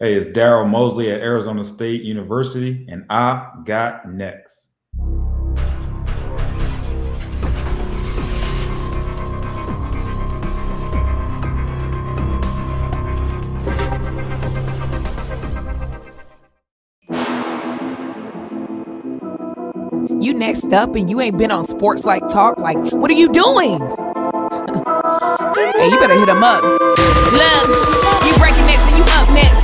Hey, 0.00 0.16
it's 0.16 0.26
Daryl 0.26 0.68
Mosley 0.68 1.12
at 1.12 1.20
Arizona 1.20 1.62
State 1.62 2.02
University, 2.02 2.84
and 2.88 3.04
I 3.08 3.48
got 3.64 4.12
next. 4.12 4.70
You 20.20 20.34
next 20.34 20.72
up 20.72 20.96
and 20.96 21.08
you 21.08 21.20
ain't 21.20 21.38
been 21.38 21.52
on 21.52 21.68
Sports 21.68 22.04
Life 22.04 22.22
Talk. 22.32 22.58
Like, 22.58 22.78
what 22.90 23.12
are 23.12 23.14
you 23.14 23.28
doing? 23.28 23.78
hey, 25.78 25.88
you 25.88 26.00
better 26.00 26.18
hit 26.18 26.28
him 26.28 26.42
up. 26.42 26.64
Look, 26.64 27.68
you 28.26 28.34
breaking 28.40 28.66
next 28.66 28.92
and 28.92 28.98
you 28.98 29.04
up 29.04 29.30
next. 29.30 29.63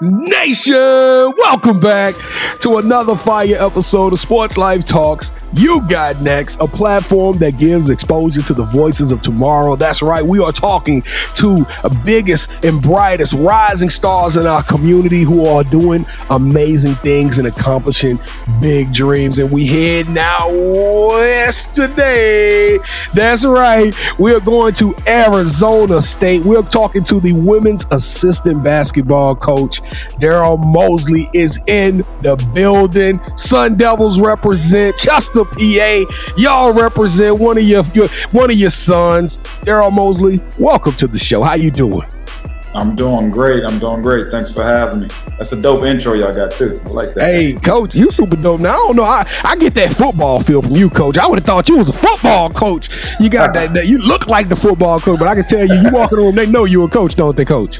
Nation. 0.00 1.32
Welcome 1.36 1.80
back 1.80 2.14
to 2.60 2.78
another 2.78 3.14
fire 3.14 3.56
episode 3.58 4.12
of 4.12 4.18
Sports 4.18 4.56
Life 4.56 4.84
Talks. 4.84 5.32
You 5.54 5.86
got 5.88 6.20
next, 6.20 6.60
a 6.60 6.66
platform 6.66 7.38
that 7.38 7.58
gives 7.58 7.90
exposure 7.90 8.42
to 8.42 8.54
the 8.54 8.64
voices 8.64 9.12
of 9.12 9.22
tomorrow. 9.22 9.76
That's 9.76 10.02
right, 10.02 10.24
we 10.24 10.40
are 10.40 10.52
talking 10.52 11.02
to 11.02 11.56
the 11.82 12.00
biggest 12.04 12.64
and 12.64 12.80
brightest 12.80 13.32
rising 13.34 13.90
stars 13.90 14.36
in 14.36 14.46
our 14.46 14.62
community 14.62 15.22
who 15.22 15.46
are 15.46 15.64
doing 15.64 16.04
amazing 16.30 16.94
things 16.96 17.38
and 17.38 17.46
accomplishing 17.46 18.18
big 18.60 18.92
dreams. 18.92 19.38
And 19.38 19.50
we 19.50 19.66
head 19.66 20.08
now 20.08 20.48
west 20.50 21.74
today. 21.74 22.78
That's 23.14 23.44
right, 23.44 23.94
we 24.18 24.34
are 24.34 24.40
going 24.40 24.74
to 24.74 24.94
Arizona 25.06 26.02
State. 26.02 26.44
We're 26.44 26.62
talking 26.62 27.04
to 27.04 27.20
the 27.20 27.32
women's 27.32 27.86
assistant 27.90 28.62
basketball 28.62 29.34
coach. 29.36 29.80
Daryl 30.20 30.58
Mosley 30.58 31.28
is 31.32 31.58
in 31.66 32.04
the 32.22 32.36
building. 32.54 33.20
Sun 33.36 33.76
Devils 33.76 34.20
represent 34.20 34.96
Chester, 34.96 35.44
PA. 35.44 36.04
Y'all 36.36 36.72
represent 36.72 37.38
one 37.38 37.58
of 37.58 37.64
your, 37.64 37.84
your 37.94 38.08
one 38.32 38.50
of 38.50 38.56
your 38.56 38.70
sons. 38.70 39.38
Daryl 39.62 39.92
Mosley, 39.92 40.40
welcome 40.58 40.92
to 40.94 41.06
the 41.06 41.18
show. 41.18 41.42
How 41.42 41.54
you 41.54 41.70
doing? 41.70 42.06
I'm 42.74 42.94
doing 42.94 43.30
great. 43.30 43.64
I'm 43.64 43.78
doing 43.78 44.02
great. 44.02 44.30
Thanks 44.30 44.52
for 44.52 44.62
having 44.62 45.00
me. 45.00 45.08
That's 45.38 45.52
a 45.52 45.60
dope 45.60 45.84
intro 45.84 46.14
y'all 46.14 46.34
got 46.34 46.52
too. 46.52 46.80
I 46.84 46.88
like 46.90 47.14
that. 47.14 47.24
Hey, 47.24 47.52
coach, 47.54 47.94
you 47.94 48.10
super 48.10 48.36
dope. 48.36 48.60
Now 48.60 48.72
I 48.72 48.76
don't 48.76 48.96
know. 48.96 49.04
I, 49.04 49.26
I 49.42 49.56
get 49.56 49.74
that 49.74 49.96
football 49.96 50.40
feel 50.40 50.62
from 50.62 50.72
you, 50.72 50.90
coach. 50.90 51.16
I 51.16 51.26
would 51.26 51.38
have 51.38 51.46
thought 51.46 51.68
you 51.68 51.78
was 51.78 51.88
a 51.88 51.92
football 51.92 52.50
coach. 52.50 52.90
You 53.20 53.30
got 53.30 53.54
that, 53.54 53.72
that. 53.74 53.88
You 53.88 53.98
look 53.98 54.26
like 54.26 54.48
the 54.48 54.56
football 54.56 55.00
coach, 55.00 55.18
but 55.18 55.28
I 55.28 55.34
can 55.34 55.44
tell 55.44 55.66
you, 55.66 55.74
you 55.74 55.90
walking 55.90 56.18
on, 56.18 56.34
they 56.34 56.46
know 56.46 56.64
you 56.66 56.84
a 56.84 56.88
coach, 56.88 57.14
don't 57.14 57.36
they, 57.36 57.44
coach? 57.44 57.78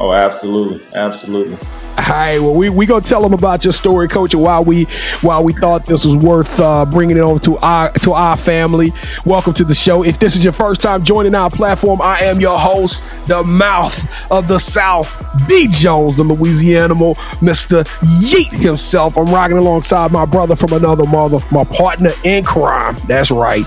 Oh, 0.00 0.12
absolutely, 0.12 0.80
absolutely. 0.94 1.54
All 1.98 2.04
right, 2.14 2.38
well, 2.38 2.54
we 2.54 2.70
we 2.70 2.86
gonna 2.86 3.00
tell 3.00 3.20
them 3.20 3.32
about 3.32 3.64
your 3.64 3.72
story, 3.72 4.06
coach, 4.06 4.32
and 4.32 4.40
why 4.40 4.60
we 4.60 4.84
why 5.22 5.40
we 5.40 5.52
thought 5.52 5.86
this 5.86 6.04
was 6.04 6.14
worth 6.14 6.60
uh, 6.60 6.86
bringing 6.86 7.16
it 7.16 7.20
over 7.20 7.40
to 7.40 7.58
our 7.58 7.90
to 7.94 8.12
our 8.12 8.36
family. 8.36 8.92
Welcome 9.26 9.54
to 9.54 9.64
the 9.64 9.74
show. 9.74 10.04
If 10.04 10.20
this 10.20 10.36
is 10.36 10.44
your 10.44 10.52
first 10.52 10.80
time 10.80 11.02
joining 11.02 11.34
our 11.34 11.50
platform, 11.50 12.00
I 12.00 12.20
am 12.20 12.40
your 12.40 12.58
host, 12.58 13.26
the 13.26 13.42
mouth 13.42 14.30
of 14.30 14.46
the 14.46 14.60
South, 14.60 15.12
B 15.48 15.66
Jones, 15.68 16.16
the 16.16 16.22
Louisiana, 16.22 16.94
Mister 17.42 17.82
Yeet 18.22 18.52
himself. 18.52 19.16
I'm 19.18 19.26
rocking 19.26 19.58
alongside 19.58 20.12
my 20.12 20.24
brother 20.24 20.54
from 20.54 20.74
another 20.74 21.06
mother, 21.06 21.40
my 21.50 21.64
partner 21.64 22.10
in 22.22 22.44
crime. 22.44 22.96
That's 23.08 23.32
right 23.32 23.66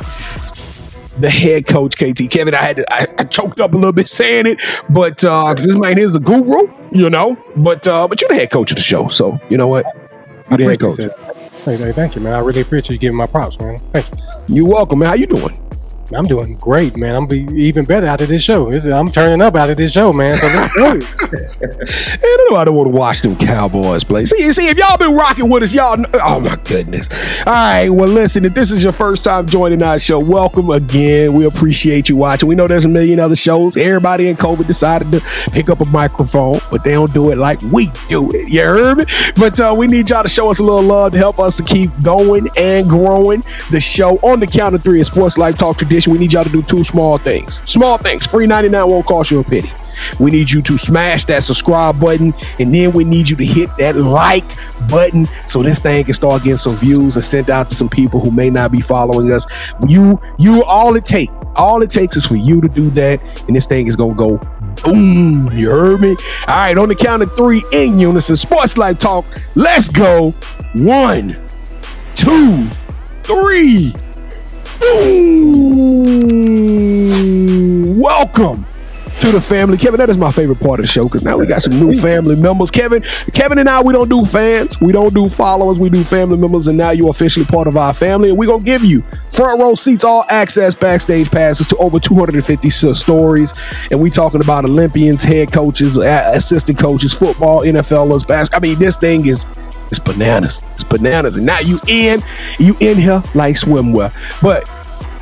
the 1.21 1.29
head 1.29 1.67
coach 1.67 1.95
KT 1.95 2.29
Kevin. 2.29 2.53
I 2.53 2.57
had 2.57 2.75
to, 2.77 2.93
I, 2.93 3.07
I 3.17 3.23
choked 3.23 3.59
up 3.59 3.73
a 3.73 3.75
little 3.75 3.93
bit 3.93 4.07
saying 4.07 4.47
it, 4.47 4.59
but 4.89 5.23
uh, 5.23 5.53
because 5.53 5.65
this 5.65 5.77
man 5.77 5.97
is 5.97 6.15
a 6.15 6.19
guru, 6.19 6.71
you 6.91 7.09
know. 7.09 7.37
But 7.55 7.87
uh, 7.87 8.07
but 8.07 8.21
you're 8.21 8.29
the 8.29 8.35
head 8.35 8.51
coach 8.51 8.71
of 8.71 8.77
the 8.77 8.83
show, 8.83 9.07
so 9.07 9.39
you 9.49 9.57
know 9.57 9.67
what? 9.67 9.85
You're 10.49 10.57
the 10.57 10.63
head 10.65 10.79
coach. 10.79 10.99
Hey, 11.65 11.77
hey, 11.77 11.91
thank 11.91 12.15
you, 12.15 12.21
man. 12.21 12.33
I 12.33 12.39
really 12.39 12.61
appreciate 12.61 12.95
you 12.95 12.99
giving 12.99 13.17
my 13.17 13.27
props, 13.27 13.59
man. 13.59 13.77
Thank 13.77 14.09
you. 14.09 14.55
You're 14.55 14.69
welcome, 14.69 14.99
man. 14.99 15.09
How 15.09 15.15
you 15.15 15.27
doing? 15.27 15.70
I'm 16.13 16.25
doing 16.25 16.55
great, 16.55 16.97
man. 16.97 17.15
I'm 17.15 17.25
be 17.27 17.45
even 17.55 17.85
better 17.85 18.05
after 18.05 18.25
this 18.25 18.43
show. 18.43 18.69
Is- 18.69 18.85
I'm 18.85 19.09
turning 19.09 19.41
up 19.41 19.55
after 19.55 19.73
this 19.75 19.93
show, 19.93 20.11
man. 20.11 20.35
So 20.37 20.47
let's 20.47 20.73
go. 20.75 20.99
Hey, 20.99 22.35
nobody 22.49 22.71
want 22.71 22.87
to 22.87 22.95
watch 22.95 23.21
them 23.21 23.35
Cowboys 23.37 24.03
play. 24.03 24.25
See, 24.25 24.51
see, 24.51 24.67
if 24.67 24.77
y'all 24.77 24.97
been 24.97 25.15
rocking 25.15 25.49
with 25.49 25.63
us, 25.63 25.73
y'all. 25.73 25.95
Know, 25.95 26.09
oh 26.15 26.39
my 26.41 26.57
goodness. 26.65 27.07
All 27.47 27.53
right. 27.53 27.89
Well, 27.89 28.09
listen. 28.09 28.43
If 28.43 28.53
this 28.53 28.71
is 28.71 28.83
your 28.83 28.91
first 28.91 29.23
time 29.23 29.45
joining 29.45 29.81
our 29.83 29.99
show, 29.99 30.19
welcome 30.19 30.69
again. 30.69 31.33
We 31.33 31.45
appreciate 31.45 32.09
you 32.09 32.17
watching. 32.17 32.49
We 32.49 32.55
know 32.55 32.67
there's 32.67 32.85
a 32.85 32.89
million 32.89 33.19
other 33.19 33.35
shows. 33.37 33.77
Everybody 33.77 34.27
in 34.27 34.35
COVID 34.35 34.67
decided 34.67 35.11
to 35.13 35.21
pick 35.51 35.69
up 35.69 35.79
a 35.79 35.85
microphone, 35.89 36.59
but 36.69 36.83
they 36.83 36.91
don't 36.91 37.13
do 37.13 37.31
it 37.31 37.37
like 37.37 37.61
we 37.61 37.89
do 38.09 38.29
it. 38.33 38.49
You 38.49 38.63
heard 38.63 38.97
me? 38.97 39.05
But 39.37 39.59
uh, 39.59 39.73
we 39.77 39.87
need 39.87 40.09
y'all 40.09 40.23
to 40.23 40.29
show 40.29 40.49
us 40.51 40.59
a 40.59 40.63
little 40.63 40.83
love 40.83 41.13
to 41.13 41.17
help 41.17 41.39
us 41.39 41.55
to 41.57 41.63
keep 41.63 41.89
going 42.03 42.49
and 42.57 42.89
growing 42.89 43.43
the 43.71 43.79
show 43.79 44.17
on 44.23 44.41
the 44.41 44.47
count 44.47 44.75
of 44.75 44.83
three. 44.83 44.99
It's 44.99 45.09
Sports 45.09 45.37
Life 45.37 45.55
Talk 45.57 45.77
Tradition. 45.77 46.00
We 46.07 46.17
need 46.17 46.33
y'all 46.33 46.43
to 46.43 46.49
do 46.49 46.61
two 46.61 46.83
small 46.83 47.17
things. 47.17 47.59
Small 47.69 47.97
things. 47.97 48.25
Free 48.25 48.47
99 48.47 48.87
won't 48.87 49.05
cost 49.05 49.31
you 49.31 49.39
a 49.39 49.43
penny. 49.43 49.69
We 50.19 50.31
need 50.31 50.49
you 50.49 50.61
to 50.63 50.77
smash 50.77 51.25
that 51.25 51.43
subscribe 51.43 51.99
button, 51.99 52.33
and 52.59 52.73
then 52.73 52.91
we 52.91 53.03
need 53.03 53.29
you 53.29 53.35
to 53.35 53.45
hit 53.45 53.69
that 53.77 53.95
like 53.95 54.45
button 54.89 55.25
so 55.47 55.61
this 55.61 55.79
thing 55.79 56.03
can 56.03 56.13
start 56.13 56.43
getting 56.43 56.57
some 56.57 56.75
views 56.75 57.15
and 57.15 57.23
sent 57.23 57.49
out 57.49 57.69
to 57.69 57.75
some 57.75 57.89
people 57.89 58.19
who 58.19 58.31
may 58.31 58.49
not 58.49 58.71
be 58.71 58.81
following 58.81 59.31
us. 59.31 59.45
You, 59.87 60.19
you, 60.37 60.63
all 60.63 60.95
it 60.95 61.05
take, 61.05 61.29
all 61.55 61.81
it 61.81 61.91
takes 61.91 62.15
is 62.15 62.25
for 62.25 62.35
you 62.35 62.61
to 62.61 62.67
do 62.67 62.89
that, 62.91 63.43
and 63.47 63.55
this 63.55 63.65
thing 63.65 63.87
is 63.87 63.95
gonna 63.95 64.15
go 64.15 64.37
boom. 64.83 65.51
You 65.53 65.69
heard 65.69 66.01
me? 66.01 66.15
All 66.47 66.55
right, 66.55 66.77
on 66.77 66.89
the 66.89 66.95
count 66.95 67.23
of 67.23 67.35
three 67.35 67.63
in 67.71 67.99
unison, 67.99 68.37
Sports 68.37 68.77
Life 68.77 68.99
Talk. 68.99 69.25
Let's 69.55 69.89
go. 69.89 70.31
One, 70.75 71.39
two, 72.15 72.69
three. 73.23 73.93
Welcome 78.01 78.65
to 79.19 79.31
the 79.31 79.39
family. 79.39 79.77
Kevin, 79.77 79.99
that 79.99 80.09
is 80.09 80.17
my 80.17 80.31
favorite 80.31 80.59
part 80.59 80.79
of 80.79 80.85
the 80.85 80.91
show 80.91 81.03
because 81.03 81.23
now 81.23 81.37
we 81.37 81.45
got 81.45 81.61
some 81.61 81.79
new 81.79 81.93
family 82.01 82.35
members. 82.35 82.71
Kevin, 82.71 83.03
Kevin 83.33 83.59
and 83.59 83.69
I, 83.69 83.83
we 83.83 83.93
don't 83.93 84.09
do 84.09 84.25
fans, 84.25 84.81
we 84.81 84.91
don't 84.91 85.13
do 85.13 85.29
followers, 85.29 85.77
we 85.77 85.91
do 85.91 86.03
family 86.03 86.37
members, 86.37 86.67
and 86.67 86.75
now 86.79 86.89
you're 86.89 87.11
officially 87.11 87.45
part 87.45 87.67
of 87.67 87.77
our 87.77 87.93
family. 87.93 88.29
And 88.29 88.39
we're 88.39 88.47
gonna 88.47 88.63
give 88.63 88.83
you 88.83 89.03
front 89.29 89.59
row 89.59 89.75
seats, 89.75 90.03
all 90.03 90.25
access, 90.29 90.73
backstage 90.73 91.29
passes 91.29 91.67
to 91.67 91.75
over 91.77 91.99
250 91.99 92.67
uh, 92.67 92.93
stories. 92.95 93.53
And 93.91 93.99
we 93.99 94.09
talking 94.09 94.41
about 94.41 94.65
Olympians, 94.65 95.21
head 95.21 95.51
coaches, 95.51 95.97
assistant 95.97 96.79
coaches, 96.79 97.13
football, 97.13 97.61
NFLers, 97.61 98.27
basketball. 98.27 98.57
I 98.57 98.71
mean, 98.71 98.79
this 98.79 98.97
thing 98.97 99.27
is 99.27 99.45
it's 99.91 99.99
bananas. 99.99 100.61
It's 100.73 100.83
bananas. 100.83 101.35
And 101.35 101.45
now 101.45 101.59
you 101.59 101.79
in, 101.87 102.21
you 102.59 102.75
in 102.79 102.97
here 102.97 103.21
like 103.35 103.55
swimwear. 103.55 104.11
But 104.41 104.69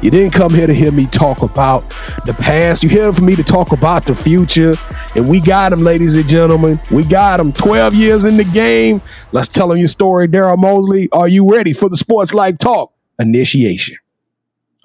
you 0.02 0.12
didn't 0.12 0.32
come 0.32 0.54
here 0.54 0.68
to 0.68 0.74
hear 0.74 0.92
me 0.92 1.08
talk 1.08 1.42
about 1.42 1.82
the 2.26 2.34
past. 2.34 2.84
You 2.84 2.90
here 2.90 3.12
for 3.12 3.22
me 3.22 3.36
to 3.36 3.44
talk 3.44 3.74
about 3.74 4.06
the 4.06 4.16
future. 4.16 4.76
And 5.16 5.28
we 5.28 5.42
got 5.42 5.74
him, 5.74 5.80
ladies 5.80 6.16
and 6.16 6.28
gentlemen. 6.28 6.80
We 6.90 7.04
got 7.04 7.40
him. 7.40 7.52
12 7.52 7.96
years 7.96 8.26
in 8.26 8.38
the 8.38 8.46
game. 8.46 9.02
Let's 9.34 9.50
tell 9.50 9.72
him 9.72 9.78
your 9.78 9.90
story. 9.90 10.28
Daryl 10.28 10.58
Mosley, 10.58 11.10
are 11.12 11.28
you 11.28 11.52
ready 11.52 11.74
for 11.74 11.90
the 11.90 11.98
Sports 11.98 12.34
Life 12.34 12.60
Talk 12.60 12.94
initiation? 13.20 13.98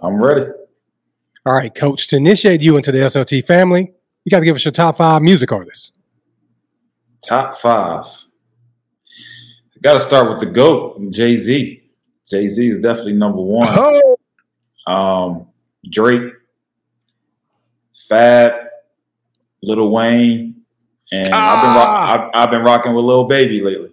I'm 0.00 0.20
ready. 0.20 0.50
All 1.46 1.52
right, 1.54 1.72
coach. 1.72 2.08
To 2.08 2.16
initiate 2.16 2.62
you 2.62 2.76
into 2.76 2.90
the 2.90 2.98
SLT 2.98 3.46
family, 3.46 3.92
you 4.24 4.30
got 4.30 4.40
to 4.40 4.46
give 4.46 4.56
us 4.56 4.64
your 4.64 4.72
top 4.72 4.96
five 4.96 5.22
music 5.22 5.52
artists. 5.52 5.92
Top 7.22 7.56
five. 7.56 8.06
Got 9.84 9.92
to 9.94 10.00
start 10.00 10.30
with 10.30 10.40
the 10.40 10.46
goat, 10.46 10.98
Jay 11.10 11.36
Z. 11.36 11.82
Jay 12.28 12.46
Z 12.48 12.66
is 12.66 12.78
definitely 12.80 13.12
number 13.12 13.40
one. 13.42 13.68
Oh, 13.70 14.16
Um, 14.90 15.46
Drake, 15.90 16.32
Fab, 18.08 18.52
Lil 19.62 19.90
Wayne, 19.90 20.62
and 21.12 21.28
I've 21.34 21.62
been 21.62 21.74
rock, 21.76 21.88
Ah. 21.88 22.12
I've, 22.14 22.30
I've 22.34 22.50
been 22.50 22.62
rocking 22.62 22.94
with 22.94 23.04
Lil 23.04 23.24
Baby 23.24 23.60
lately. 23.62 23.90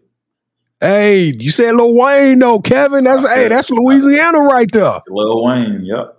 Hey, 0.80 1.34
you 1.38 1.52
said 1.52 1.76
Lil 1.76 1.94
Wayne 1.96 2.40
though, 2.40 2.60
Kevin. 2.60 3.04
That's 3.04 3.24
I 3.26 3.36
hey, 3.36 3.48
that's 3.50 3.70
Louisiana 3.70 4.40
right 4.40 4.70
there. 4.72 5.00
Lil 5.08 5.44
Wayne, 5.44 5.84
yep. 5.86 6.18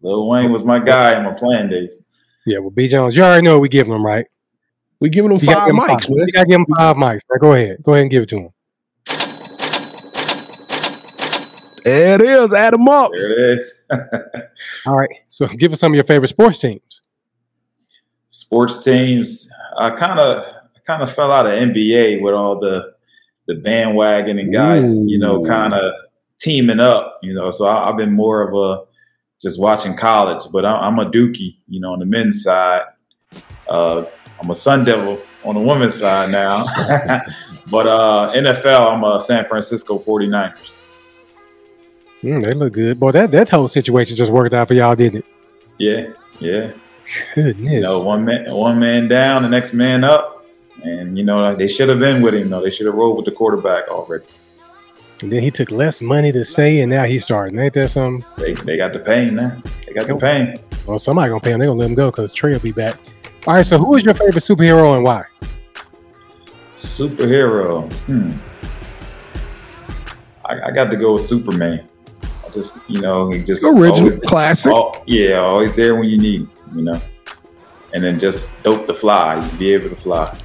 Lil 0.00 0.28
Wayne 0.28 0.50
was 0.52 0.64
my 0.64 0.78
guy 0.78 1.16
in 1.16 1.24
my 1.24 1.32
playing 1.34 1.68
days. 1.68 2.00
Yeah, 2.46 2.58
well, 2.58 2.70
B 2.70 2.88
Jones, 2.88 3.14
you 3.14 3.22
already 3.22 3.42
know 3.44 3.60
we 3.60 3.68
giving 3.68 3.92
them 3.92 4.04
right. 4.04 4.26
We 5.00 5.08
giving 5.10 5.30
them 5.30 5.38
You 5.40 5.52
five 5.52 5.70
mics, 5.70 5.88
five. 5.88 6.10
man. 6.10 6.26
You 6.26 6.32
gotta 6.32 6.46
give 6.46 6.60
him 6.60 6.66
five 6.76 6.96
mics. 6.96 7.20
Right, 7.30 7.40
go 7.40 7.52
ahead, 7.52 7.82
go 7.82 7.92
ahead 7.92 8.02
and 8.02 8.10
give 8.10 8.22
it 8.24 8.28
to 8.30 8.38
him. 8.38 8.48
There 11.84 12.14
it 12.14 12.20
is. 12.20 12.52
Add 12.52 12.74
them 12.74 12.88
up. 12.88 13.10
There 13.12 13.30
it 13.30 13.58
is. 13.58 13.74
All 14.86 14.96
right, 14.96 15.10
so 15.28 15.46
give 15.46 15.72
us 15.72 15.80
some 15.80 15.92
of 15.92 15.96
your 15.96 16.04
favorite 16.04 16.28
sports 16.28 16.58
teams. 16.58 17.02
Sports 18.28 18.82
teams. 18.82 19.50
I 19.78 19.90
kind 19.90 20.18
of 20.18 20.46
kind 20.86 21.02
of 21.02 21.12
fell 21.12 21.30
out 21.30 21.46
of 21.46 21.52
NBA 21.52 22.22
with 22.22 22.34
all 22.34 22.58
the 22.58 22.92
the 23.46 23.54
bandwagon 23.56 24.38
and 24.38 24.52
guys, 24.52 25.04
you 25.06 25.18
know, 25.18 25.44
kind 25.44 25.74
of 25.74 25.92
teaming 26.38 26.80
up. 26.80 27.18
You 27.22 27.34
know, 27.34 27.50
so 27.50 27.66
I, 27.66 27.90
I've 27.90 27.96
been 27.96 28.12
more 28.12 28.46
of 28.46 28.54
a 28.54 28.84
just 29.40 29.60
watching 29.60 29.96
college, 29.96 30.44
but 30.52 30.64
I, 30.64 30.72
I'm 30.76 30.98
a 30.98 31.10
Dookie. 31.10 31.56
You 31.68 31.80
know, 31.80 31.92
on 31.92 31.98
the 31.98 32.06
men's 32.06 32.42
side. 32.42 32.82
Uh, 33.68 34.04
I'm 34.42 34.50
a 34.50 34.56
Sun 34.56 34.84
Devil 34.84 35.20
on 35.44 35.54
the 35.54 35.60
women's 35.60 35.94
side 35.94 36.30
now. 36.30 36.64
but 37.70 37.86
uh, 37.86 38.32
NFL, 38.34 38.92
I'm 38.92 39.04
a 39.04 39.20
San 39.20 39.44
Francisco 39.44 39.98
49ers. 39.98 40.72
Mm, 42.22 42.44
they 42.44 42.52
look 42.52 42.72
good, 42.72 43.00
boy. 43.00 43.10
That 43.12 43.30
that 43.32 43.48
whole 43.48 43.68
situation 43.68 44.16
just 44.16 44.30
worked 44.30 44.54
out 44.54 44.68
for 44.68 44.74
y'all, 44.74 44.94
didn't 44.94 45.20
it? 45.20 45.24
Yeah, 45.78 46.12
yeah. 46.38 46.72
Goodness. 47.34 47.72
You 47.72 47.80
know, 47.80 48.00
one 48.00 48.24
man, 48.24 48.54
one 48.54 48.78
man 48.78 49.08
down, 49.08 49.42
the 49.42 49.48
next 49.48 49.72
man 49.72 50.04
up, 50.04 50.46
and 50.84 51.18
you 51.18 51.24
know 51.24 51.54
they 51.56 51.66
should 51.66 51.88
have 51.88 51.98
been 51.98 52.22
with 52.22 52.34
him. 52.34 52.50
though. 52.50 52.62
they 52.62 52.70
should 52.70 52.86
have 52.86 52.94
rolled 52.94 53.16
with 53.16 53.26
the 53.26 53.32
quarterback 53.32 53.88
already. 53.88 54.24
And 55.22 55.32
then 55.32 55.42
he 55.42 55.50
took 55.50 55.70
less 55.70 56.00
money 56.00 56.32
to 56.32 56.44
stay, 56.44 56.80
and 56.80 56.90
now 56.90 57.04
he's 57.04 57.24
starting. 57.24 57.58
Ain't 57.58 57.74
that 57.74 57.90
something? 57.90 58.24
They 58.38 58.54
they 58.54 58.76
got 58.76 58.92
the 58.92 59.00
pain 59.00 59.34
now. 59.34 59.60
They 59.86 59.92
got 59.92 60.06
the 60.06 60.16
pain. 60.16 60.56
Well, 60.86 60.98
somebody 60.98 61.28
gonna 61.28 61.40
pay 61.40 61.52
him. 61.52 61.60
They 61.60 61.66
gonna 61.66 61.78
let 61.78 61.90
him 61.90 61.94
go 61.94 62.10
because 62.10 62.32
Trey 62.32 62.52
will 62.52 62.60
be 62.60 62.72
back. 62.72 62.98
All 63.46 63.54
right. 63.54 63.66
So, 63.66 63.78
who 63.78 63.96
is 63.96 64.04
your 64.04 64.14
favorite 64.14 64.42
superhero 64.42 64.94
and 64.94 65.04
why? 65.04 65.24
Superhero. 66.72 67.92
Hmm. 68.04 68.32
I, 70.44 70.68
I 70.68 70.70
got 70.70 70.90
to 70.90 70.96
go 70.96 71.14
with 71.14 71.22
Superman. 71.22 71.88
I 72.52 72.54
just 72.54 72.76
you 72.88 73.00
know 73.00 73.30
he 73.30 73.42
just 73.42 73.64
Original, 73.64 74.10
always- 74.12 74.16
classic. 74.26 74.72
al- 74.72 75.02
yeah, 75.06 75.36
always 75.38 75.72
there 75.72 75.94
when 75.96 76.08
you 76.08 76.18
need. 76.18 76.40
him, 76.42 76.50
You 76.76 76.82
know, 76.82 77.00
and 77.94 78.02
then 78.04 78.18
just 78.20 78.50
dope 78.62 78.86
to 78.86 78.94
fly. 78.94 79.40
Be 79.58 79.72
able 79.74 79.90
to 79.90 79.96
fly. 79.96 80.36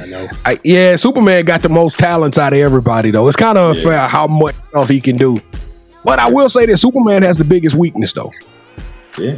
I 0.00 0.06
know. 0.06 0.28
I, 0.46 0.58
yeah, 0.64 0.96
Superman 0.96 1.44
got 1.44 1.62
the 1.62 1.68
most 1.68 1.98
talents 1.98 2.38
out 2.38 2.52
of 2.54 2.58
everybody, 2.58 3.10
though. 3.10 3.28
It's 3.28 3.36
kind 3.36 3.56
of 3.58 3.74
Yeah. 3.76 3.80
unfair 3.82 4.08
how 4.08 4.26
much 4.26 4.54
stuff 4.70 4.88
he 4.88 5.00
can 5.00 5.16
do. 5.18 5.40
But 6.04 6.18
I 6.18 6.28
will 6.30 6.48
say 6.48 6.66
that 6.66 6.76
Superman 6.78 7.22
has 7.22 7.36
the 7.36 7.44
biggest 7.44 7.74
weakness, 7.74 8.12
though. 8.12 8.30
Yeah, 9.18 9.36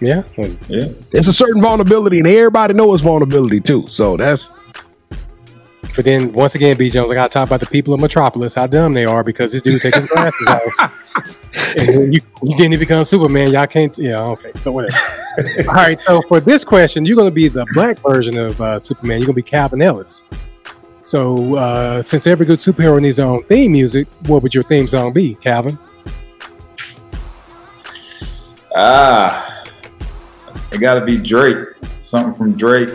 Yeah. 0.00 0.22
Yeah. 0.68 0.88
It's 1.12 1.28
a 1.28 1.32
certain 1.32 1.60
vulnerability, 1.62 2.18
and 2.18 2.26
everybody 2.28 2.74
knows 2.74 3.00
vulnerability 3.00 3.60
too. 3.60 3.84
So 3.88 4.16
that's 4.16 4.50
But 6.00 6.06
then 6.06 6.32
once 6.32 6.54
again, 6.54 6.78
B 6.78 6.88
Jones, 6.88 7.10
I 7.10 7.14
gotta 7.14 7.30
talk 7.30 7.46
about 7.46 7.60
the 7.60 7.66
people 7.66 7.92
of 7.92 8.00
Metropolis, 8.00 8.54
how 8.54 8.66
dumb 8.66 8.94
they 8.94 9.04
are 9.04 9.22
because 9.22 9.52
this 9.52 9.60
dude 9.60 9.82
takes 9.82 9.98
his 9.98 10.06
glasses 10.06 10.46
off. 10.48 10.92
And 11.76 11.88
then 11.88 12.12
you, 12.14 12.20
you 12.42 12.56
didn't 12.56 12.72
even 12.72 12.78
become 12.78 13.04
Superman. 13.04 13.52
Y'all 13.52 13.66
can't 13.66 13.98
yeah, 13.98 14.18
okay. 14.18 14.50
So 14.62 14.72
whatever. 14.72 14.96
All 15.68 15.74
right, 15.74 16.00
so 16.00 16.22
for 16.22 16.40
this 16.40 16.64
question, 16.64 17.04
you're 17.04 17.18
gonna 17.18 17.30
be 17.30 17.48
the 17.48 17.66
black 17.74 17.98
version 17.98 18.38
of 18.38 18.58
uh, 18.62 18.78
Superman. 18.78 19.18
You're 19.18 19.26
gonna 19.26 19.34
be 19.34 19.42
Calvin 19.42 19.82
Ellis. 19.82 20.24
So 21.02 21.56
uh, 21.56 22.00
since 22.00 22.26
every 22.26 22.46
good 22.46 22.60
superhero 22.60 22.98
needs 22.98 23.18
their 23.18 23.26
own 23.26 23.42
theme 23.42 23.72
music, 23.72 24.08
what 24.26 24.42
would 24.42 24.54
your 24.54 24.64
theme 24.64 24.88
song 24.88 25.12
be, 25.12 25.34
Calvin? 25.34 25.78
Ah, 28.74 29.64
it 30.72 30.78
got 30.78 30.94
to 30.94 31.04
be 31.04 31.18
Drake. 31.18 31.68
Something 31.98 32.32
from 32.32 32.52
Drake. 32.54 32.88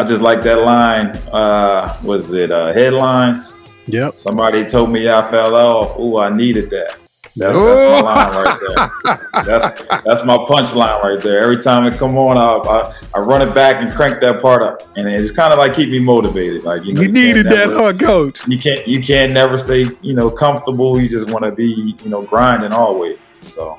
I 0.00 0.02
just 0.02 0.22
like 0.22 0.42
that 0.44 0.60
line. 0.60 1.08
Uh, 1.30 1.94
was 2.02 2.32
it 2.32 2.50
uh, 2.50 2.72
headlines? 2.72 3.76
Yep. 3.86 4.16
Somebody 4.16 4.64
told 4.64 4.88
me 4.88 5.10
I 5.10 5.30
fell 5.30 5.54
off. 5.54 5.98
Ooh, 5.98 6.16
I 6.16 6.34
needed 6.34 6.70
that. 6.70 6.96
That's, 7.36 7.54
that's 7.54 8.02
my 8.02 8.30
line 8.30 8.44
right 8.44 8.60
there. 8.66 9.44
That's 9.44 9.82
that's 10.06 10.24
my 10.24 10.38
punchline 10.38 11.02
right 11.02 11.20
there. 11.20 11.42
Every 11.42 11.60
time 11.60 11.84
it 11.84 11.98
come 11.98 12.16
on, 12.16 12.38
I, 12.38 12.70
I 12.70 12.94
I 13.14 13.18
run 13.20 13.46
it 13.46 13.54
back 13.54 13.82
and 13.82 13.94
crank 13.94 14.22
that 14.22 14.40
part 14.40 14.62
up, 14.62 14.80
and 14.96 15.06
it's 15.06 15.32
kind 15.32 15.52
of 15.52 15.58
like 15.58 15.74
keep 15.74 15.90
me 15.90 15.98
motivated. 15.98 16.64
Like 16.64 16.82
you, 16.86 16.94
know, 16.94 17.02
you 17.02 17.08
can't 17.08 17.14
needed 17.14 17.46
that, 17.46 17.68
never- 17.68 17.74
huh, 17.74 17.92
Coach? 17.92 18.48
You 18.48 18.58
can't 18.58 18.88
you 18.88 19.02
can't 19.02 19.32
never 19.32 19.58
stay 19.58 19.86
you 20.00 20.14
know 20.14 20.30
comfortable. 20.30 20.98
You 20.98 21.10
just 21.10 21.28
want 21.28 21.44
to 21.44 21.52
be 21.52 21.94
you 22.02 22.08
know 22.08 22.22
grinding 22.22 22.72
always. 22.72 23.18
So 23.42 23.78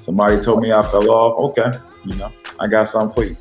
somebody 0.00 0.40
told 0.40 0.62
me 0.62 0.72
I 0.72 0.80
fell 0.82 1.10
off. 1.10 1.58
Okay, 1.58 1.78
you 2.06 2.14
know 2.14 2.32
I 2.58 2.66
got 2.66 2.88
something 2.88 3.14
for 3.14 3.24
you. 3.24 3.36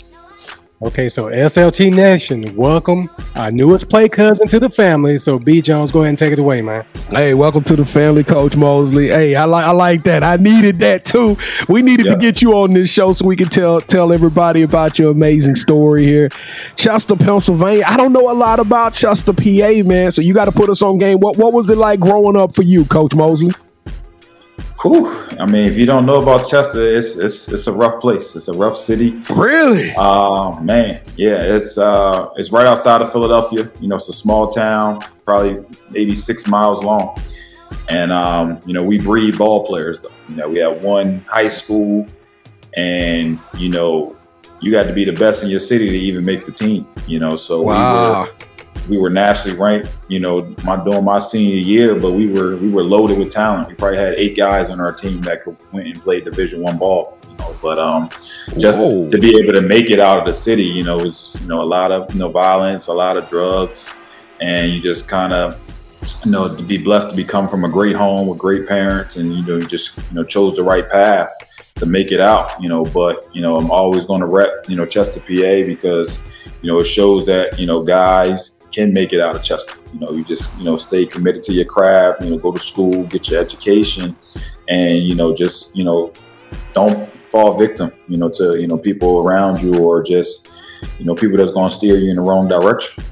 Okay, 0.83 1.07
so 1.07 1.29
SLT 1.29 1.93
Nation, 1.93 2.53
welcome 2.57 3.09
our 3.35 3.49
newest 3.49 3.89
play 3.89 4.09
cousin 4.09 4.49
to 4.49 4.59
the 4.59 4.69
family. 4.69 5.17
So 5.17 5.39
B 5.39 5.61
Jones, 5.61 5.93
go 5.93 6.01
ahead 6.01 6.09
and 6.09 6.17
take 6.17 6.33
it 6.33 6.39
away, 6.39 6.61
man. 6.61 6.85
Hey, 7.09 7.33
welcome 7.33 7.63
to 7.63 7.77
the 7.77 7.85
family, 7.85 8.21
Coach 8.21 8.57
Mosley. 8.57 9.07
Hey, 9.07 9.33
I 9.33 9.45
like 9.45 9.63
I 9.63 9.71
like 9.71 10.03
that. 10.03 10.23
I 10.23 10.35
needed 10.35 10.79
that 10.79 11.05
too. 11.05 11.37
We 11.69 11.83
needed 11.83 12.09
to 12.09 12.17
get 12.17 12.41
you 12.41 12.51
on 12.55 12.73
this 12.73 12.89
show 12.89 13.13
so 13.13 13.25
we 13.25 13.37
can 13.37 13.47
tell 13.47 13.79
tell 13.79 14.11
everybody 14.11 14.63
about 14.63 14.99
your 14.99 15.11
amazing 15.11 15.55
story 15.55 16.03
here. 16.03 16.27
Chester, 16.75 17.15
Pennsylvania. 17.15 17.85
I 17.87 17.95
don't 17.95 18.11
know 18.11 18.29
a 18.29 18.35
lot 18.35 18.59
about 18.59 18.91
Chester, 18.91 19.31
PA, 19.31 19.87
man. 19.87 20.11
So 20.11 20.21
you 20.21 20.33
got 20.33 20.45
to 20.45 20.51
put 20.51 20.69
us 20.69 20.81
on 20.81 20.97
game. 20.97 21.19
What 21.19 21.37
what 21.37 21.53
was 21.53 21.69
it 21.69 21.77
like 21.77 22.01
growing 22.01 22.35
up 22.35 22.55
for 22.55 22.63
you, 22.63 22.83
Coach 22.83 23.15
Mosley? 23.15 23.51
Whew. 24.83 25.07
I 25.39 25.45
mean, 25.45 25.65
if 25.71 25.77
you 25.77 25.85
don't 25.85 26.05
know 26.05 26.21
about 26.21 26.45
Chester, 26.47 26.85
it's 26.85 27.15
it's 27.15 27.47
it's 27.47 27.67
a 27.67 27.71
rough 27.71 28.01
place. 28.01 28.35
It's 28.35 28.49
a 28.49 28.53
rough 28.53 28.75
city. 28.77 29.21
Really? 29.29 29.93
Uh, 29.95 30.59
man, 30.59 31.01
yeah, 31.15 31.41
it's 31.41 31.77
uh, 31.77 32.29
it's 32.35 32.51
right 32.51 32.67
outside 32.67 33.01
of 33.01 33.09
Philadelphia. 33.11 33.71
You 33.79 33.87
know, 33.87 33.95
it's 33.95 34.09
a 34.09 34.13
small 34.13 34.51
town, 34.51 34.99
probably 35.23 35.63
maybe 35.89 36.13
six 36.13 36.47
miles 36.47 36.83
long, 36.83 37.17
and 37.87 38.11
um, 38.11 38.61
you 38.65 38.73
know, 38.73 38.83
we 38.83 38.99
breed 38.99 39.37
ball 39.37 39.65
players. 39.65 40.01
Though. 40.01 40.11
You 40.27 40.35
know, 40.35 40.49
we 40.49 40.59
have 40.59 40.81
one 40.81 41.19
high 41.29 41.47
school, 41.47 42.05
and 42.75 43.39
you 43.57 43.69
know, 43.69 44.17
you 44.59 44.69
got 44.69 44.83
to 44.83 44.93
be 44.93 45.05
the 45.05 45.13
best 45.13 45.43
in 45.43 45.49
your 45.49 45.61
city 45.61 45.87
to 45.87 45.97
even 45.97 46.25
make 46.25 46.45
the 46.45 46.51
team. 46.51 46.85
You 47.07 47.19
know, 47.19 47.37
so 47.37 47.59
we 47.61 47.67
Wow. 47.67 48.23
were 48.23 48.29
we 48.89 48.97
were 48.97 49.09
nationally 49.09 49.57
ranked. 49.57 49.89
You 50.07 50.19
know, 50.19 50.55
my 50.63 50.83
during 50.83 51.03
my 51.03 51.19
senior 51.19 51.57
year, 51.57 51.95
but 51.95 52.11
we 52.11 52.27
were 52.27 52.57
we 52.57 52.69
were 52.69 52.83
loaded 52.83 53.17
with 53.17 53.31
talent. 53.31 53.69
We 53.69 53.75
probably 53.75 53.97
had 53.97 54.13
eight 54.15 54.35
guys 54.35 54.69
on 54.69 54.79
our 54.79 54.91
team 54.91 55.21
that 55.21 55.43
could 55.43 55.57
went 55.71 55.87
and 55.87 56.01
play 56.01 56.21
Division 56.21 56.61
One 56.61 56.77
ball. 56.77 57.17
You 57.29 57.35
know, 57.37 57.55
but 57.61 57.79
um, 57.79 58.09
just 58.57 58.77
Whoa. 58.77 59.09
to 59.09 59.17
be 59.17 59.37
able 59.37 59.53
to 59.53 59.61
make 59.61 59.89
it 59.89 59.99
out 59.99 60.19
of 60.19 60.25
the 60.25 60.33
city, 60.33 60.63
you 60.63 60.83
know, 60.83 60.97
was 60.97 61.39
you 61.41 61.47
know 61.47 61.61
a 61.61 61.63
lot 61.63 61.91
of 61.91 62.11
you 62.13 62.19
know 62.19 62.29
violence, 62.29 62.87
a 62.87 62.93
lot 62.93 63.17
of 63.17 63.27
drugs, 63.27 63.91
and 64.41 64.71
you 64.71 64.81
just 64.81 65.07
kind 65.07 65.33
of 65.33 65.59
you 66.25 66.31
know 66.31 66.53
to 66.53 66.61
be 66.63 66.77
blessed 66.77 67.09
to 67.09 67.15
become 67.15 67.47
from 67.47 67.63
a 67.63 67.69
great 67.69 67.95
home 67.95 68.27
with 68.27 68.37
great 68.37 68.67
parents, 68.67 69.15
and 69.15 69.33
you 69.33 69.43
know 69.43 69.55
you 69.55 69.67
just 69.67 69.97
you 69.97 70.03
know 70.11 70.23
chose 70.23 70.55
the 70.55 70.63
right 70.63 70.89
path 70.89 71.29
to 71.75 71.85
make 71.85 72.11
it 72.11 72.19
out. 72.19 72.61
You 72.61 72.69
know, 72.69 72.83
but 72.83 73.29
you 73.33 73.41
know 73.41 73.55
I'm 73.55 73.71
always 73.71 74.05
going 74.05 74.21
to 74.21 74.27
rep 74.27 74.67
you 74.67 74.75
know 74.75 74.85
Chester, 74.85 75.19
PA, 75.19 75.65
because 75.65 76.19
you 76.61 76.71
know 76.71 76.79
it 76.79 76.85
shows 76.85 77.25
that 77.27 77.57
you 77.57 77.65
know 77.65 77.81
guys 77.81 78.57
can 78.73 78.91
make 78.91 79.13
it 79.13 79.21
out 79.21 79.35
of 79.35 79.43
Chester. 79.43 79.75
You 79.93 79.99
know, 79.99 80.11
you 80.11 80.23
just 80.23 80.55
you 80.57 80.65
know 80.65 80.77
stay 80.77 81.05
committed 81.05 81.43
to 81.43 81.53
your 81.53 81.65
craft. 81.65 82.21
You 82.21 82.31
know, 82.31 82.37
go 82.37 82.51
to 82.51 82.59
school, 82.59 83.03
get 83.05 83.29
your 83.29 83.39
education, 83.39 84.15
and 84.67 85.03
you 85.03 85.15
know 85.15 85.33
just 85.33 85.75
you 85.75 85.83
know 85.83 86.11
don't 86.73 87.23
fall 87.23 87.57
victim, 87.57 87.91
you 88.07 88.17
know, 88.17 88.29
to 88.29 88.59
you 88.59 88.67
know 88.67 88.77
people 88.77 89.19
around 89.19 89.61
you 89.61 89.73
or 89.79 90.03
just 90.03 90.51
you 90.99 91.05
know 91.05 91.15
people 91.15 91.37
that's 91.37 91.51
going 91.51 91.69
to 91.69 91.75
steer 91.75 91.97
you 91.97 92.09
in 92.09 92.15
the 92.17 92.21
wrong 92.21 92.47
direction. 92.47 93.03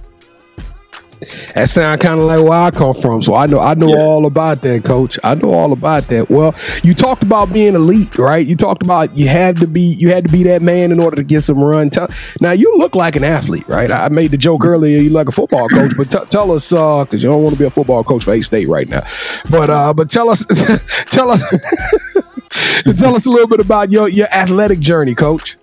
That 1.54 1.70
sound 1.70 2.01
kind 2.01 2.20
of 2.20 2.25
like 2.25 2.40
where 2.42 2.51
I 2.60 2.72
come 2.72 2.94
from. 2.96 3.22
So 3.22 3.36
I 3.36 3.46
know 3.46 3.60
I 3.60 3.75
know 3.75 3.90
Yeah. 3.90 4.01
all 4.01 4.25
about 4.25 4.62
that, 4.63 4.84
coach. 4.84 5.20
I 5.24 5.36
know 5.36 5.54
all 5.54 5.72
about 5.72 6.08
that. 6.08 6.30
Well, 6.32 6.56
you 6.84 6.94
talked 6.96 7.22
about 7.22 7.54
being 7.54 7.75
elite, 7.75 8.18
right? 8.18 8.46
You 8.46 8.56
talked 8.56 8.82
about 8.82 9.16
you 9.16 9.28
had 9.28 9.58
to 9.58 9.68
be 9.68 9.82
you 9.82 10.10
had 10.10 10.25
to 10.25 10.32
be 10.32 10.42
that 10.44 10.62
man 10.63 10.92
in 10.92 11.00
order 11.00 11.16
to 11.18 11.24
get 11.24 11.42
some 11.42 11.60
run. 11.63 11.90
Tell, 11.92 12.08
now 12.40 12.51
you 12.51 12.75
look 12.78 12.96
like 12.96 13.16
an 13.16 13.24
athlete, 13.24 13.68
right? 13.68 13.92
I 13.92 14.10
made 14.10 14.32
the 14.32 14.38
joke 14.38 14.66
earlier. 14.66 15.00
You 15.00 15.12
like 15.12 15.28
a 15.28 15.32
football 15.32 15.70
coach, 15.70 15.94
but 15.96 16.10
t- 16.10 16.25
tell 16.30 16.51
us 16.51 16.74
uh 16.74 17.04
because 17.04 17.22
you 17.22 17.30
don't 17.30 17.44
want 17.44 17.54
to 17.54 17.60
be 17.60 17.66
a 17.66 17.70
football 17.72 18.04
coach 18.04 18.24
for 18.24 18.34
A 18.34 18.42
State 18.42 18.68
right 18.68 18.90
now. 18.90 19.04
But 19.50 19.70
uh, 19.70 19.94
but 19.94 20.10
tell 20.10 20.30
us 20.30 20.44
tell 21.12 21.30
us 21.30 21.42
tell 22.98 23.16
us 23.16 23.25
a 23.25 23.30
little 23.30 23.48
bit 23.48 23.60
about 23.60 23.92
your 23.92 24.10
your 24.10 24.28
athletic 24.32 24.80
journey, 24.80 25.13
coach. 25.13 25.56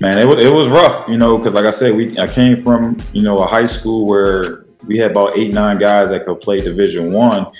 Man, 0.00 0.16
it, 0.18 0.26
wa- 0.26 0.38
it 0.38 0.50
was 0.50 0.68
rough, 0.68 1.06
you 1.08 1.18
know, 1.18 1.36
because 1.36 1.52
like 1.52 1.66
I 1.66 1.70
said, 1.70 1.94
we 1.94 2.18
I 2.18 2.26
came 2.26 2.56
from 2.56 2.96
you 3.12 3.22
know 3.22 3.42
a 3.42 3.46
high 3.46 3.66
school 3.66 4.06
where 4.06 4.64
we 4.86 4.96
had 4.96 5.10
about 5.10 5.36
eight 5.36 5.52
nine 5.52 5.78
guys 5.78 6.08
that 6.08 6.24
could 6.24 6.40
play 6.40 6.56
Division 6.56 7.12
One, 7.12 7.52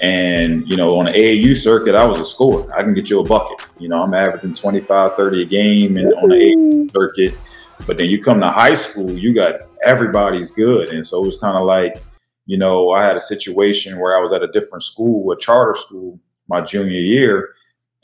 and 0.00 0.68
you 0.68 0.76
know 0.76 0.98
on 0.98 1.06
the 1.06 1.12
AAU 1.12 1.56
circuit, 1.56 1.94
I 1.94 2.04
was 2.04 2.20
a 2.20 2.24
scorer. 2.24 2.70
I 2.76 2.82
can 2.82 2.92
get 2.92 3.08
you 3.08 3.20
a 3.20 3.24
bucket. 3.24 3.66
You 3.78 3.88
know, 3.88 4.02
I'm 4.02 4.12
averaging 4.12 4.52
25, 4.52 5.16
30 5.16 5.42
a 5.42 5.46
game, 5.46 5.96
and 5.96 6.12
on 6.14 6.28
the 6.28 6.34
AAU 6.36 6.92
circuit. 6.92 7.34
But 7.86 7.96
then 7.96 8.06
you 8.10 8.22
come 8.22 8.40
to 8.40 8.50
high 8.50 8.74
school, 8.74 9.10
you 9.10 9.34
got 9.34 9.60
everybody's 9.82 10.50
good, 10.50 10.88
and 10.88 11.06
so 11.06 11.22
it 11.22 11.24
was 11.24 11.38
kind 11.38 11.56
of 11.56 11.64
like, 11.64 12.02
you 12.44 12.58
know, 12.58 12.90
I 12.90 13.04
had 13.04 13.16
a 13.16 13.20
situation 13.22 13.98
where 13.98 14.16
I 14.16 14.20
was 14.20 14.34
at 14.34 14.42
a 14.42 14.48
different 14.48 14.82
school, 14.82 15.32
a 15.32 15.38
charter 15.38 15.78
school, 15.78 16.20
my 16.48 16.60
junior 16.60 16.98
year, 16.98 17.54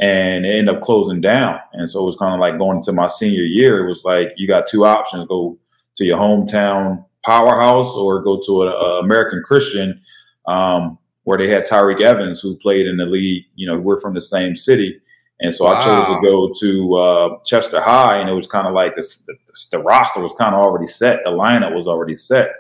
and 0.01 0.45
it 0.45 0.59
ended 0.59 0.75
up 0.75 0.83
closing 0.83 1.21
down. 1.21 1.59
And 1.73 1.89
so 1.89 2.01
it 2.01 2.05
was 2.05 2.17
kind 2.17 2.35
of 2.35 2.41
like 2.41 2.59
going 2.59 2.79
into 2.79 2.93
my 2.93 3.09
senior 3.09 3.45
year. 3.45 3.85
It 3.85 3.89
was 3.89 4.05
like 4.05 4.29
you 4.37 4.47
got 4.49 4.67
two 4.67 4.85
options: 4.85 5.27
go 5.27 5.59
to 5.97 6.05
your 6.05 6.19
hometown 6.19 7.05
powerhouse 7.25 7.95
or 7.97 8.23
go 8.23 8.41
to 8.45 8.63
an 8.63 9.05
American 9.05 9.43
Christian, 9.45 10.01
um, 10.47 10.99
where 11.25 11.39
they 11.39 11.49
had 11.49 11.67
Tyreke 11.67 12.01
Evans, 12.01 12.41
who 12.41 12.57
played 12.57 12.87
in 12.87 12.97
the 12.97 13.07
league. 13.07 13.45
You 13.55 13.67
know, 13.67 13.81
we're 13.81 13.99
from 13.99 14.15
the 14.15 14.21
same 14.21 14.57
city. 14.57 15.01
And 15.41 15.53
so 15.53 15.65
wow. 15.65 15.75
I 15.75 15.85
chose 15.85 16.07
to 16.07 16.21
go 16.23 16.53
to 16.61 16.95
uh, 16.95 17.39
Chester 17.45 17.81
High, 17.81 18.19
and 18.19 18.31
it 18.31 18.33
was 18.33 18.47
kind 18.47 18.67
of 18.67 18.75
like 18.75 18.95
this, 18.95 19.19
the, 19.27 19.35
the 19.73 19.79
roster 19.81 20.21
was 20.21 20.33
kind 20.35 20.55
of 20.55 20.61
already 20.61 20.87
set. 20.87 21.19
The 21.25 21.31
lineup 21.31 21.75
was 21.75 21.89
already 21.89 22.15
set. 22.15 22.51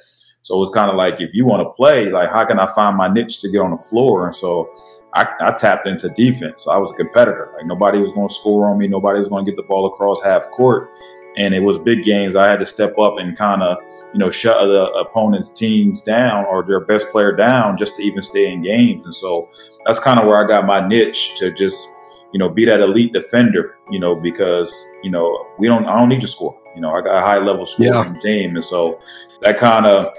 So 0.43 0.57
it 0.57 0.59
was 0.59 0.71
kind 0.71 0.91
of 0.91 0.97
like, 0.97 1.21
if 1.21 1.33
you 1.33 1.47
want 1.47 1.63
to 1.63 1.71
play, 1.75 2.11
like, 2.11 2.29
how 2.29 2.45
can 2.45 2.59
I 2.59 2.67
find 2.67 2.97
my 2.97 3.07
niche 3.07 3.41
to 3.43 3.51
get 3.51 3.61
on 3.61 3.71
the 3.71 3.77
floor? 3.77 4.27
And 4.27 4.35
so 4.35 4.69
I, 5.15 5.27
I 5.41 5.53
tapped 5.53 5.87
into 5.87 6.09
defense. 6.11 6.65
So 6.65 6.73
I 6.73 6.79
was 6.79 6.91
a 6.91 6.95
competitor. 6.95 7.53
Like 7.57 7.67
nobody 7.67 7.99
was 8.01 8.13
going 8.13 8.29
to 8.29 8.35
score 8.35 8.69
on 8.69 8.79
me. 8.79 8.89
Nobody 8.89 9.19
was 9.19 9.29
going 9.29 9.45
to 9.45 9.51
get 9.51 9.57
the 9.57 9.63
ball 9.63 9.87
across 9.87 10.23
half 10.23 10.51
court. 10.51 10.91
And 11.39 11.55
it 11.55 11.61
was 11.61 11.79
big 11.79 12.03
games. 12.03 12.37
I 12.37 12.47
had 12.47 12.59
to 12.61 12.67
step 12.67 12.99
up 12.99 13.15
and 13.19 13.37
kind 13.37 13.63
of, 13.63 13.79
you 14.13 14.19
know, 14.19 14.29
shut 14.29 14.67
the 14.67 14.85
opponent's 14.93 15.51
teams 15.51 16.03
down 16.03 16.45
or 16.45 16.63
their 16.63 16.81
best 16.81 17.09
player 17.11 17.35
down 17.35 17.79
just 17.79 17.97
to 17.97 18.03
even 18.03 18.21
stay 18.21 18.53
in 18.53 18.63
games. 18.63 19.05
And 19.05 19.15
so 19.15 19.49
that's 19.87 19.99
kind 19.99 20.21
of 20.21 20.27
where 20.27 20.45
I 20.45 20.47
got 20.47 20.67
my 20.67 20.87
niche 20.87 21.33
to 21.37 21.51
just, 21.55 21.89
you 22.33 22.39
know, 22.39 22.51
be 22.51 22.67
that 22.67 22.81
elite 22.81 23.15
defender, 23.15 23.77
you 23.91 23.99
know, 23.99 24.15
because, 24.15 24.87
you 25.03 25.11
know, 25.11 25.47
we 25.59 25.69
don't, 25.69 25.87
I 25.87 25.99
don't 25.99 26.11
need 26.11 26.21
to 26.21 26.29
score. 26.29 26.59
You 26.75 26.83
know, 26.83 26.91
I 26.91 27.01
got 27.01 27.17
a 27.17 27.21
high 27.21 27.39
level 27.39 27.65
scoring 27.65 28.15
yeah. 28.15 28.21
team. 28.21 28.57
And 28.57 28.65
so 28.65 28.99
that 29.41 29.57
kind 29.59 29.87
of, 29.87 30.13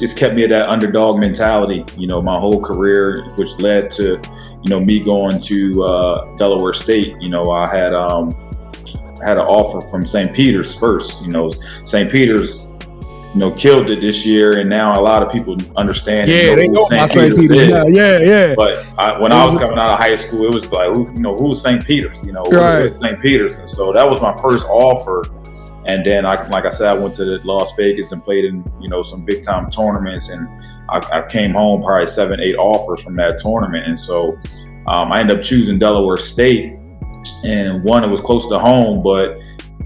just 0.00 0.16
kept 0.16 0.34
me 0.34 0.44
at 0.44 0.50
that 0.50 0.68
underdog 0.68 1.18
mentality, 1.18 1.84
you 1.96 2.06
know, 2.06 2.22
my 2.22 2.38
whole 2.38 2.60
career, 2.60 3.32
which 3.36 3.52
led 3.58 3.90
to, 3.92 4.20
you 4.62 4.70
know, 4.70 4.80
me 4.80 4.98
going 4.98 5.38
to 5.38 5.82
uh, 5.84 6.36
Delaware 6.36 6.72
State. 6.72 7.14
You 7.20 7.28
know, 7.28 7.50
I 7.50 7.68
had 7.68 7.92
um, 7.92 8.30
had 9.22 9.36
an 9.36 9.44
offer 9.44 9.86
from 9.88 10.06
St. 10.06 10.34
Peter's 10.34 10.74
first. 10.74 11.22
You 11.22 11.28
know, 11.28 11.52
St. 11.84 12.10
Peter's, 12.10 12.64
you 13.34 13.40
know, 13.40 13.50
killed 13.52 13.90
it 13.90 14.00
this 14.00 14.24
year, 14.24 14.58
and 14.58 14.70
now 14.70 14.98
a 14.98 15.02
lot 15.02 15.22
of 15.22 15.30
people 15.30 15.56
understand. 15.76 16.30
Yeah, 16.30 16.54
they 16.54 16.66
know 16.66 16.86
St. 16.86 17.12
Peter's, 17.12 17.38
Peter's. 17.38 17.68
Yeah, 17.68 17.84
yeah, 17.86 18.18
yeah. 18.18 18.54
But 18.56 18.86
I, 18.98 19.18
when 19.20 19.32
I 19.32 19.44
was 19.44 19.54
coming 19.54 19.78
out 19.78 19.92
of 19.92 19.98
high 19.98 20.16
school, 20.16 20.46
it 20.46 20.54
was 20.54 20.72
like, 20.72 20.96
you 20.96 21.20
know, 21.20 21.36
who's 21.36 21.60
St. 21.60 21.84
Peter's? 21.84 22.24
You 22.26 22.32
know, 22.32 22.42
right. 22.44 22.90
St. 22.90 23.20
Peter's? 23.20 23.58
And 23.58 23.68
so 23.68 23.92
that 23.92 24.08
was 24.08 24.20
my 24.22 24.36
first 24.40 24.66
offer 24.66 25.24
and 25.86 26.04
then, 26.04 26.26
I, 26.26 26.46
like 26.48 26.66
I 26.66 26.68
said, 26.68 26.88
I 26.88 26.98
went 26.98 27.16
to 27.16 27.40
Las 27.44 27.72
Vegas 27.76 28.12
and 28.12 28.22
played 28.22 28.44
in 28.44 28.64
you 28.80 28.88
know 28.88 29.02
some 29.02 29.24
big 29.24 29.42
time 29.42 29.70
tournaments, 29.70 30.28
and 30.28 30.46
I, 30.88 30.98
I 31.12 31.26
came 31.28 31.52
home 31.52 31.82
probably 31.82 32.06
seven, 32.06 32.40
eight 32.40 32.56
offers 32.56 33.02
from 33.02 33.14
that 33.16 33.38
tournament, 33.38 33.86
and 33.86 33.98
so 33.98 34.36
um, 34.86 35.12
I 35.12 35.20
ended 35.20 35.38
up 35.38 35.42
choosing 35.42 35.78
Delaware 35.78 36.16
State, 36.16 36.76
and 37.44 37.82
one 37.82 38.04
it 38.04 38.08
was 38.08 38.20
close 38.20 38.46
to 38.48 38.58
home, 38.58 39.02
but 39.02 39.38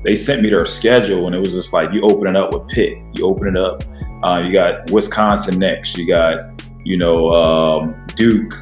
they 0.02 0.16
sent 0.16 0.42
me 0.42 0.50
their 0.50 0.66
schedule, 0.66 1.26
and 1.26 1.34
it 1.34 1.38
was 1.38 1.54
just 1.54 1.72
like 1.72 1.92
you 1.92 2.02
open 2.02 2.26
it 2.26 2.36
up 2.36 2.52
with 2.52 2.68
Pitt, 2.68 2.98
you 3.14 3.26
open 3.26 3.48
it 3.48 3.56
up, 3.56 3.82
uh, 4.24 4.38
you 4.38 4.52
got 4.52 4.90
Wisconsin 4.90 5.58
next, 5.58 5.96
you 5.96 6.08
got 6.08 6.50
you 6.84 6.96
know 6.96 7.30
um, 7.30 8.06
Duke, 8.16 8.52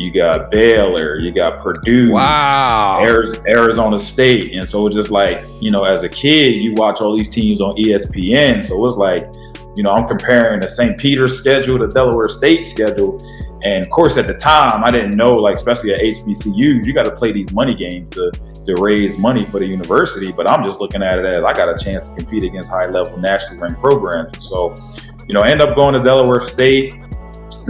you 0.00 0.10
got 0.10 0.50
Baylor, 0.50 1.18
you 1.18 1.30
got 1.30 1.62
Purdue, 1.62 2.12
wow, 2.12 3.00
Arizona 3.46 3.98
State, 3.98 4.52
and 4.54 4.66
so 4.66 4.86
it's 4.86 4.96
just 4.96 5.10
like 5.10 5.38
you 5.60 5.70
know, 5.70 5.84
as 5.84 6.02
a 6.02 6.08
kid, 6.08 6.56
you 6.56 6.74
watch 6.74 7.00
all 7.00 7.14
these 7.14 7.28
teams 7.28 7.60
on 7.60 7.76
ESPN, 7.76 8.64
so 8.64 8.74
it 8.74 8.80
was 8.80 8.96
like, 8.96 9.30
you 9.76 9.82
know, 9.82 9.90
I'm 9.90 10.08
comparing 10.08 10.60
the 10.60 10.68
St. 10.68 10.98
Peter's 10.98 11.36
schedule 11.36 11.78
to 11.78 11.86
Delaware 11.88 12.28
State 12.28 12.64
schedule, 12.64 13.18
and 13.62 13.84
of 13.84 13.90
course, 13.90 14.16
at 14.16 14.26
the 14.26 14.34
time, 14.34 14.82
I 14.84 14.90
didn't 14.90 15.16
know, 15.16 15.32
like 15.32 15.56
especially 15.56 15.92
at 15.92 16.00
HBCUs, 16.00 16.86
you 16.86 16.94
got 16.94 17.04
to 17.04 17.12
play 17.12 17.32
these 17.32 17.52
money 17.52 17.74
games 17.74 18.08
to 18.10 18.32
to 18.66 18.74
raise 18.80 19.18
money 19.18 19.44
for 19.44 19.58
the 19.58 19.66
university. 19.66 20.32
But 20.32 20.48
I'm 20.48 20.62
just 20.62 20.80
looking 20.80 21.02
at 21.02 21.18
it 21.18 21.24
as 21.24 21.44
I 21.44 21.52
got 21.52 21.68
a 21.68 21.82
chance 21.82 22.08
to 22.08 22.14
compete 22.14 22.44
against 22.44 22.70
high 22.70 22.86
level 22.86 23.18
nationally 23.18 23.58
ranked 23.58 23.80
programs. 23.80 24.48
So, 24.48 24.74
you 25.26 25.34
know, 25.34 25.42
end 25.42 25.62
up 25.62 25.74
going 25.76 25.94
to 25.94 26.02
Delaware 26.02 26.40
State 26.40 26.94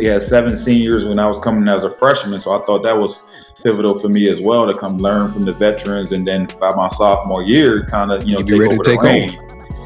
we 0.01 0.07
had 0.07 0.23
seven 0.23 0.57
seniors 0.57 1.05
when 1.05 1.19
I 1.19 1.29
was 1.29 1.39
coming 1.39 1.69
as 1.69 1.85
a 1.85 1.91
freshman, 1.91 2.39
so 2.39 2.53
I 2.53 2.65
thought 2.65 2.83
that 2.85 2.97
was 2.97 3.21
pivotal 3.63 3.95
for 3.95 4.09
me 4.09 4.31
as 4.31 4.41
well 4.41 4.67
to 4.67 4.73
come 4.73 4.97
learn 4.97 5.31
from 5.31 5.43
the 5.43 5.53
veterans, 5.53 6.13
and 6.13 6.27
then 6.27 6.49
by 6.59 6.75
my 6.75 6.89
sophomore 6.89 7.43
year, 7.43 7.85
kind 7.85 8.11
of 8.11 8.27
you 8.27 8.35
know 8.35 8.43
take 8.43 8.63
over 8.63 8.77
the 8.77 8.83
take 8.83 9.03
reign. 9.03 9.39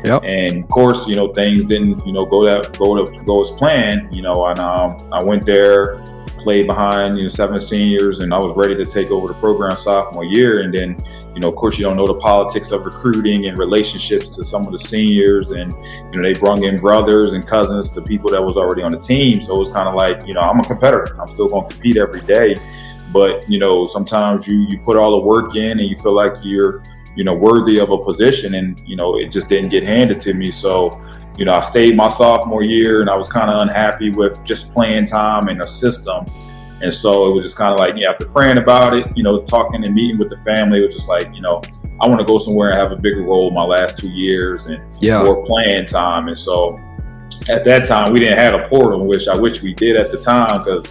Yep. 0.05 0.23
And 0.23 0.63
of 0.63 0.71
course, 0.71 1.09
you 1.09 1.17
know 1.17 1.33
things 1.33 1.65
didn't 1.65 2.07
you 2.07 2.13
know 2.13 2.25
go 2.25 2.45
that 2.45 2.79
go 2.79 3.05
to 3.05 3.25
go 3.25 3.41
as 3.41 3.51
planned. 3.51 4.15
You 4.15 4.23
know, 4.23 4.47
and 4.47 4.61
um, 4.61 4.97
I 5.13 5.21
went 5.21 5.45
there 5.45 6.05
played 6.45 6.67
behind 6.67 7.17
you 7.17 7.23
know 7.23 7.29
seven 7.29 7.61
seniors, 7.61 8.21
and 8.21 8.33
I 8.33 8.39
was 8.39 8.53
ready 8.55 8.77
to 8.77 8.85
take 8.85 9.11
over 9.11 9.27
the 9.27 9.35
program 9.35 9.77
sophomore 9.77 10.25
year. 10.25 10.61
And 10.63 10.73
then, 10.73 10.97
you 11.35 11.41
know, 11.41 11.49
of 11.49 11.57
course, 11.57 11.79
you 11.79 11.85
don't 11.85 11.97
know 11.97 12.07
the 12.07 12.15
politics 12.15 12.71
of 12.71 12.85
recruiting 12.85 13.47
and 13.47 13.59
relationships 13.59 14.29
to 14.37 14.45
some 14.45 14.65
of 14.67 14.71
the 14.71 14.79
seniors, 14.79 15.51
and 15.51 15.73
you 15.73 16.21
know 16.21 16.23
they 16.23 16.39
brought 16.39 16.63
in 16.63 16.77
brothers 16.77 17.33
and 17.33 17.45
cousins 17.45 17.91
to 17.95 18.03
people 18.03 18.31
that 18.31 18.43
was 18.43 18.57
already 18.57 18.83
on 18.83 18.93
the 18.93 19.01
team. 19.01 19.41
So 19.41 19.57
it 19.57 19.59
was 19.59 19.71
kind 19.71 19.89
of 19.89 19.95
like, 19.95 20.27
you 20.27 20.35
know, 20.35 20.41
I'm 20.41 20.61
a 20.61 20.65
competitor. 20.65 21.17
I'm 21.21 21.29
still 21.29 21.49
going 21.49 21.67
to 21.67 21.75
compete 21.75 21.97
every 21.97 22.21
day, 22.21 22.55
but 23.13 23.49
you 23.49 23.59
know, 23.59 23.85
sometimes 23.85 24.47
you 24.47 24.67
you 24.69 24.79
put 24.79 24.97
all 24.97 25.13
the 25.13 25.27
work 25.27 25.57
in 25.57 25.81
and 25.81 25.89
you 25.89 25.97
feel 25.97 26.15
like 26.15 26.35
you're 26.43 26.83
you 27.17 27.25
know 27.25 27.35
worthy 27.35 27.79
of 27.79 27.91
a 27.91 27.99
position, 27.99 28.55
and 28.55 28.83
you 28.87 28.97
know 28.97 29.17
it 29.17 29.33
just 29.33 29.49
didn't 29.49 29.71
get 29.71 29.87
handed 29.87 30.21
to 30.21 30.35
me. 30.35 30.51
So 30.51 30.91
you 31.37 31.45
know, 31.45 31.55
I 31.55 31.61
stayed 31.61 31.97
my 31.97 32.09
sophomore 32.09 32.63
year 32.63 33.01
and 33.01 33.11
I 33.11 33.17
was 33.17 33.29
kind 33.29 33.51
of 33.51 33.61
unhappy 33.61 34.11
with 34.11 34.43
just 34.45 34.73
playing 34.73 35.07
time 35.07 35.49
and 35.49 35.61
a 35.63 35.69
system. 35.69 36.25
And 36.81 36.93
so 36.93 37.29
it 37.31 37.35
was 37.35 37.45
just 37.45 37.57
kind 37.57 37.73
of 37.73 37.79
like, 37.79 37.97
yeah, 37.97 38.11
after 38.11 38.27
praying 38.27 38.59
about 38.59 38.95
it, 38.95 39.07
you 39.17 39.23
know, 39.23 39.43
talking 39.43 39.85
and 39.85 39.95
meeting 39.95 40.19
with 40.19 40.31
the 40.31 40.37
family, 40.39 40.81
it 40.81 40.87
was 40.87 40.95
just 40.95 41.09
like, 41.09 41.33
you 41.35 41.41
know, 41.41 41.63
I 42.01 42.09
want 42.09 42.21
to 42.21 42.27
go 42.27 42.39
somewhere 42.39 42.71
and 42.71 42.79
have 42.79 42.93
a 42.93 42.97
bigger 42.97 43.23
role 43.23 43.51
my 43.51 43.65
last 43.65 43.97
two 43.97 44.11
years 44.11 44.67
and 44.67 44.83
yeah. 45.01 45.23
more 45.23 45.45
playing 45.45 45.87
time. 45.87 46.29
And 46.29 46.39
so 46.39 46.79
at 47.49 47.65
that 47.65 47.87
time, 47.87 48.13
we 48.13 48.21
didn't 48.21 48.39
have 48.39 48.55
a 48.55 48.69
portal, 48.69 49.07
which 49.07 49.29
I 49.29 49.37
wish 49.37 49.63
we 49.63 49.75
did 49.75 49.97
at 49.97 50.11
the 50.11 50.19
time 50.19 50.59
because 50.59 50.87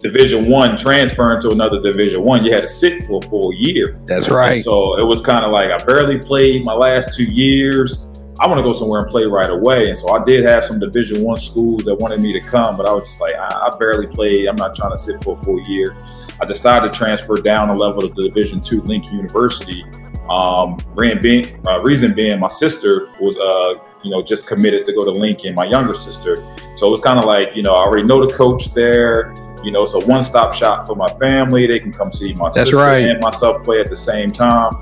Division 0.00 0.50
One 0.50 0.76
transferring 0.76 1.40
to 1.42 1.50
another 1.50 1.80
Division 1.80 2.22
One, 2.22 2.44
you 2.44 2.52
had 2.52 2.62
to 2.62 2.68
sit 2.68 3.04
for 3.04 3.22
a 3.22 3.26
full 3.26 3.52
year. 3.52 4.00
That's 4.06 4.28
right. 4.28 4.54
And 4.54 4.62
so 4.62 4.98
it 4.98 5.04
was 5.04 5.20
kind 5.20 5.44
of 5.44 5.52
like 5.52 5.70
I 5.70 5.82
barely 5.84 6.18
played 6.18 6.64
my 6.64 6.74
last 6.74 7.16
two 7.16 7.24
years 7.24 8.08
I 8.40 8.48
want 8.48 8.58
to 8.58 8.64
go 8.64 8.72
somewhere 8.72 9.00
and 9.00 9.10
play 9.10 9.26
right 9.26 9.50
away. 9.50 9.88
And 9.88 9.96
so 9.96 10.12
I 10.12 10.24
did 10.24 10.44
have 10.44 10.64
some 10.64 10.80
Division 10.80 11.22
One 11.22 11.38
schools 11.38 11.84
that 11.84 11.94
wanted 11.94 12.20
me 12.20 12.32
to 12.32 12.40
come, 12.40 12.76
but 12.76 12.86
I 12.86 12.92
was 12.92 13.08
just 13.08 13.20
like, 13.20 13.34
I, 13.34 13.70
I, 13.70 13.76
barely 13.78 14.08
played. 14.08 14.48
I'm 14.48 14.56
not 14.56 14.74
trying 14.74 14.90
to 14.90 14.96
sit 14.96 15.22
for 15.22 15.34
a 15.34 15.36
full 15.36 15.60
year. 15.68 15.96
I 16.40 16.44
decided 16.44 16.92
to 16.92 16.98
transfer 16.98 17.36
down 17.36 17.68
a 17.70 17.74
level 17.74 18.08
to 18.08 18.22
Division 18.22 18.60
Two 18.60 18.80
Lincoln 18.82 19.16
University. 19.16 19.84
Um, 20.28 20.78
being, 20.96 21.60
uh, 21.66 21.80
reason 21.82 22.14
being, 22.14 22.40
my 22.40 22.48
sister 22.48 23.10
was, 23.20 23.36
uh, 23.36 23.80
you 24.02 24.10
know, 24.10 24.22
just 24.22 24.46
committed 24.46 24.84
to 24.86 24.92
go 24.92 25.04
to 25.04 25.10
Lincoln. 25.10 25.54
My 25.54 25.66
younger 25.66 25.94
sister, 25.94 26.36
so 26.76 26.88
it 26.88 26.90
was 26.90 27.00
kind 27.00 27.18
of 27.18 27.26
like, 27.26 27.54
you 27.54 27.62
know, 27.62 27.74
I 27.74 27.84
already 27.84 28.06
know 28.06 28.26
the 28.26 28.32
coach 28.32 28.72
there. 28.72 29.34
You 29.62 29.70
know, 29.70 29.84
it's 29.84 29.94
a 29.94 30.00
one-stop 30.00 30.52
shop 30.52 30.86
for 30.86 30.96
my 30.96 31.08
family. 31.14 31.66
They 31.66 31.78
can 31.78 31.92
come 31.92 32.10
see 32.10 32.34
my 32.34 32.50
That's 32.50 32.70
sister 32.70 32.76
right. 32.76 33.02
and 33.02 33.20
myself 33.20 33.62
play 33.64 33.80
at 33.80 33.88
the 33.88 33.96
same 33.96 34.30
time. 34.30 34.72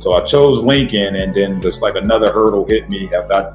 So 0.00 0.14
I 0.14 0.24
chose 0.24 0.62
Lincoln, 0.62 1.16
and 1.16 1.34
then 1.34 1.60
just 1.60 1.82
like 1.82 1.94
another 1.94 2.32
hurdle 2.32 2.66
hit 2.66 2.90
me. 2.90 3.08
I 3.14 3.52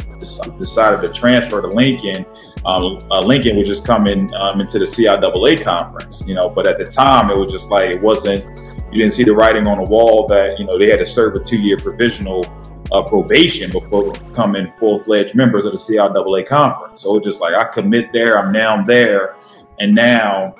decided 0.59 1.01
to 1.01 1.11
transfer 1.11 1.61
to 1.61 1.67
Lincoln, 1.67 2.25
um, 2.65 2.97
uh, 3.11 3.19
Lincoln 3.19 3.57
was 3.57 3.67
just 3.67 3.85
coming 3.85 4.33
um, 4.35 4.59
into 4.59 4.79
the 4.79 4.85
CIAA 4.85 5.63
conference, 5.63 6.23
you 6.25 6.33
know. 6.33 6.49
But 6.49 6.65
at 6.65 6.79
the 6.79 6.85
time, 6.85 7.29
it 7.29 7.37
was 7.37 7.51
just 7.51 7.69
like 7.69 7.91
it 7.91 8.01
wasn't. 8.01 8.43
You 8.91 9.01
didn't 9.01 9.13
see 9.13 9.23
the 9.23 9.33
writing 9.33 9.67
on 9.67 9.83
the 9.83 9.89
wall 9.89 10.25
that 10.27 10.57
you 10.57 10.65
know 10.65 10.77
they 10.77 10.89
had 10.89 10.99
to 10.99 11.05
serve 11.05 11.35
a 11.35 11.43
two-year 11.43 11.77
provisional 11.77 12.45
uh, 12.91 13.03
probation 13.03 13.71
before 13.71 14.13
becoming 14.13 14.71
full-fledged 14.71 15.35
members 15.35 15.65
of 15.65 15.73
the 15.73 15.77
CIAA 15.77 16.47
conference. 16.47 17.01
So 17.01 17.17
it's 17.17 17.25
just 17.25 17.41
like 17.41 17.53
I 17.53 17.65
commit 17.65 18.11
there. 18.11 18.39
I'm 18.39 18.51
now 18.51 18.83
there, 18.83 19.35
and 19.79 19.93
now 19.93 20.55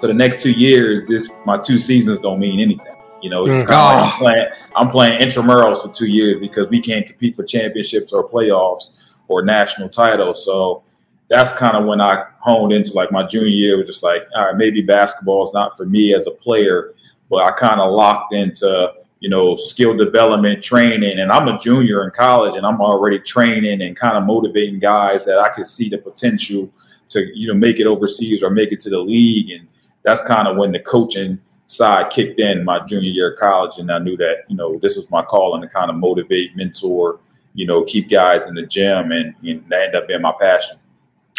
for 0.00 0.06
the 0.06 0.14
next 0.14 0.42
two 0.42 0.52
years, 0.52 1.02
this 1.06 1.38
my 1.44 1.58
two 1.58 1.76
seasons 1.76 2.20
don't 2.20 2.38
mean 2.38 2.58
anything. 2.58 2.93
You 3.24 3.30
know, 3.30 3.46
it's 3.46 3.64
mm. 3.64 3.68
kind 3.68 4.00
of 4.00 4.04
like 4.04 4.12
I'm 4.12 4.12
oh. 4.12 4.18
playing, 4.18 4.46
I'm 4.76 4.88
playing 4.90 5.20
intramurals 5.22 5.80
for 5.80 5.88
two 5.88 6.08
years 6.08 6.38
because 6.40 6.68
we 6.68 6.78
can't 6.78 7.06
compete 7.06 7.34
for 7.34 7.42
championships 7.42 8.12
or 8.12 8.28
playoffs 8.28 9.14
or 9.28 9.42
national 9.42 9.88
titles. 9.88 10.44
So 10.44 10.82
that's 11.30 11.50
kind 11.54 11.74
of 11.74 11.86
when 11.86 12.02
I 12.02 12.26
honed 12.40 12.74
into 12.74 12.92
like 12.92 13.10
my 13.10 13.26
junior 13.26 13.48
year. 13.48 13.74
It 13.74 13.76
was 13.78 13.86
just 13.86 14.02
like, 14.02 14.24
all 14.36 14.44
right, 14.44 14.54
maybe 14.54 14.82
basketball 14.82 15.42
is 15.42 15.54
not 15.54 15.74
for 15.74 15.86
me 15.86 16.12
as 16.12 16.26
a 16.26 16.32
player, 16.32 16.92
but 17.30 17.42
I 17.42 17.52
kind 17.52 17.80
of 17.80 17.90
locked 17.92 18.34
into 18.34 18.92
you 19.20 19.30
know 19.30 19.56
skill 19.56 19.96
development 19.96 20.62
training. 20.62 21.18
And 21.18 21.32
I'm 21.32 21.48
a 21.48 21.58
junior 21.58 22.04
in 22.04 22.10
college, 22.10 22.56
and 22.56 22.66
I'm 22.66 22.82
already 22.82 23.20
training 23.20 23.80
and 23.80 23.96
kind 23.96 24.18
of 24.18 24.24
motivating 24.24 24.80
guys 24.80 25.24
that 25.24 25.38
I 25.38 25.48
could 25.48 25.66
see 25.66 25.88
the 25.88 25.96
potential 25.96 26.70
to 27.08 27.26
you 27.34 27.48
know 27.48 27.54
make 27.54 27.80
it 27.80 27.86
overseas 27.86 28.42
or 28.42 28.50
make 28.50 28.70
it 28.70 28.80
to 28.80 28.90
the 28.90 28.98
league. 28.98 29.48
And 29.48 29.66
that's 30.02 30.20
kind 30.20 30.46
of 30.46 30.58
when 30.58 30.72
the 30.72 30.80
coaching 30.80 31.40
side 31.66 32.10
kicked 32.10 32.38
in 32.38 32.64
my 32.64 32.80
junior 32.86 33.10
year 33.10 33.32
of 33.32 33.38
college, 33.38 33.78
and 33.78 33.90
I 33.90 33.98
knew 33.98 34.16
that 34.16 34.44
you 34.48 34.56
know 34.56 34.78
this 34.78 34.96
was 34.96 35.10
my 35.10 35.22
calling 35.22 35.62
to 35.62 35.68
kind 35.68 35.90
of 35.90 35.96
motivate, 35.96 36.56
mentor, 36.56 37.20
you 37.54 37.66
know, 37.66 37.84
keep 37.84 38.10
guys 38.10 38.46
in 38.46 38.54
the 38.54 38.66
gym, 38.66 39.12
and, 39.12 39.34
and 39.42 39.64
that 39.68 39.82
ended 39.82 40.02
up 40.02 40.08
being 40.08 40.22
my 40.22 40.34
passion. 40.40 40.76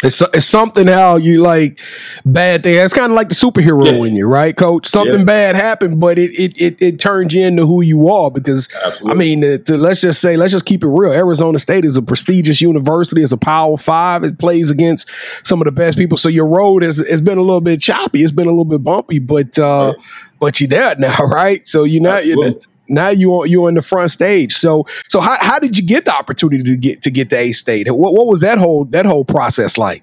It's, 0.02 0.20
it's 0.20 0.44
something 0.44 0.86
how 0.86 1.16
you 1.16 1.40
like 1.40 1.80
bad 2.26 2.64
thing. 2.64 2.76
It's 2.76 2.92
kind 2.92 3.10
of 3.10 3.16
like 3.16 3.30
the 3.30 3.34
superhero 3.34 3.86
yeah. 3.86 4.06
in 4.06 4.14
you, 4.14 4.26
right, 4.26 4.54
Coach? 4.54 4.86
Something 4.86 5.20
yeah. 5.20 5.24
bad 5.24 5.56
happened, 5.56 5.98
but 5.98 6.18
it, 6.18 6.32
it 6.38 6.60
it 6.60 6.82
it 6.82 6.98
turns 6.98 7.32
you 7.32 7.46
into 7.46 7.64
who 7.64 7.82
you 7.82 8.08
are. 8.08 8.30
Because 8.30 8.68
Absolutely. 8.84 9.10
I 9.10 9.14
mean, 9.14 9.40
to, 9.40 9.58
to, 9.58 9.78
let's 9.78 10.02
just 10.02 10.20
say, 10.20 10.36
let's 10.36 10.52
just 10.52 10.66
keep 10.66 10.84
it 10.84 10.88
real. 10.88 11.12
Arizona 11.12 11.58
State 11.58 11.86
is 11.86 11.96
a 11.96 12.02
prestigious 12.02 12.60
university. 12.60 13.22
It's 13.22 13.32
a 13.32 13.38
Power 13.38 13.78
Five. 13.78 14.22
It 14.22 14.38
plays 14.38 14.70
against 14.70 15.08
some 15.46 15.62
of 15.62 15.64
the 15.64 15.72
best 15.72 15.96
people. 15.96 16.18
So 16.18 16.28
your 16.28 16.46
road 16.46 16.82
has 16.82 16.98
has 16.98 17.22
been 17.22 17.38
a 17.38 17.42
little 17.42 17.62
bit 17.62 17.80
choppy. 17.80 18.22
It's 18.22 18.32
been 18.32 18.48
a 18.48 18.50
little 18.50 18.66
bit 18.66 18.84
bumpy, 18.84 19.18
but 19.18 19.58
uh, 19.58 19.94
but 20.40 20.60
you're 20.60 20.68
there 20.68 20.94
now, 20.96 21.16
right? 21.24 21.66
So 21.66 21.84
you're 21.84 22.02
not. 22.02 22.26
You're, 22.26 22.56
now 22.88 23.08
you 23.08 23.34
are 23.34 23.46
you 23.46 23.66
on 23.66 23.74
the 23.74 23.82
front 23.82 24.10
stage. 24.10 24.54
So 24.54 24.86
so 25.08 25.20
how, 25.20 25.36
how 25.40 25.58
did 25.58 25.78
you 25.78 25.86
get 25.86 26.04
the 26.04 26.14
opportunity 26.14 26.62
to 26.62 26.76
get 26.76 27.02
to 27.02 27.10
get 27.10 27.30
to 27.30 27.36
A 27.36 27.52
State? 27.52 27.90
What 27.90 28.12
what 28.12 28.26
was 28.26 28.40
that 28.40 28.58
whole 28.58 28.84
that 28.86 29.06
whole 29.06 29.24
process 29.24 29.78
like? 29.78 30.02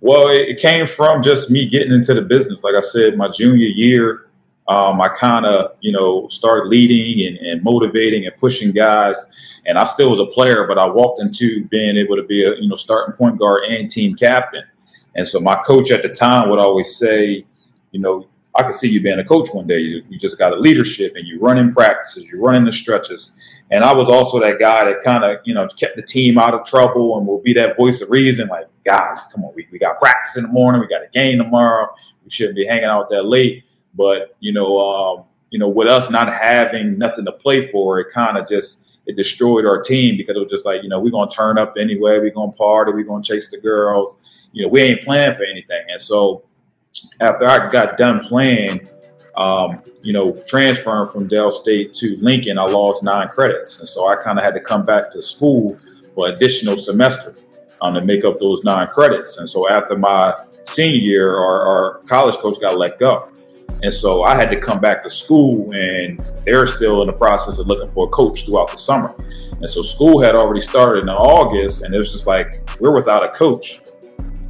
Well, 0.00 0.28
it, 0.28 0.58
came 0.58 0.86
from 0.86 1.22
just 1.22 1.50
me 1.50 1.68
getting 1.68 1.92
into 1.92 2.14
the 2.14 2.22
business. 2.22 2.64
Like 2.64 2.74
I 2.74 2.80
said, 2.80 3.18
my 3.18 3.28
junior 3.28 3.68
year, 3.68 4.26
um, 4.66 4.98
I 4.98 5.08
kind 5.08 5.44
of 5.44 5.72
you 5.80 5.92
know 5.92 6.26
started 6.28 6.68
leading 6.68 7.26
and, 7.26 7.36
and, 7.46 7.62
motivating 7.62 8.24
and 8.24 8.34
pushing 8.38 8.72
guys. 8.72 9.22
And 9.66 9.76
I 9.76 9.84
still 9.84 10.08
was 10.08 10.18
a 10.18 10.26
player, 10.26 10.66
but 10.66 10.78
I 10.78 10.86
walked 10.86 11.20
into 11.20 11.66
being 11.66 11.98
able 11.98 12.16
to 12.16 12.22
be 12.22 12.44
a 12.44 12.54
you 12.56 12.68
know 12.68 12.76
starting 12.76 13.14
point 13.14 13.38
guard 13.38 13.64
and 13.64 13.90
team 13.90 14.14
captain. 14.14 14.64
And 15.14 15.28
so 15.28 15.40
my 15.40 15.56
coach 15.56 15.90
at 15.90 16.02
the 16.02 16.08
time 16.08 16.48
would 16.48 16.58
always 16.58 16.96
say, 16.96 17.44
you 17.90 18.00
know, 18.00 18.26
I 18.54 18.64
could 18.64 18.74
see 18.74 18.88
you 18.88 19.00
being 19.00 19.18
a 19.18 19.24
coach 19.24 19.50
one 19.52 19.66
day. 19.66 19.78
You, 19.78 20.02
you 20.08 20.18
just 20.18 20.36
got 20.38 20.52
a 20.52 20.56
leadership 20.56 21.14
and 21.14 21.26
you 21.26 21.38
run 21.38 21.56
in 21.56 21.72
practices, 21.72 22.30
you 22.30 22.40
run 22.40 22.56
in 22.56 22.64
the 22.64 22.72
stretches. 22.72 23.32
And 23.70 23.84
I 23.84 23.92
was 23.92 24.08
also 24.08 24.40
that 24.40 24.58
guy 24.58 24.84
that 24.84 25.02
kind 25.02 25.24
of, 25.24 25.38
you 25.44 25.54
know, 25.54 25.68
kept 25.68 25.96
the 25.96 26.02
team 26.02 26.38
out 26.38 26.54
of 26.54 26.66
trouble 26.66 27.16
and 27.16 27.26
will 27.26 27.40
be 27.40 27.52
that 27.54 27.76
voice 27.76 28.00
of 28.00 28.10
reason. 28.10 28.48
Like, 28.48 28.66
guys, 28.84 29.20
come 29.32 29.44
on, 29.44 29.52
we, 29.54 29.68
we 29.70 29.78
got 29.78 30.00
practice 30.00 30.36
in 30.36 30.42
the 30.42 30.48
morning, 30.48 30.80
we 30.80 30.88
got 30.88 31.02
a 31.02 31.08
game 31.12 31.38
tomorrow. 31.38 31.88
We 32.24 32.30
shouldn't 32.30 32.56
be 32.56 32.66
hanging 32.66 32.84
out 32.84 33.08
that 33.10 33.24
late. 33.24 33.64
But, 33.94 34.34
you 34.40 34.52
know, 34.52 34.78
um, 34.78 35.24
you 35.50 35.58
know, 35.58 35.68
with 35.68 35.88
us 35.88 36.10
not 36.10 36.32
having 36.32 36.98
nothing 36.98 37.24
to 37.26 37.32
play 37.32 37.66
for, 37.66 37.98
it 38.00 38.12
kind 38.12 38.36
of 38.36 38.48
just 38.48 38.84
it 39.06 39.16
destroyed 39.16 39.66
our 39.66 39.82
team 39.82 40.16
because 40.16 40.36
it 40.36 40.38
was 40.38 40.50
just 40.50 40.64
like, 40.64 40.82
you 40.82 40.88
know, 40.88 41.00
we're 41.00 41.10
gonna 41.10 41.30
turn 41.30 41.58
up 41.58 41.74
anyway, 41.78 42.18
we're 42.18 42.30
gonna 42.30 42.52
party, 42.52 42.92
we're 42.92 43.04
gonna 43.04 43.22
chase 43.22 43.50
the 43.50 43.58
girls. 43.58 44.16
You 44.52 44.62
know, 44.64 44.68
we 44.68 44.80
ain't 44.82 45.02
playing 45.02 45.34
for 45.34 45.44
anything. 45.44 45.82
And 45.88 46.00
so 46.00 46.44
after 47.20 47.46
I 47.46 47.68
got 47.68 47.96
done 47.96 48.20
playing, 48.26 48.86
um, 49.36 49.82
you 50.02 50.12
know, 50.12 50.34
transferring 50.46 51.08
from 51.08 51.28
Del 51.28 51.50
State 51.50 51.92
to 51.94 52.16
Lincoln, 52.20 52.58
I 52.58 52.64
lost 52.64 53.02
nine 53.02 53.28
credits, 53.28 53.78
and 53.78 53.88
so 53.88 54.08
I 54.08 54.16
kind 54.16 54.38
of 54.38 54.44
had 54.44 54.54
to 54.54 54.60
come 54.60 54.84
back 54.84 55.10
to 55.10 55.22
school 55.22 55.78
for 56.14 56.28
additional 56.28 56.76
semester 56.76 57.34
um, 57.80 57.94
to 57.94 58.02
make 58.02 58.24
up 58.24 58.38
those 58.38 58.62
nine 58.64 58.86
credits. 58.88 59.38
And 59.38 59.48
so 59.48 59.68
after 59.68 59.96
my 59.96 60.34
senior 60.64 60.98
year, 60.98 61.36
our, 61.36 61.66
our 61.66 62.00
college 62.02 62.36
coach 62.36 62.60
got 62.60 62.78
let 62.78 62.98
go. 62.98 63.30
And 63.82 63.92
so 63.92 64.24
I 64.24 64.34
had 64.34 64.50
to 64.50 64.60
come 64.60 64.80
back 64.80 65.02
to 65.04 65.10
school, 65.10 65.72
and 65.72 66.18
they're 66.44 66.66
still 66.66 67.00
in 67.00 67.06
the 67.06 67.14
process 67.14 67.58
of 67.58 67.66
looking 67.66 67.90
for 67.90 68.06
a 68.06 68.10
coach 68.10 68.44
throughout 68.44 68.70
the 68.70 68.76
summer. 68.76 69.14
And 69.52 69.68
so 69.68 69.80
school 69.80 70.20
had 70.20 70.34
already 70.34 70.60
started 70.60 71.04
in 71.04 71.08
August, 71.08 71.82
and 71.82 71.94
it 71.94 71.98
was 71.98 72.12
just 72.12 72.26
like, 72.26 72.60
we're 72.78 72.94
without 72.94 73.24
a 73.24 73.30
coach. 73.30 73.80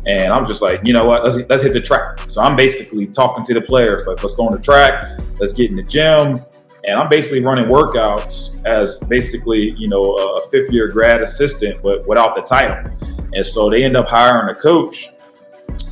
And 0.06 0.32
I'm 0.32 0.46
just 0.46 0.62
like, 0.62 0.80
you 0.82 0.92
know 0.92 1.04
what? 1.06 1.24
Let's 1.24 1.36
let's 1.48 1.62
hit 1.62 1.74
the 1.74 1.80
track. 1.80 2.20
So 2.28 2.40
I'm 2.40 2.56
basically 2.56 3.06
talking 3.06 3.44
to 3.44 3.54
the 3.54 3.60
players 3.60 4.06
like, 4.06 4.22
let's 4.22 4.34
go 4.34 4.46
on 4.46 4.52
the 4.52 4.58
track, 4.58 5.20
let's 5.38 5.52
get 5.52 5.70
in 5.70 5.76
the 5.76 5.82
gym, 5.82 6.36
and 6.84 6.98
I'm 6.98 7.08
basically 7.08 7.42
running 7.42 7.66
workouts 7.66 8.64
as 8.64 8.98
basically, 9.00 9.74
you 9.76 9.88
know, 9.88 10.14
a 10.14 10.48
fifth 10.48 10.72
year 10.72 10.88
grad 10.88 11.20
assistant, 11.20 11.82
but 11.82 12.06
without 12.06 12.34
the 12.34 12.42
title. 12.42 12.82
And 13.32 13.44
so 13.44 13.68
they 13.68 13.84
end 13.84 13.96
up 13.96 14.08
hiring 14.08 14.48
a 14.50 14.58
coach. 14.58 15.10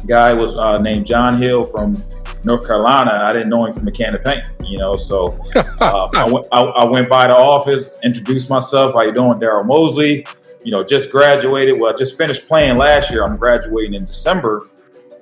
Guy 0.07 0.33
was 0.33 0.57
uh, 0.57 0.79
named 0.81 1.07
John 1.07 1.37
Hill 1.37 1.67
from 1.67 2.00
North 2.45 2.67
Carolina. 2.67 3.23
I 3.25 3.33
didn't 3.33 3.50
know 3.50 3.67
him 3.67 3.73
from 3.73 3.87
a 3.87 3.93
can 3.93 4.15
of 4.15 4.25
paint, 4.25 4.45
you 4.65 4.79
know. 4.79 4.97
So 4.97 5.38
uh, 5.55 6.09
I, 6.15 6.31
went, 6.31 6.47
I, 6.53 6.62
I, 6.62 6.85
went 6.85 7.09
by 7.09 7.27
the 7.27 7.37
office, 7.37 7.99
introduced 8.03 8.49
myself. 8.49 8.95
How 8.95 9.02
you 9.02 9.13
doing, 9.13 9.39
Daryl 9.39 9.67
Mosley? 9.67 10.25
You 10.64 10.73
know, 10.73 10.82
just 10.82 11.10
graduated. 11.10 11.80
Well, 11.80 11.97
just 11.97 12.16
finished 12.16 12.47
playing 12.49 12.76
last 12.76 13.10
year. 13.10 13.25
I'm 13.25 13.36
graduating 13.36 13.94
in 13.94 14.04
December, 14.04 14.68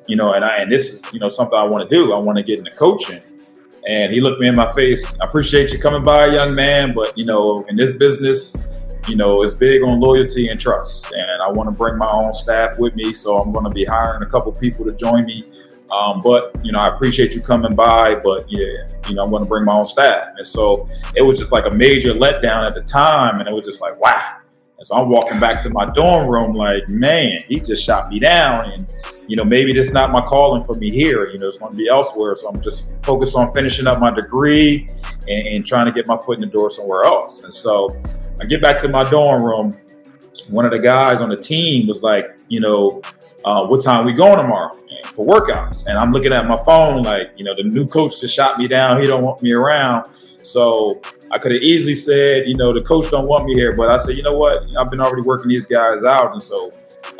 you 0.06 0.16
know, 0.16 0.32
and 0.34 0.44
I 0.44 0.56
and 0.56 0.70
this 0.70 0.92
is 0.92 1.12
you 1.12 1.20
know 1.20 1.28
something 1.28 1.58
I 1.58 1.64
want 1.64 1.88
to 1.88 1.94
do. 1.94 2.12
I 2.12 2.18
want 2.18 2.38
to 2.38 2.44
get 2.44 2.58
into 2.58 2.70
coaching. 2.72 3.22
And 3.88 4.12
he 4.12 4.20
looked 4.20 4.40
me 4.40 4.48
in 4.48 4.56
my 4.56 4.72
face. 4.72 5.16
I 5.20 5.26
appreciate 5.26 5.72
you 5.72 5.78
coming 5.78 6.02
by, 6.02 6.26
young 6.26 6.54
man, 6.54 6.92
but 6.92 7.16
you 7.16 7.24
know, 7.24 7.64
in 7.68 7.76
this 7.76 7.92
business, 7.92 8.56
you 9.06 9.14
know, 9.14 9.42
it's 9.42 9.54
big 9.54 9.84
on 9.84 10.00
loyalty 10.00 10.48
and 10.48 10.58
trust. 10.58 11.12
And 11.12 11.40
I 11.40 11.48
want 11.50 11.70
to 11.70 11.76
bring 11.76 11.96
my 11.96 12.10
own 12.10 12.34
staff 12.34 12.74
with 12.78 12.96
me, 12.96 13.14
so 13.14 13.36
I'm 13.36 13.52
going 13.52 13.64
to 13.64 13.70
be 13.70 13.84
hiring 13.84 14.22
a 14.22 14.26
couple 14.26 14.50
people 14.52 14.84
to 14.86 14.92
join 14.92 15.24
me. 15.24 15.44
Um, 15.90 16.20
but 16.22 16.58
you 16.64 16.72
know, 16.72 16.80
I 16.80 16.94
appreciate 16.94 17.34
you 17.34 17.40
coming 17.40 17.76
by, 17.76 18.16
but 18.16 18.50
yeah, 18.50 18.66
you 19.08 19.14
know, 19.14 19.22
I'm 19.22 19.30
going 19.30 19.42
to 19.42 19.48
bring 19.48 19.64
my 19.64 19.74
own 19.74 19.84
staff. 19.84 20.24
And 20.36 20.46
so 20.46 20.88
it 21.14 21.22
was 21.22 21.38
just 21.38 21.52
like 21.52 21.64
a 21.66 21.70
major 21.70 22.12
letdown 22.12 22.66
at 22.66 22.74
the 22.74 22.82
time, 22.82 23.38
and 23.38 23.48
it 23.48 23.54
was 23.54 23.64
just 23.64 23.80
like, 23.80 24.00
wow, 24.00 24.38
so 24.86 24.94
I'm 24.94 25.08
walking 25.08 25.40
back 25.40 25.60
to 25.62 25.70
my 25.70 25.84
dorm 25.84 26.28
room 26.28 26.52
like, 26.52 26.88
man, 26.88 27.40
he 27.48 27.58
just 27.58 27.82
shot 27.82 28.08
me 28.08 28.20
down. 28.20 28.70
And, 28.70 28.86
you 29.26 29.34
know, 29.34 29.44
maybe 29.44 29.72
this 29.72 29.86
is 29.86 29.92
not 29.92 30.12
my 30.12 30.20
calling 30.20 30.62
for 30.62 30.76
me 30.76 30.92
here. 30.92 31.28
You 31.28 31.40
know, 31.40 31.48
it's 31.48 31.58
going 31.58 31.72
to 31.72 31.76
be 31.76 31.88
elsewhere. 31.88 32.36
So 32.36 32.48
I'm 32.48 32.60
just 32.60 32.94
focused 33.02 33.34
on 33.34 33.50
finishing 33.50 33.88
up 33.88 33.98
my 33.98 34.12
degree 34.12 34.88
and, 35.26 35.48
and 35.48 35.66
trying 35.66 35.86
to 35.86 35.92
get 35.92 36.06
my 36.06 36.16
foot 36.16 36.38
in 36.38 36.42
the 36.42 36.46
door 36.46 36.70
somewhere 36.70 37.02
else. 37.02 37.42
And 37.42 37.52
so 37.52 38.00
I 38.40 38.44
get 38.44 38.62
back 38.62 38.78
to 38.78 38.88
my 38.88 39.02
dorm 39.10 39.42
room. 39.42 39.76
One 40.50 40.64
of 40.64 40.70
the 40.70 40.78
guys 40.78 41.20
on 41.20 41.30
the 41.30 41.36
team 41.36 41.88
was 41.88 42.04
like, 42.04 42.38
you 42.46 42.60
know, 42.60 43.02
uh, 43.44 43.66
what 43.66 43.82
time 43.82 44.06
we 44.06 44.12
going 44.12 44.36
tomorrow 44.36 44.70
for 45.06 45.26
workouts? 45.26 45.86
And 45.86 45.98
I'm 45.98 46.12
looking 46.12 46.32
at 46.32 46.46
my 46.46 46.58
phone 46.64 47.02
like, 47.02 47.32
you 47.36 47.44
know, 47.44 47.54
the 47.56 47.64
new 47.64 47.88
coach 47.88 48.20
just 48.20 48.32
shot 48.36 48.56
me 48.56 48.68
down. 48.68 49.00
He 49.00 49.08
don't 49.08 49.24
want 49.24 49.42
me 49.42 49.52
around. 49.52 50.06
So 50.46 51.00
I 51.30 51.38
could 51.38 51.52
have 51.52 51.62
easily 51.62 51.94
said, 51.94 52.46
you 52.46 52.56
know, 52.56 52.72
the 52.72 52.80
coach 52.80 53.10
don't 53.10 53.26
want 53.26 53.46
me 53.46 53.54
here, 53.54 53.74
but 53.74 53.90
I 53.90 53.98
said, 53.98 54.16
you 54.16 54.22
know 54.22 54.34
what? 54.34 54.62
I've 54.78 54.90
been 54.90 55.00
already 55.00 55.26
working 55.26 55.48
these 55.48 55.66
guys 55.66 56.04
out, 56.04 56.32
and 56.32 56.42
so 56.42 56.70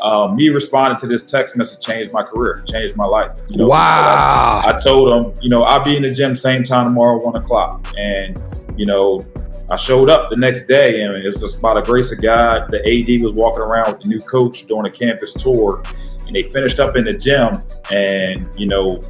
uh, 0.01 0.33
me 0.35 0.49
responding 0.49 0.97
to 0.99 1.07
this 1.07 1.23
text 1.23 1.55
message 1.55 1.85
changed 1.85 2.11
my 2.13 2.23
career, 2.23 2.63
changed 2.67 2.95
my 2.95 3.05
life. 3.05 3.37
You 3.49 3.57
know, 3.57 3.67
wow! 3.67 4.61
I, 4.65 4.69
I, 4.69 4.77
told 4.77 5.09
them, 5.09 5.33
you 5.41 5.49
know, 5.49 5.63
I'll 5.63 5.83
be 5.83 5.95
in 5.95 6.01
the 6.01 6.11
gym 6.11 6.35
same 6.35 6.63
time 6.63 6.85
tomorrow, 6.85 7.21
one 7.23 7.35
o'clock, 7.35 7.87
and 7.97 8.41
you 8.77 8.85
know, 8.85 9.25
I 9.69 9.75
showed 9.75 10.09
up 10.09 10.29
the 10.29 10.37
next 10.37 10.67
day, 10.67 11.01
and 11.01 11.15
it 11.15 11.25
was 11.25 11.41
just 11.41 11.59
by 11.59 11.73
the 11.73 11.81
grace 11.81 12.11
of 12.11 12.21
God. 12.21 12.69
The 12.69 12.79
AD 12.79 13.21
was 13.21 13.33
walking 13.33 13.61
around 13.61 13.91
with 13.91 14.01
the 14.01 14.07
new 14.07 14.21
coach 14.21 14.65
doing 14.67 14.85
a 14.85 14.91
campus 14.91 15.33
tour, 15.33 15.83
and 16.25 16.35
they 16.35 16.43
finished 16.43 16.79
up 16.79 16.95
in 16.95 17.03
the 17.03 17.13
gym, 17.13 17.59
and 17.91 18.47
you 18.57 18.67
know, 18.67 19.01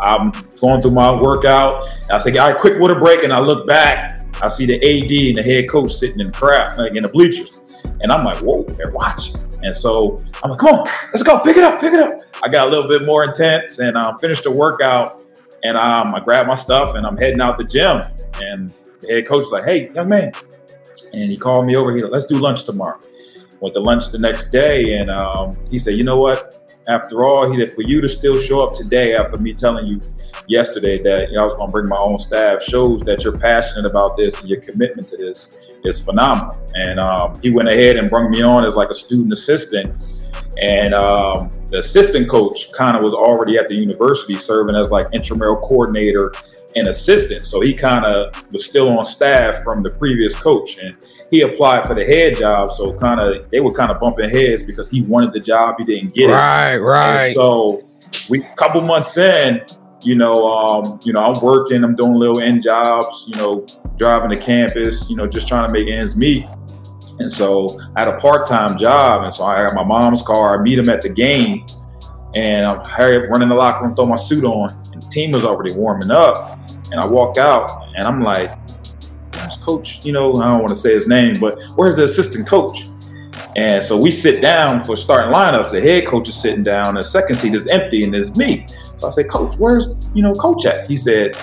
I'm 0.00 0.32
going 0.60 0.82
through 0.82 0.92
my 0.92 1.10
workout. 1.20 1.84
I 2.10 2.18
say, 2.18 2.36
all 2.36 2.50
right, 2.50 2.60
quick 2.60 2.78
water 2.80 2.98
break. 2.98 3.24
And 3.24 3.32
I 3.32 3.40
look 3.40 3.66
back, 3.66 4.22
I 4.42 4.48
see 4.48 4.66
the 4.66 4.76
AD 4.76 5.10
and 5.10 5.36
the 5.36 5.42
head 5.42 5.68
coach 5.68 5.92
sitting 5.92 6.20
in 6.20 6.26
the 6.28 6.32
crowd, 6.32 6.78
like 6.78 6.94
in 6.94 7.02
the 7.02 7.08
bleachers. 7.08 7.60
And 8.00 8.12
I'm 8.12 8.24
like, 8.24 8.38
whoa, 8.38 8.62
they're 8.64 8.90
watching. 8.90 9.36
And 9.62 9.74
so 9.74 10.22
I'm 10.42 10.50
like, 10.50 10.58
come 10.58 10.74
on, 10.76 10.88
let's 11.12 11.22
go, 11.22 11.38
pick 11.40 11.56
it 11.56 11.64
up, 11.64 11.80
pick 11.80 11.92
it 11.92 12.00
up. 12.00 12.12
I 12.42 12.48
got 12.48 12.68
a 12.68 12.70
little 12.70 12.88
bit 12.88 13.04
more 13.06 13.24
intense 13.24 13.78
and 13.78 13.96
um, 13.96 14.16
finished 14.18 14.44
the 14.44 14.50
workout. 14.50 15.22
And 15.62 15.76
um, 15.76 16.14
I 16.14 16.20
grabbed 16.20 16.48
my 16.48 16.54
stuff 16.54 16.94
and 16.94 17.06
I'm 17.06 17.16
heading 17.16 17.40
out 17.40 17.58
the 17.58 17.64
gym. 17.64 18.02
And 18.42 18.72
the 19.00 19.08
head 19.08 19.26
coach 19.26 19.44
is 19.44 19.50
like, 19.50 19.64
hey, 19.64 19.90
young 19.92 20.08
man. 20.08 20.32
And 21.12 21.30
he 21.30 21.36
called 21.36 21.66
me 21.66 21.76
over 21.76 21.94
here, 21.96 22.06
let's 22.08 22.26
do 22.26 22.38
lunch 22.38 22.64
tomorrow. 22.64 22.98
Went 23.60 23.74
to 23.74 23.80
lunch 23.80 24.10
the 24.10 24.18
next 24.18 24.50
day 24.50 24.98
and 24.98 25.10
um, 25.10 25.56
he 25.70 25.78
said, 25.78 25.94
you 25.94 26.04
know 26.04 26.18
what? 26.18 26.65
After 26.88 27.24
all, 27.24 27.50
he 27.50 27.66
for 27.66 27.82
you 27.82 28.00
to 28.00 28.08
still 28.08 28.38
show 28.38 28.64
up 28.64 28.74
today 28.74 29.16
after 29.16 29.38
me 29.38 29.52
telling 29.52 29.86
you 29.86 30.00
yesterday 30.46 31.00
that 31.02 31.28
you 31.30 31.34
know, 31.34 31.42
I 31.42 31.44
was 31.44 31.54
going 31.54 31.68
to 31.68 31.72
bring 31.72 31.88
my 31.88 31.96
own 31.96 32.18
staff 32.18 32.62
shows 32.62 33.00
that 33.02 33.24
you're 33.24 33.36
passionate 33.36 33.86
about 33.86 34.16
this 34.16 34.40
and 34.40 34.48
your 34.48 34.60
commitment 34.60 35.08
to 35.08 35.16
this 35.16 35.50
is 35.84 36.00
phenomenal. 36.00 36.56
And 36.74 37.00
um, 37.00 37.34
he 37.42 37.50
went 37.50 37.68
ahead 37.68 37.96
and 37.96 38.08
brought 38.08 38.30
me 38.30 38.42
on 38.42 38.64
as 38.64 38.76
like 38.76 38.90
a 38.90 38.94
student 38.94 39.32
assistant. 39.32 39.92
And 40.62 40.94
um, 40.94 41.50
the 41.68 41.78
assistant 41.78 42.30
coach 42.30 42.72
kind 42.72 42.96
of 42.96 43.02
was 43.02 43.12
already 43.12 43.58
at 43.58 43.68
the 43.68 43.74
university 43.74 44.34
serving 44.34 44.76
as 44.76 44.90
like 44.90 45.08
intramural 45.12 45.56
coordinator 45.56 46.32
and 46.76 46.88
assistant. 46.88 47.46
So 47.46 47.60
he 47.60 47.74
kind 47.74 48.04
of 48.04 48.44
was 48.52 48.64
still 48.64 48.96
on 48.96 49.04
staff 49.04 49.64
from 49.64 49.82
the 49.82 49.90
previous 49.90 50.36
coach. 50.36 50.78
And 50.78 50.96
he 51.30 51.40
applied 51.40 51.86
for 51.86 51.94
the 51.94 52.04
head 52.04 52.36
job, 52.36 52.70
so 52.70 52.92
kind 52.98 53.18
of 53.18 53.50
they 53.50 53.58
were 53.58 53.72
kind 53.72 53.90
of 53.90 53.98
bumping 53.98 54.30
heads 54.30 54.62
because 54.62 54.88
he 54.88 55.02
wanted 55.02 55.32
the 55.32 55.40
job, 55.40 55.76
he 55.78 55.84
didn't 55.84 56.14
get 56.14 56.30
it. 56.30 56.32
Right, 56.32 56.76
right. 56.76 57.34
So 57.34 57.82
we 58.28 58.46
couple 58.56 58.80
months 58.82 59.16
in, 59.16 59.62
you 60.02 60.14
know, 60.14 60.46
um, 60.46 61.00
you 61.02 61.12
know, 61.12 61.24
I'm 61.24 61.42
working, 61.42 61.82
I'm 61.82 61.96
doing 61.96 62.14
little 62.14 62.40
end 62.40 62.62
jobs, 62.62 63.24
you 63.26 63.36
know, 63.36 63.66
driving 63.96 64.30
to 64.30 64.36
campus, 64.36 65.10
you 65.10 65.16
know, 65.16 65.26
just 65.26 65.48
trying 65.48 65.66
to 65.66 65.72
make 65.72 65.88
ends 65.88 66.14
meet. 66.14 66.46
And 67.18 67.32
so 67.32 67.80
I 67.96 68.00
had 68.00 68.08
a 68.08 68.18
part-time 68.18 68.76
job, 68.78 69.24
and 69.24 69.32
so 69.32 69.44
I 69.44 69.62
got 69.62 69.74
my 69.74 69.82
mom's 69.82 70.22
car. 70.22 70.60
I 70.60 70.62
meet 70.62 70.78
him 70.78 70.90
at 70.90 71.00
the 71.02 71.08
game, 71.08 71.66
and 72.34 72.66
I'm 72.66 72.84
hurry 72.84 73.16
up, 73.16 73.30
running 73.30 73.48
the 73.48 73.54
locker 73.54 73.84
room, 73.84 73.94
throw 73.96 74.06
my 74.06 74.16
suit 74.16 74.44
on, 74.44 74.80
and 74.92 75.02
the 75.02 75.08
team 75.08 75.32
was 75.32 75.44
already 75.44 75.72
warming 75.72 76.10
up. 76.10 76.55
And 76.90 77.00
I 77.00 77.06
walk 77.06 77.38
out, 77.38 77.88
and 77.96 78.06
I'm 78.06 78.22
like, 78.22 78.56
coach, 79.60 80.04
you 80.04 80.12
know, 80.12 80.40
I 80.40 80.48
don't 80.48 80.62
want 80.62 80.74
to 80.74 80.80
say 80.80 80.94
his 80.94 81.06
name, 81.06 81.38
but 81.40 81.60
where's 81.74 81.96
the 81.96 82.04
assistant 82.04 82.46
coach? 82.46 82.88
And 83.56 83.82
so 83.82 83.98
we 83.98 84.10
sit 84.10 84.40
down 84.40 84.80
for 84.80 84.96
starting 84.96 85.32
lineups. 85.32 85.70
The 85.70 85.80
head 85.80 86.06
coach 86.06 86.28
is 86.28 86.40
sitting 86.40 86.62
down, 86.62 86.94
the 86.94 87.02
second 87.02 87.36
seat 87.36 87.54
is 87.54 87.66
empty, 87.66 88.04
and 88.04 88.14
it's 88.14 88.34
me. 88.36 88.66
So 88.96 89.06
I 89.06 89.10
said, 89.10 89.28
Coach, 89.28 89.56
where's 89.56 89.88
you 90.14 90.22
know 90.22 90.34
Coach 90.34 90.66
at? 90.66 90.86
He 90.88 90.96
said, 90.96 91.36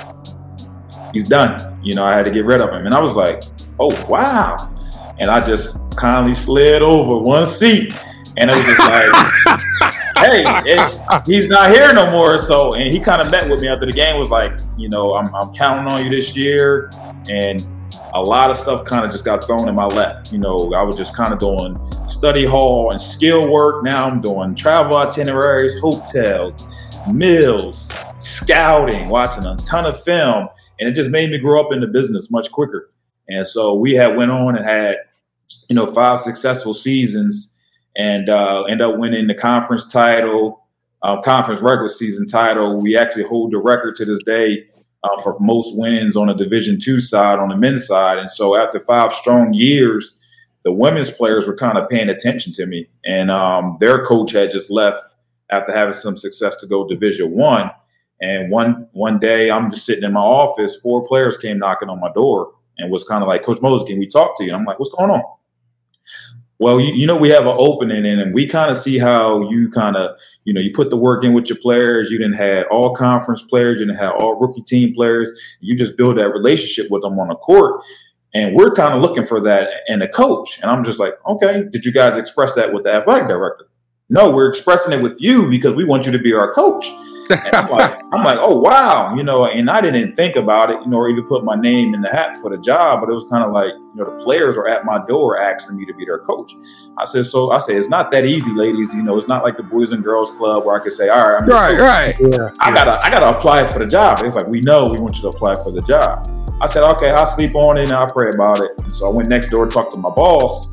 He's 1.13 1.23
done. 1.23 1.79
You 1.83 1.95
know, 1.95 2.03
I 2.03 2.15
had 2.15 2.25
to 2.25 2.31
get 2.31 2.45
rid 2.45 2.61
of 2.61 2.69
him. 2.69 2.85
And 2.85 2.95
I 2.95 2.99
was 2.99 3.15
like, 3.15 3.43
Oh 3.79 3.89
wow. 4.07 4.69
And 5.19 5.29
I 5.29 5.39
just 5.39 5.77
kindly 5.95 6.33
slid 6.33 6.81
over 6.81 7.17
one 7.17 7.45
seat. 7.45 7.95
And 8.37 8.49
it 8.49 8.55
was 8.55 8.65
just 8.65 8.79
like, 8.79 9.81
hey, 10.23 10.43
it, 10.65 11.23
he's 11.25 11.47
not 11.47 11.71
here 11.71 11.93
no 11.93 12.09
more. 12.11 12.37
So, 12.37 12.73
and 12.73 12.91
he 12.91 12.99
kind 12.99 13.21
of 13.21 13.29
met 13.29 13.49
with 13.49 13.59
me 13.59 13.67
after 13.67 13.85
the 13.85 13.93
game, 13.93 14.19
was 14.19 14.29
like, 14.29 14.51
you 14.77 14.89
know, 14.89 15.15
I'm, 15.15 15.33
I'm 15.35 15.53
counting 15.53 15.91
on 15.91 16.03
you 16.03 16.09
this 16.09 16.35
year. 16.35 16.91
And 17.29 17.65
a 18.13 18.21
lot 18.21 18.49
of 18.49 18.57
stuff 18.57 18.83
kind 18.85 19.05
of 19.05 19.11
just 19.11 19.25
got 19.25 19.45
thrown 19.45 19.67
in 19.67 19.75
my 19.75 19.85
lap. 19.85 20.27
You 20.31 20.37
know, 20.37 20.73
I 20.73 20.83
was 20.83 20.97
just 20.97 21.15
kind 21.15 21.33
of 21.33 21.39
doing 21.39 21.77
study 22.07 22.45
hall 22.45 22.91
and 22.91 23.01
skill 23.01 23.49
work. 23.49 23.83
Now 23.83 24.07
I'm 24.07 24.21
doing 24.21 24.55
travel 24.55 24.97
itineraries, 24.97 25.79
hotels, 25.79 26.63
meals, 27.11 27.91
scouting, 28.19 29.09
watching 29.09 29.45
a 29.45 29.57
ton 29.57 29.85
of 29.85 30.01
film. 30.03 30.47
And 30.79 30.89
it 30.89 30.93
just 30.93 31.09
made 31.09 31.29
me 31.29 31.37
grow 31.37 31.61
up 31.61 31.71
in 31.71 31.81
the 31.81 31.87
business 31.87 32.31
much 32.31 32.51
quicker. 32.51 32.91
And 33.29 33.45
so 33.45 33.73
we 33.73 33.93
had 33.93 34.17
went 34.17 34.31
on 34.31 34.55
and 34.55 34.65
had, 34.65 34.97
you 35.69 35.75
know, 35.75 35.85
five 35.85 36.19
successful 36.19 36.73
seasons 36.73 37.52
and 37.95 38.29
uh, 38.29 38.63
end 38.63 38.81
up 38.81 38.97
winning 38.97 39.27
the 39.27 39.35
conference 39.35 39.85
title, 39.85 40.65
uh, 41.01 41.21
conference 41.21 41.61
regular 41.61 41.87
season 41.87 42.25
title. 42.25 42.79
We 42.79 42.97
actually 42.97 43.23
hold 43.23 43.51
the 43.51 43.57
record 43.57 43.95
to 43.95 44.05
this 44.05 44.19
day 44.25 44.65
uh, 45.03 45.21
for 45.21 45.37
most 45.39 45.77
wins 45.77 46.15
on 46.15 46.29
a 46.29 46.33
Division 46.33 46.79
two 46.79 46.99
side 46.99 47.39
on 47.39 47.49
the 47.49 47.57
men's 47.57 47.85
side. 47.85 48.17
And 48.17 48.31
so 48.31 48.55
after 48.55 48.79
five 48.79 49.11
strong 49.11 49.53
years, 49.53 50.15
the 50.63 50.71
women's 50.71 51.11
players 51.11 51.47
were 51.47 51.57
kind 51.57 51.77
of 51.77 51.89
paying 51.89 52.09
attention 52.09 52.53
to 52.53 52.65
me, 52.65 52.87
and 53.05 53.29
um, 53.29 53.77
their 53.79 54.05
coach 54.05 54.31
had 54.31 54.49
just 54.49 54.71
left 54.71 55.03
after 55.49 55.73
having 55.73 55.93
some 55.93 56.15
success 56.15 56.55
to 56.57 56.67
go 56.67 56.87
Division 56.87 57.31
one. 57.31 57.69
And 58.21 58.49
one 58.49 58.87
one 58.93 59.19
day, 59.19 59.51
I'm 59.51 59.69
just 59.69 59.85
sitting 59.85 60.05
in 60.05 60.13
my 60.13 60.21
office. 60.21 60.77
Four 60.77 61.05
players 61.05 61.35
came 61.35 61.59
knocking 61.59 61.89
on 61.89 61.99
my 61.99 62.09
door 62.13 62.53
and 62.77 62.89
was 62.89 63.03
kind 63.03 63.21
of 63.21 63.27
like, 63.27 63.43
Coach 63.43 63.61
Moses, 63.61 63.85
can 63.85 63.99
we 63.99 64.07
talk 64.07 64.37
to 64.37 64.43
you? 64.45 64.51
And 64.51 64.57
I'm 64.57 64.65
like, 64.65 64.79
what's 64.79 64.93
going 64.93 65.11
on? 65.11 65.21
Well, 66.59 66.79
you, 66.79 66.93
you 66.93 67.07
know, 67.07 67.17
we 67.17 67.29
have 67.29 67.43
an 67.43 67.55
opening 67.57 68.05
in, 68.05 68.19
and 68.19 68.33
we 68.33 68.47
kind 68.47 68.71
of 68.71 68.77
see 68.77 68.97
how 68.97 69.49
you 69.49 69.69
kind 69.69 69.95
of, 69.95 70.15
you 70.45 70.53
know, 70.53 70.61
you 70.61 70.71
put 70.71 70.89
the 70.89 70.97
work 70.97 71.23
in 71.23 71.33
with 71.33 71.49
your 71.49 71.57
players. 71.57 72.09
You 72.11 72.17
didn't 72.17 72.37
have 72.37 72.65
all 72.69 72.93
conference 72.93 73.41
players, 73.41 73.79
you 73.79 73.87
didn't 73.87 73.99
have 73.99 74.13
all 74.13 74.39
rookie 74.39 74.61
team 74.61 74.93
players. 74.93 75.31
You 75.59 75.75
just 75.75 75.97
build 75.97 76.17
that 76.19 76.29
relationship 76.29 76.89
with 76.91 77.01
them 77.01 77.19
on 77.19 77.29
the 77.29 77.35
court. 77.35 77.83
And 78.35 78.55
we're 78.55 78.71
kind 78.71 78.93
of 78.95 79.01
looking 79.01 79.25
for 79.25 79.39
that 79.41 79.69
in 79.87 80.01
a 80.01 80.07
coach. 80.07 80.59
And 80.61 80.71
I'm 80.71 80.83
just 80.83 80.99
like, 80.99 81.13
okay, 81.27 81.65
did 81.69 81.85
you 81.85 81.91
guys 81.91 82.17
express 82.17 82.53
that 82.53 82.73
with 82.73 82.83
the 82.83 82.93
athletic 82.93 83.27
director? 83.27 83.67
No, 84.09 84.31
we're 84.31 84.49
expressing 84.49 84.93
it 84.93 85.01
with 85.01 85.17
you 85.19 85.49
because 85.49 85.75
we 85.75 85.85
want 85.85 86.05
you 86.05 86.11
to 86.11 86.19
be 86.19 86.33
our 86.33 86.51
coach. 86.51 86.91
And 87.29 87.55
I'm 87.55 87.69
like, 87.69 87.99
I'm 88.11 88.23
like, 88.23 88.37
oh 88.39 88.59
wow, 88.59 89.15
you 89.15 89.23
know, 89.23 89.45
and 89.45 89.69
I 89.69 89.81
didn't 89.81 90.15
think 90.15 90.35
about 90.35 90.69
it, 90.69 90.79
you 90.81 90.87
know, 90.87 90.97
or 90.97 91.09
even 91.09 91.23
put 91.25 91.43
my 91.43 91.55
name 91.55 91.93
in 91.93 92.01
the 92.01 92.09
hat 92.09 92.35
for 92.35 92.49
the 92.49 92.57
job, 92.57 93.01
but 93.01 93.09
it 93.09 93.13
was 93.13 93.25
kind 93.25 93.43
of 93.43 93.51
like, 93.51 93.71
you 93.73 93.91
know, 93.95 94.05
the 94.05 94.23
players 94.23 94.57
are 94.57 94.67
at 94.67 94.85
my 94.85 95.03
door 95.07 95.39
asking 95.39 95.77
me 95.77 95.85
to 95.85 95.93
be 95.93 96.05
their 96.05 96.19
coach. 96.19 96.53
I 96.97 97.05
said, 97.05 97.25
so 97.25 97.51
I 97.51 97.57
said, 97.57 97.75
it's 97.75 97.89
not 97.89 98.11
that 98.11 98.25
easy, 98.25 98.51
ladies. 98.53 98.93
You 98.93 99.03
know, 99.03 99.17
it's 99.17 99.27
not 99.27 99.43
like 99.43 99.57
the 99.57 99.63
Boys 99.63 99.91
and 99.91 100.03
Girls 100.03 100.31
Club 100.31 100.65
where 100.65 100.79
I 100.79 100.83
could 100.83 100.93
say, 100.93 101.09
all 101.09 101.17
right, 101.17 101.41
I'm 101.41 101.47
right, 101.47 101.77
coach. 101.77 102.19
right. 102.19 102.33
Yeah. 102.33 102.49
I 102.59 102.73
gotta, 102.73 103.05
I 103.05 103.09
gotta 103.09 103.35
apply 103.35 103.65
for 103.67 103.79
the 103.79 103.87
job. 103.87 104.19
It's 104.23 104.35
like 104.35 104.47
we 104.47 104.61
know 104.61 104.83
we 104.91 104.99
want 105.01 105.15
you 105.15 105.21
to 105.23 105.29
apply 105.29 105.55
for 105.55 105.71
the 105.71 105.81
job. 105.83 106.27
I 106.61 106.65
said, 106.65 106.83
okay, 106.95 107.11
I'll 107.11 107.25
sleep 107.25 107.55
on 107.55 107.77
it 107.77 107.85
and 107.85 107.93
I'll 107.93 108.07
pray 108.07 108.29
about 108.33 108.59
it. 108.59 108.71
And 108.79 108.95
so 108.95 109.07
I 109.07 109.11
went 109.11 109.27
next 109.27 109.49
door 109.49 109.65
to 109.65 109.71
talk 109.71 109.91
to 109.93 109.99
my 109.99 110.09
boss. 110.09 110.69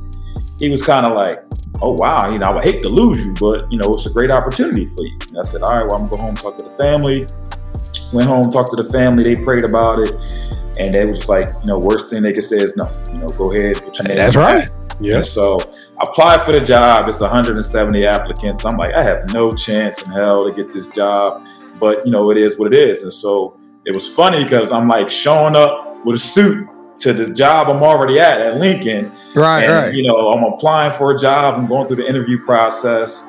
He 0.60 0.68
was 0.68 0.82
kind 0.82 1.06
of 1.06 1.16
like, 1.16 1.42
oh 1.82 1.96
wow, 1.98 2.30
you 2.30 2.38
know, 2.38 2.46
I 2.46 2.54
would 2.54 2.64
hate 2.64 2.82
to 2.82 2.88
lose 2.88 3.24
you, 3.24 3.34
but 3.40 3.70
you 3.72 3.78
know, 3.78 3.92
it's 3.94 4.06
a 4.06 4.10
great 4.10 4.30
opportunity 4.30 4.86
for 4.86 5.04
you. 5.04 5.18
And 5.30 5.38
I 5.38 5.42
said, 5.42 5.62
all 5.62 5.76
right, 5.76 5.86
well, 5.90 6.00
I'm 6.00 6.08
gonna 6.08 6.16
go 6.16 6.26
home, 6.26 6.36
talk 6.36 6.58
to 6.58 6.64
the 6.64 6.76
family. 6.76 7.26
Went 8.12 8.28
home, 8.28 8.44
talked 8.52 8.70
to 8.76 8.82
the 8.82 8.92
family. 8.92 9.22
They 9.22 9.42
prayed 9.42 9.64
about 9.64 10.00
it, 10.00 10.14
and 10.78 10.94
they 10.94 11.04
was 11.04 11.18
just 11.18 11.28
like, 11.28 11.46
you 11.62 11.66
know, 11.66 11.78
worst 11.78 12.10
thing 12.10 12.22
they 12.22 12.32
could 12.32 12.44
say 12.44 12.56
is 12.56 12.76
no. 12.76 12.90
You 13.10 13.18
know, 13.18 13.28
go 13.28 13.52
ahead, 13.52 13.82
put 13.82 13.98
your 13.98 14.08
name. 14.08 14.16
That's 14.16 14.36
right. 14.36 14.68
Yeah. 15.00 15.16
And 15.16 15.26
so 15.26 15.60
I 15.98 16.04
applied 16.08 16.42
for 16.42 16.52
the 16.52 16.60
job. 16.60 17.08
It's 17.08 17.20
170 17.20 18.06
applicants. 18.06 18.64
I'm 18.64 18.76
like, 18.76 18.94
I 18.94 19.02
have 19.02 19.32
no 19.32 19.50
chance 19.50 20.02
in 20.02 20.12
hell 20.12 20.44
to 20.44 20.52
get 20.52 20.72
this 20.72 20.88
job, 20.88 21.46
but 21.78 22.04
you 22.04 22.12
know, 22.12 22.30
it 22.30 22.36
is 22.36 22.58
what 22.58 22.74
it 22.74 22.78
is. 22.78 23.02
And 23.02 23.12
so 23.12 23.58
it 23.86 23.92
was 23.92 24.08
funny 24.08 24.44
because 24.44 24.72
I'm 24.72 24.88
like 24.88 25.08
showing 25.08 25.56
up 25.56 26.04
with 26.04 26.16
a 26.16 26.18
suit 26.18 26.68
to 27.00 27.12
the 27.12 27.30
job 27.30 27.68
I'm 27.68 27.82
already 27.82 28.20
at 28.20 28.40
at 28.40 28.56
Lincoln. 28.56 29.12
Right, 29.34 29.64
and, 29.64 29.72
right. 29.72 29.94
You 29.94 30.02
know, 30.02 30.30
I'm 30.30 30.44
applying 30.44 30.92
for 30.92 31.14
a 31.14 31.18
job. 31.18 31.54
I'm 31.54 31.66
going 31.66 31.88
through 31.88 31.98
the 31.98 32.08
interview 32.08 32.42
process. 32.44 33.24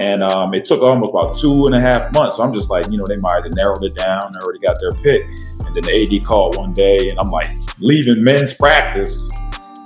And 0.00 0.22
um, 0.22 0.54
it 0.54 0.64
took 0.64 0.82
almost 0.82 1.10
about 1.10 1.36
two 1.36 1.66
and 1.66 1.74
a 1.74 1.80
half 1.80 2.12
months. 2.12 2.36
So 2.36 2.42
I'm 2.42 2.52
just 2.52 2.68
like, 2.68 2.90
you 2.90 2.98
know, 2.98 3.04
they 3.06 3.16
might 3.16 3.44
have 3.44 3.54
narrowed 3.54 3.84
it 3.84 3.94
down, 3.94 4.22
they 4.32 4.40
already 4.40 4.58
got 4.58 4.76
their 4.80 4.90
pick. 4.90 5.22
And 5.64 5.74
then 5.74 5.84
the 5.84 6.18
AD 6.18 6.24
called 6.24 6.56
one 6.56 6.72
day, 6.72 7.08
and 7.08 7.18
I'm 7.18 7.30
like 7.30 7.48
leaving 7.78 8.22
men's 8.22 8.52
practice, 8.52 9.30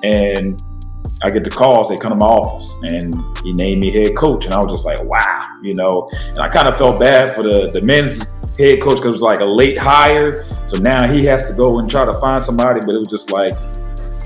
and 0.03 0.61
I 1.23 1.31
get 1.31 1.45
the 1.45 1.51
calls. 1.51 1.89
They 1.89 1.97
come 1.97 2.11
to 2.11 2.17
my 2.17 2.27
office, 2.27 2.75
and 2.91 3.15
he 3.45 3.53
named 3.53 3.83
me 3.83 3.93
head 3.93 4.17
coach, 4.17 4.47
and 4.47 4.55
I 4.55 4.59
was 4.59 4.73
just 4.73 4.85
like, 4.85 5.03
wow, 5.05 5.47
you 5.63 5.75
know. 5.75 6.09
And 6.29 6.39
I 6.39 6.49
kind 6.49 6.69
of 6.69 6.77
felt 6.77 6.99
bad 6.99 7.35
for 7.35 7.43
the 7.43 7.71
the 7.73 7.83
men's 7.83 8.25
head 8.59 8.83
coach 8.83 8.97
because 8.97 9.07
it 9.07 9.13
was 9.13 9.23
like 9.23 9.41
a 9.41 9.45
late 9.45 9.79
hire. 9.79 10.45
So 10.67 10.77
now 10.77 11.07
he 11.07 11.25
has 11.27 11.47
to 11.47 11.53
go 11.53 11.79
and 11.79 11.89
try 11.89 12.05
to 12.05 12.13
find 12.15 12.43
somebody, 12.43 12.81
but 12.81 12.95
it 12.95 12.99
was 12.99 13.09
just 13.09 13.31
like, 13.31 13.55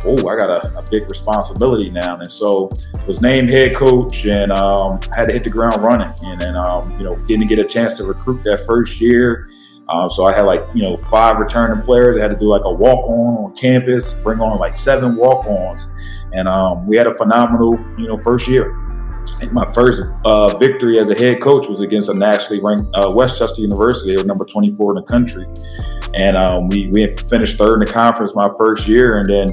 oh, 0.05 0.29
I 0.29 0.37
got 0.37 0.51
a, 0.51 0.79
a 0.79 0.83
big 0.91 1.09
responsibility 1.09 1.91
now. 1.91 2.19
And 2.19 2.31
so 2.31 2.71
was 3.07 3.21
named 3.21 3.51
head 3.51 3.77
coach 3.77 4.27
and 4.27 4.51
um, 4.51 5.01
had 5.15 5.25
to 5.25 5.33
hit 5.33 5.45
the 5.45 5.51
ground 5.51 5.83
running. 5.83 6.13
And 6.23 6.41
then, 6.41 6.57
um, 6.57 6.99
you 6.99 7.05
know, 7.05 7.17
didn't 7.27 7.47
get 7.49 7.59
a 7.59 7.65
chance 7.65 7.97
to 7.99 8.05
recruit 8.05 8.43
that 8.45 8.65
first 8.67 9.01
year. 9.01 9.49
Um, 9.89 10.09
so 10.09 10.25
I 10.25 10.33
had 10.33 10.43
like, 10.43 10.65
you 10.75 10.83
know, 10.83 10.97
five 10.97 11.39
returning 11.39 11.85
players. 11.85 12.17
I 12.17 12.21
had 12.21 12.31
to 12.31 12.39
do 12.39 12.47
like 12.47 12.63
a 12.65 12.73
walk 12.73 13.07
on 13.09 13.45
on 13.45 13.57
campus, 13.57 14.15
bring 14.15 14.41
on 14.41 14.59
like 14.59 14.75
seven 14.75 15.17
walk 15.17 15.47
ons. 15.47 15.89
And 16.33 16.49
um, 16.49 16.87
we 16.87 16.97
had 16.97 17.07
a 17.07 17.15
phenomenal, 17.15 17.79
you 17.99 18.09
know, 18.09 18.17
first 18.17 18.49
year. 18.49 18.75
My 19.51 19.71
first 19.73 20.03
uh, 20.25 20.57
victory 20.59 20.99
as 20.99 21.09
a 21.09 21.15
head 21.15 21.41
coach 21.41 21.69
was 21.69 21.81
against 21.81 22.09
a 22.09 22.15
nationally 22.15 22.63
ranked 22.63 22.85
uh, 22.95 23.11
West 23.11 23.39
Chester 23.39 23.61
University, 23.61 24.15
number 24.23 24.45
24 24.45 24.93
in 24.93 24.97
the 24.97 25.03
country. 25.03 25.47
And 26.15 26.37
um, 26.37 26.69
we, 26.69 26.89
we 26.93 27.09
finished 27.29 27.59
third 27.59 27.83
in 27.83 27.87
the 27.87 27.93
conference 27.93 28.35
my 28.35 28.49
first 28.57 28.87
year. 28.87 29.19
And 29.19 29.27
then 29.27 29.49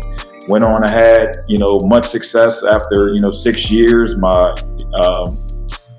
went 0.49 0.65
on 0.65 0.83
and 0.83 0.91
had 0.91 1.37
you 1.47 1.59
know 1.59 1.79
much 1.81 2.07
success 2.07 2.63
after 2.63 3.09
you 3.09 3.19
know 3.19 3.29
six 3.29 3.69
years 3.69 4.17
my 4.17 4.51
um, 4.95 5.37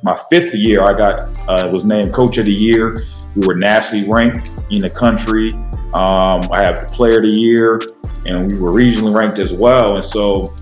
my 0.03 0.19
fifth 0.29 0.53
year 0.55 0.83
i 0.83 0.93
got 0.93 1.15
uh, 1.49 1.69
was 1.69 1.85
named 1.85 2.13
coach 2.13 2.37
of 2.37 2.47
the 2.47 2.55
year 2.55 2.97
we 3.37 3.47
were 3.47 3.55
nationally 3.55 4.09
ranked 4.11 4.51
in 4.71 4.81
the 4.81 4.91
country 4.91 5.53
um, 5.95 6.41
i 6.53 6.63
have 6.63 6.89
player 6.89 7.19
of 7.19 7.25
the 7.25 7.31
year 7.31 7.81
and 8.27 8.51
we 8.51 8.59
were 8.59 8.73
regionally 8.73 9.17
ranked 9.17 9.39
as 9.39 9.53
well 9.53 9.95
and 9.95 10.05
so 10.05 10.53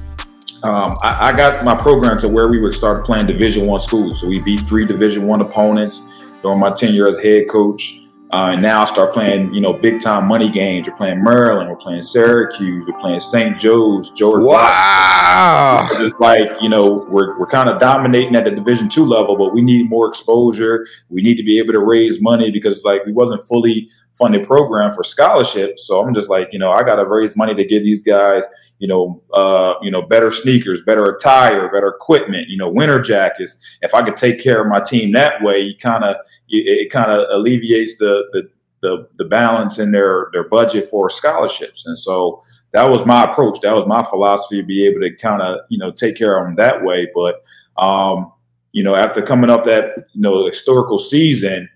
um, 0.64 0.90
I, 1.02 1.28
I, 1.28 1.32
got 1.32 1.64
my 1.64 1.74
program 1.74 2.18
to 2.18 2.28
where 2.28 2.48
we 2.48 2.58
would 2.58 2.74
start 2.74 3.04
playing 3.04 3.26
division 3.26 3.66
one 3.66 3.80
schools 3.80 4.20
so 4.20 4.26
we 4.26 4.40
beat 4.40 4.66
three 4.66 4.84
division 4.84 5.26
one 5.26 5.40
opponents 5.40 6.02
during 6.42 6.58
my 6.58 6.70
tenure 6.72 7.06
as 7.06 7.18
head 7.22 7.48
coach 7.48 8.00
uh, 8.30 8.50
and 8.52 8.60
now 8.60 8.82
I 8.82 8.84
start 8.84 9.14
playing, 9.14 9.54
you 9.54 9.62
know, 9.62 9.72
big 9.72 10.00
time 10.00 10.26
money 10.28 10.50
games. 10.50 10.86
We're 10.86 10.96
playing 10.96 11.24
Maryland, 11.24 11.70
we're 11.70 11.76
playing 11.76 12.02
Syracuse, 12.02 12.84
we're 12.86 12.98
playing 13.00 13.20
St. 13.20 13.58
Joe's, 13.58 14.10
George. 14.10 14.44
Wow! 14.44 15.88
It's 15.92 16.12
like 16.20 16.46
you 16.60 16.68
know, 16.68 17.06
we're 17.08 17.38
we're 17.38 17.46
kind 17.46 17.70
of 17.70 17.80
dominating 17.80 18.36
at 18.36 18.44
the 18.44 18.50
Division 18.50 18.86
two 18.86 19.06
level, 19.06 19.38
but 19.38 19.54
we 19.54 19.62
need 19.62 19.88
more 19.88 20.06
exposure. 20.06 20.86
We 21.08 21.22
need 21.22 21.36
to 21.36 21.42
be 21.42 21.58
able 21.58 21.72
to 21.72 21.80
raise 21.80 22.20
money 22.20 22.50
because 22.50 22.84
like 22.84 23.06
we 23.06 23.12
wasn't 23.12 23.40
fully 23.48 23.88
funded 24.18 24.46
program 24.46 24.90
for 24.90 25.02
scholarships. 25.02 25.86
So 25.86 26.00
I'm 26.00 26.14
just 26.14 26.28
like, 26.28 26.48
you 26.52 26.58
know, 26.58 26.70
I 26.70 26.82
got 26.82 26.96
to 26.96 27.06
raise 27.06 27.36
money 27.36 27.54
to 27.54 27.64
give 27.64 27.82
these 27.82 28.02
guys, 28.02 28.44
you 28.78 28.88
know, 28.88 29.22
uh, 29.32 29.74
you 29.82 29.90
know, 29.90 30.02
better 30.02 30.30
sneakers, 30.30 30.82
better 30.82 31.04
attire, 31.04 31.70
better 31.70 31.88
equipment, 31.88 32.48
you 32.48 32.56
know, 32.56 32.68
winter 32.68 33.00
jackets. 33.00 33.56
If 33.80 33.94
I 33.94 34.02
could 34.02 34.16
take 34.16 34.42
care 34.42 34.60
of 34.60 34.68
my 34.68 34.80
team 34.80 35.12
that 35.12 35.42
way, 35.42 35.60
you 35.60 35.76
kind 35.76 36.04
of 36.04 36.16
it 36.48 36.90
kind 36.90 37.10
of 37.10 37.26
alleviates 37.30 37.98
the, 37.98 38.24
the 38.32 38.48
the 38.80 39.08
the 39.16 39.24
balance 39.24 39.78
in 39.78 39.92
their 39.92 40.28
their 40.32 40.48
budget 40.48 40.86
for 40.86 41.08
scholarships. 41.10 41.86
And 41.86 41.98
so 41.98 42.42
that 42.72 42.90
was 42.90 43.04
my 43.06 43.24
approach. 43.24 43.60
That 43.62 43.74
was 43.74 43.86
my 43.86 44.02
philosophy 44.02 44.60
to 44.60 44.66
be 44.66 44.86
able 44.86 45.00
to 45.00 45.14
kind 45.16 45.42
of 45.42 45.60
you 45.68 45.78
know 45.78 45.90
take 45.90 46.16
care 46.16 46.38
of 46.38 46.46
them 46.46 46.56
that 46.56 46.84
way. 46.84 47.08
But 47.14 47.42
um, 47.82 48.32
you 48.72 48.82
know, 48.82 48.94
after 48.94 49.22
coming 49.22 49.50
off 49.50 49.64
that 49.64 50.06
you 50.12 50.20
know 50.20 50.46
historical 50.46 50.98
season, 50.98 51.68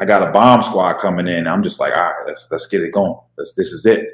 I 0.00 0.04
got 0.06 0.26
a 0.26 0.30
bomb 0.32 0.62
squad 0.62 0.94
coming 0.94 1.28
in. 1.28 1.46
I'm 1.46 1.62
just 1.62 1.78
like, 1.78 1.94
all 1.96 2.02
right, 2.02 2.24
let's 2.26 2.48
let's 2.50 2.66
get 2.66 2.82
it 2.82 2.92
going. 2.92 3.18
Let's, 3.36 3.52
this 3.52 3.72
is 3.72 3.84
it. 3.86 4.08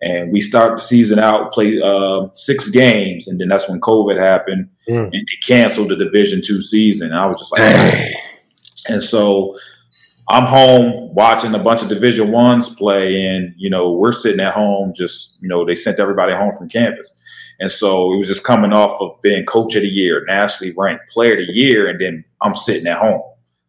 And 0.00 0.32
we 0.32 0.40
start 0.40 0.76
the 0.78 0.82
season 0.82 1.18
out, 1.18 1.52
play 1.52 1.80
uh, 1.82 2.28
six 2.32 2.68
games, 2.70 3.26
and 3.26 3.40
then 3.40 3.48
that's 3.48 3.68
when 3.68 3.80
COVID 3.80 4.18
happened, 4.18 4.68
Mm. 4.88 5.04
and 5.04 5.12
they 5.12 5.24
canceled 5.46 5.90
the 5.90 5.96
Division 5.96 6.40
two 6.42 6.62
season. 6.62 7.10
And 7.10 7.18
I 7.18 7.26
was 7.26 7.38
just 7.38 7.52
like, 7.52 7.60
right. 7.60 8.14
and 8.88 9.02
so 9.02 9.58
I'm 10.30 10.44
home 10.46 11.14
watching 11.14 11.54
a 11.54 11.58
bunch 11.58 11.82
of 11.82 11.88
Division 11.88 12.30
Ones 12.32 12.68
play, 12.74 13.24
and 13.26 13.52
you 13.56 13.68
know 13.70 13.92
we're 13.92 14.12
sitting 14.12 14.40
at 14.40 14.54
home. 14.54 14.92
Just 14.94 15.36
you 15.40 15.48
know, 15.48 15.64
they 15.66 15.74
sent 15.74 15.98
everybody 16.00 16.32
home 16.34 16.52
from 16.52 16.68
campus, 16.68 17.12
and 17.60 17.70
so 17.70 18.12
it 18.14 18.16
was 18.18 18.28
just 18.28 18.44
coming 18.44 18.72
off 18.72 18.98
of 19.00 19.20
being 19.22 19.44
Coach 19.46 19.74
of 19.76 19.82
the 19.82 19.88
Year, 19.88 20.24
nationally 20.26 20.72
ranked 20.76 21.10
Player 21.10 21.32
of 21.38 21.46
the 21.46 21.52
Year, 21.52 21.88
and 21.88 22.00
then 22.00 22.24
I'm 22.40 22.54
sitting 22.54 22.86
at 22.86 22.98
home. 22.98 23.22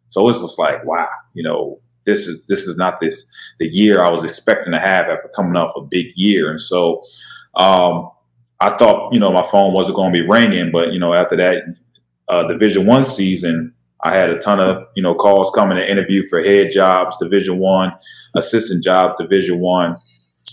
So 0.10 0.27
it's 0.29 0.39
just 0.41 0.58
like, 0.58 0.84
wow, 0.86 1.08
you 1.33 1.43
know, 1.43 1.79
this 2.05 2.27
is 2.27 2.45
this 2.47 2.67
is 2.67 2.75
not 2.75 2.99
this 2.99 3.25
the 3.59 3.67
year 3.67 4.03
I 4.03 4.09
was 4.09 4.23
expecting 4.23 4.73
to 4.73 4.79
have 4.79 5.07
after 5.07 5.29
coming 5.35 5.55
off 5.55 5.73
a 5.75 5.81
big 5.81 6.07
year, 6.15 6.49
and 6.49 6.59
so 6.59 7.03
um, 7.55 8.09
I 8.59 8.71
thought 8.77 9.13
you 9.13 9.19
know 9.19 9.31
my 9.31 9.43
phone 9.43 9.73
wasn't 9.73 9.97
going 9.97 10.13
to 10.13 10.19
be 10.19 10.27
ringing, 10.27 10.71
but 10.71 10.91
you 10.93 10.99
know 10.99 11.13
after 11.13 11.35
that 11.37 11.75
uh, 12.27 12.47
Division 12.47 12.85
One 12.85 13.03
season 13.03 13.73
I 14.03 14.13
had 14.13 14.29
a 14.29 14.39
ton 14.39 14.59
of 14.59 14.83
you 14.95 15.03
know 15.03 15.13
calls 15.13 15.51
coming 15.51 15.77
to 15.77 15.89
interview 15.89 16.27
for 16.27 16.41
head 16.41 16.71
jobs, 16.71 17.17
Division 17.17 17.59
One, 17.59 17.91
assistant 18.35 18.83
jobs, 18.83 19.15
Division 19.19 19.59
One, 19.59 19.97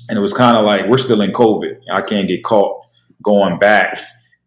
and 0.08 0.18
it 0.18 0.22
was 0.22 0.34
kind 0.34 0.56
of 0.56 0.64
like 0.64 0.86
we're 0.88 0.98
still 0.98 1.20
in 1.20 1.32
COVID. 1.32 1.78
I 1.90 2.02
can't 2.02 2.28
get 2.28 2.44
caught 2.44 2.82
going 3.22 3.58
back, 3.58 4.02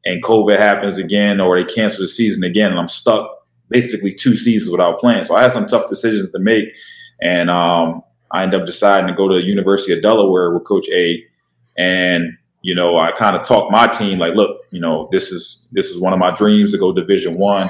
and 0.06 0.24
COVID 0.24 0.58
happens 0.58 0.98
again, 0.98 1.40
or 1.40 1.58
they 1.58 1.66
cancel 1.66 2.04
the 2.04 2.08
season 2.08 2.44
again, 2.44 2.72
and 2.72 2.80
I'm 2.80 2.88
stuck 2.88 3.39
basically 3.70 4.14
two 4.14 4.36
seasons 4.36 4.72
without 4.72 5.00
playing. 5.00 5.24
So 5.24 5.36
I 5.36 5.44
had 5.44 5.52
some 5.52 5.66
tough 5.66 5.88
decisions 5.88 6.30
to 6.32 6.40
make, 6.40 6.66
and 7.22 7.50
um, 7.50 8.02
I 8.32 8.44
ended 8.44 8.60
up 8.62 8.66
deciding 8.66 9.08
to 9.08 9.14
go 9.14 9.28
to 9.28 9.36
the 9.36 9.44
University 9.44 9.94
of 9.94 10.02
Delaware 10.02 10.54
with 10.54 10.66
Coach 10.66 10.88
A, 10.94 11.24
and 11.78 12.26
you 12.62 12.76
know 12.76 12.98
I 13.00 13.12
kind 13.12 13.36
of 13.36 13.46
talked 13.46 13.72
my 13.72 13.88
team 13.88 14.20
like, 14.20 14.36
look, 14.36 14.62
you 14.72 14.82
know 14.82 15.08
this 15.12 15.32
is 15.32 15.68
this 15.72 15.90
is 15.90 16.00
one 16.00 16.14
of 16.14 16.20
my 16.20 16.32
dreams 16.32 16.72
to 16.72 16.78
go 16.78 16.92
Division 16.92 17.34
One. 17.34 17.68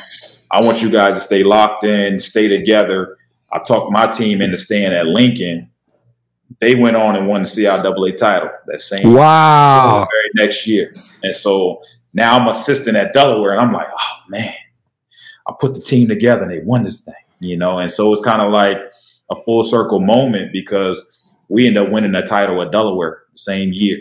I 0.51 0.61
want 0.61 0.81
you 0.81 0.89
guys 0.89 1.15
to 1.15 1.21
stay 1.21 1.43
locked 1.43 1.83
in, 1.83 2.19
stay 2.19 2.47
together. 2.47 3.17
I 3.51 3.59
talked 3.59 3.91
my 3.91 4.07
team 4.07 4.41
into 4.41 4.57
staying 4.57 4.93
at 4.93 5.05
Lincoln. 5.05 5.69
They 6.59 6.75
went 6.75 6.95
on 6.95 7.15
and 7.15 7.27
won 7.27 7.43
the 7.43 7.47
CIAA 7.47 8.17
title 8.17 8.49
that 8.67 8.81
same 8.81 9.13
wow 9.13 10.07
very 10.11 10.45
next 10.45 10.65
year. 10.65 10.93
And 11.21 11.35
so 11.35 11.81
now 12.13 12.37
I'm 12.37 12.47
assistant 12.47 12.97
at 12.97 13.13
Delaware, 13.13 13.53
and 13.53 13.61
I'm 13.61 13.71
like, 13.71 13.87
oh 13.87 14.17
man, 14.29 14.53
I 15.49 15.53
put 15.59 15.73
the 15.73 15.81
team 15.81 16.07
together 16.07 16.43
and 16.43 16.51
they 16.51 16.59
won 16.59 16.83
this 16.83 16.99
thing, 16.99 17.15
you 17.39 17.57
know. 17.57 17.79
And 17.79 17.91
so 17.91 18.11
it's 18.11 18.21
kind 18.21 18.41
of 18.41 18.51
like 18.51 18.77
a 19.31 19.35
full 19.35 19.63
circle 19.63 19.99
moment 19.99 20.53
because 20.53 21.03
we 21.49 21.67
end 21.67 21.77
up 21.77 21.91
winning 21.91 22.11
the 22.11 22.21
title 22.21 22.61
at 22.61 22.71
Delaware 22.71 23.23
the 23.33 23.39
same 23.39 23.71
year. 23.73 23.97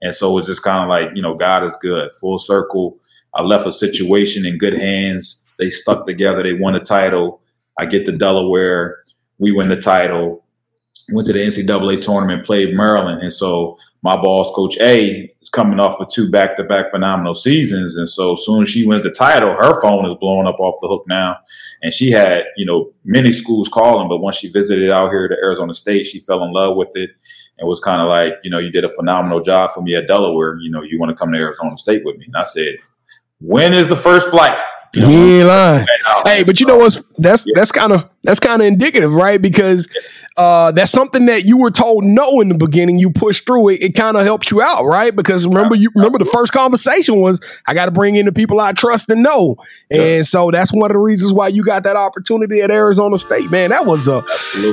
And 0.00 0.14
so 0.14 0.38
it's 0.38 0.46
just 0.46 0.62
kind 0.62 0.84
of 0.84 0.88
like, 0.88 1.16
you 1.16 1.22
know, 1.22 1.34
God 1.34 1.64
is 1.64 1.76
good. 1.80 2.12
Full 2.20 2.38
circle. 2.38 2.96
I 3.34 3.42
left 3.42 3.66
a 3.66 3.72
situation 3.72 4.46
in 4.46 4.56
good 4.56 4.74
hands. 4.74 5.44
They 5.58 5.70
stuck 5.70 6.06
together. 6.06 6.44
They 6.44 6.52
won 6.52 6.74
the 6.74 6.80
title. 6.80 7.40
I 7.78 7.86
get 7.86 8.06
to 8.06 8.12
Delaware. 8.12 8.98
We 9.38 9.50
win 9.50 9.68
the 9.68 9.76
title. 9.76 10.44
Went 11.10 11.26
to 11.26 11.32
the 11.32 11.40
NCAA 11.40 12.00
tournament, 12.00 12.46
played 12.46 12.76
Maryland. 12.76 13.22
And 13.22 13.32
so 13.32 13.78
my 14.02 14.16
boss, 14.16 14.50
Coach 14.54 14.76
A, 14.78 15.30
is 15.40 15.48
coming 15.48 15.80
off 15.80 16.00
of 16.00 16.08
two 16.08 16.30
back 16.30 16.56
to 16.56 16.64
back 16.64 16.90
phenomenal 16.90 17.34
seasons. 17.34 17.96
And 17.96 18.08
so 18.08 18.32
as 18.32 18.44
soon 18.44 18.62
as 18.62 18.68
she 18.68 18.86
wins 18.86 19.02
the 19.02 19.10
title, 19.10 19.54
her 19.54 19.80
phone 19.80 20.06
is 20.06 20.14
blowing 20.16 20.46
up 20.46 20.60
off 20.60 20.76
the 20.80 20.88
hook 20.88 21.04
now. 21.08 21.36
And 21.82 21.92
she 21.92 22.10
had, 22.10 22.44
you 22.56 22.64
know, 22.64 22.92
many 23.04 23.32
schools 23.32 23.68
calling, 23.68 24.08
but 24.08 24.18
once 24.18 24.36
she 24.36 24.50
visited 24.50 24.90
out 24.90 25.10
here 25.10 25.28
to 25.28 25.34
Arizona 25.34 25.74
State, 25.74 26.06
she 26.06 26.20
fell 26.20 26.44
in 26.44 26.52
love 26.52 26.76
with 26.76 26.90
it 26.94 27.10
and 27.58 27.68
was 27.68 27.80
kind 27.80 28.00
of 28.00 28.08
like, 28.08 28.34
you 28.42 28.50
know, 28.50 28.58
you 28.58 28.70
did 28.70 28.84
a 28.84 28.88
phenomenal 28.88 29.40
job 29.40 29.70
for 29.72 29.82
me 29.82 29.94
at 29.96 30.06
Delaware. 30.06 30.58
You 30.60 30.70
know, 30.70 30.82
you 30.82 30.98
want 30.98 31.10
to 31.10 31.16
come 31.16 31.32
to 31.32 31.38
Arizona 31.38 31.76
State 31.76 32.04
with 32.04 32.16
me. 32.16 32.26
And 32.26 32.36
I 32.36 32.44
said, 32.44 32.76
when 33.40 33.72
is 33.72 33.88
the 33.88 33.96
first 33.96 34.28
flight? 34.28 34.58
You 34.94 35.02
know, 35.02 35.08
he 35.08 35.38
ain't 35.40 35.48
lying. 35.48 35.86
Hey, 36.24 36.44
but 36.44 36.60
you 36.60 36.66
know 36.66 36.78
what's 36.78 37.02
that's 37.18 37.46
yeah. 37.46 37.52
that's 37.54 37.70
kind 37.70 37.92
of 37.92 38.08
that's 38.24 38.40
kind 38.40 38.62
of 38.62 38.66
indicative, 38.66 39.12
right? 39.12 39.40
Because 39.40 39.86
uh, 40.38 40.70
that's 40.70 40.92
something 40.92 41.26
that 41.26 41.44
you 41.44 41.58
were 41.58 41.70
told 41.70 42.04
no 42.04 42.40
in 42.40 42.48
the 42.48 42.56
beginning. 42.56 42.98
You 42.98 43.10
pushed 43.10 43.44
through 43.44 43.70
it. 43.70 43.82
It 43.82 43.94
kind 43.96 44.16
of 44.16 44.24
helped 44.24 44.52
you 44.52 44.62
out, 44.62 44.84
right? 44.84 45.14
Because 45.14 45.46
remember, 45.48 45.74
you 45.74 45.90
remember 45.96 46.18
the 46.18 46.26
first 46.26 46.52
conversation 46.52 47.20
was, 47.20 47.40
"I 47.66 47.74
got 47.74 47.86
to 47.86 47.90
bring 47.90 48.14
in 48.14 48.24
the 48.24 48.32
people 48.32 48.60
I 48.60 48.72
trust 48.72 49.10
and 49.10 49.24
know," 49.24 49.56
yeah. 49.90 50.00
and 50.00 50.26
so 50.26 50.52
that's 50.52 50.72
one 50.72 50.92
of 50.92 50.94
the 50.94 51.00
reasons 51.00 51.32
why 51.32 51.48
you 51.48 51.64
got 51.64 51.82
that 51.82 51.96
opportunity 51.96 52.60
at 52.60 52.70
Arizona 52.70 53.18
State. 53.18 53.50
Man, 53.50 53.70
that 53.70 53.84
was 53.84 54.06
a 54.06 54.18
uh, 54.18 54.22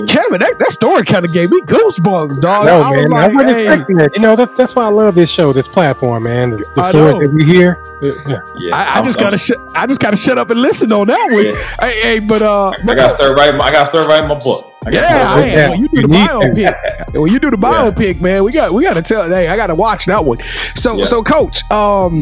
Kevin. 0.06 0.39
That, 0.39 0.56
that 0.60 0.71
story 0.71 1.04
kind 1.04 1.25
of 1.25 1.34
gave 1.34 1.49
me 1.49 1.60
goosebumps, 1.62 2.41
dog. 2.41 2.65
No, 2.65 2.84
I 2.84 2.91
man, 2.91 3.10
like, 3.10 3.32
I 3.32 3.36
wasn't 3.36 3.58
hey. 3.58 3.67
expecting 3.67 3.97
that. 3.97 4.15
You 4.15 4.21
know, 4.21 4.36
that, 4.36 4.56
that's 4.58 4.75
why 4.75 4.84
I 4.86 4.89
love 4.89 5.15
this 5.15 5.32
show, 5.32 5.51
this 5.51 5.67
platform, 5.67 6.23
man. 6.23 6.54
It's 6.54 6.69
the 6.69 6.89
stories 6.89 7.19
that 7.19 7.34
we 7.34 7.43
hear. 7.43 7.82
Yeah, 8.04 8.39
yeah 8.60 8.75
I, 8.75 8.99
I 8.99 9.04
just 9.04 9.19
gotta, 9.19 9.39
sh- 9.39 9.51
I 9.73 9.88
just 9.88 9.99
gotta 9.99 10.17
shut 10.17 10.38
up 10.38 10.51
and 10.51 10.62
listen 10.62 10.91
on 10.91 11.08
that 11.08 11.30
one. 11.32 11.89
Hey, 11.89 12.01
hey, 12.01 12.19
but 12.19 12.43
uh, 12.43 12.69
I 12.69 12.93
gotta 12.93 13.15
start 13.15 13.36
writing. 13.36 13.60
I 13.60 13.71
gotta 13.71 13.88
start 13.88 14.08
writing 14.08 14.28
my 14.28 14.36
book. 14.36 14.75
Yeah, 14.91 15.34
I 15.34 15.41
am. 15.41 15.71
When 15.71 15.80
you 15.82 15.88
do 15.88 16.02
the 16.02 16.08
biopic, 16.08 17.19
when 17.19 17.34
you 17.34 17.39
do 17.39 17.50
the 17.50 17.58
biopic, 17.58 18.21
man, 18.21 18.43
we 18.43 18.52
got 18.52 18.74
we 18.74 18.84
got 18.84 18.93
to 18.93 19.02
tell. 19.02 19.28
Hey, 19.28 19.48
I 19.48 19.56
got 19.56 19.67
to 19.67 19.76
watch 19.76 20.06
that 20.06 20.24
one. 20.24 20.38
So, 20.76 20.98
yeah. 20.98 21.06
so, 21.06 21.24
coach, 21.24 21.69
um, 21.71 22.21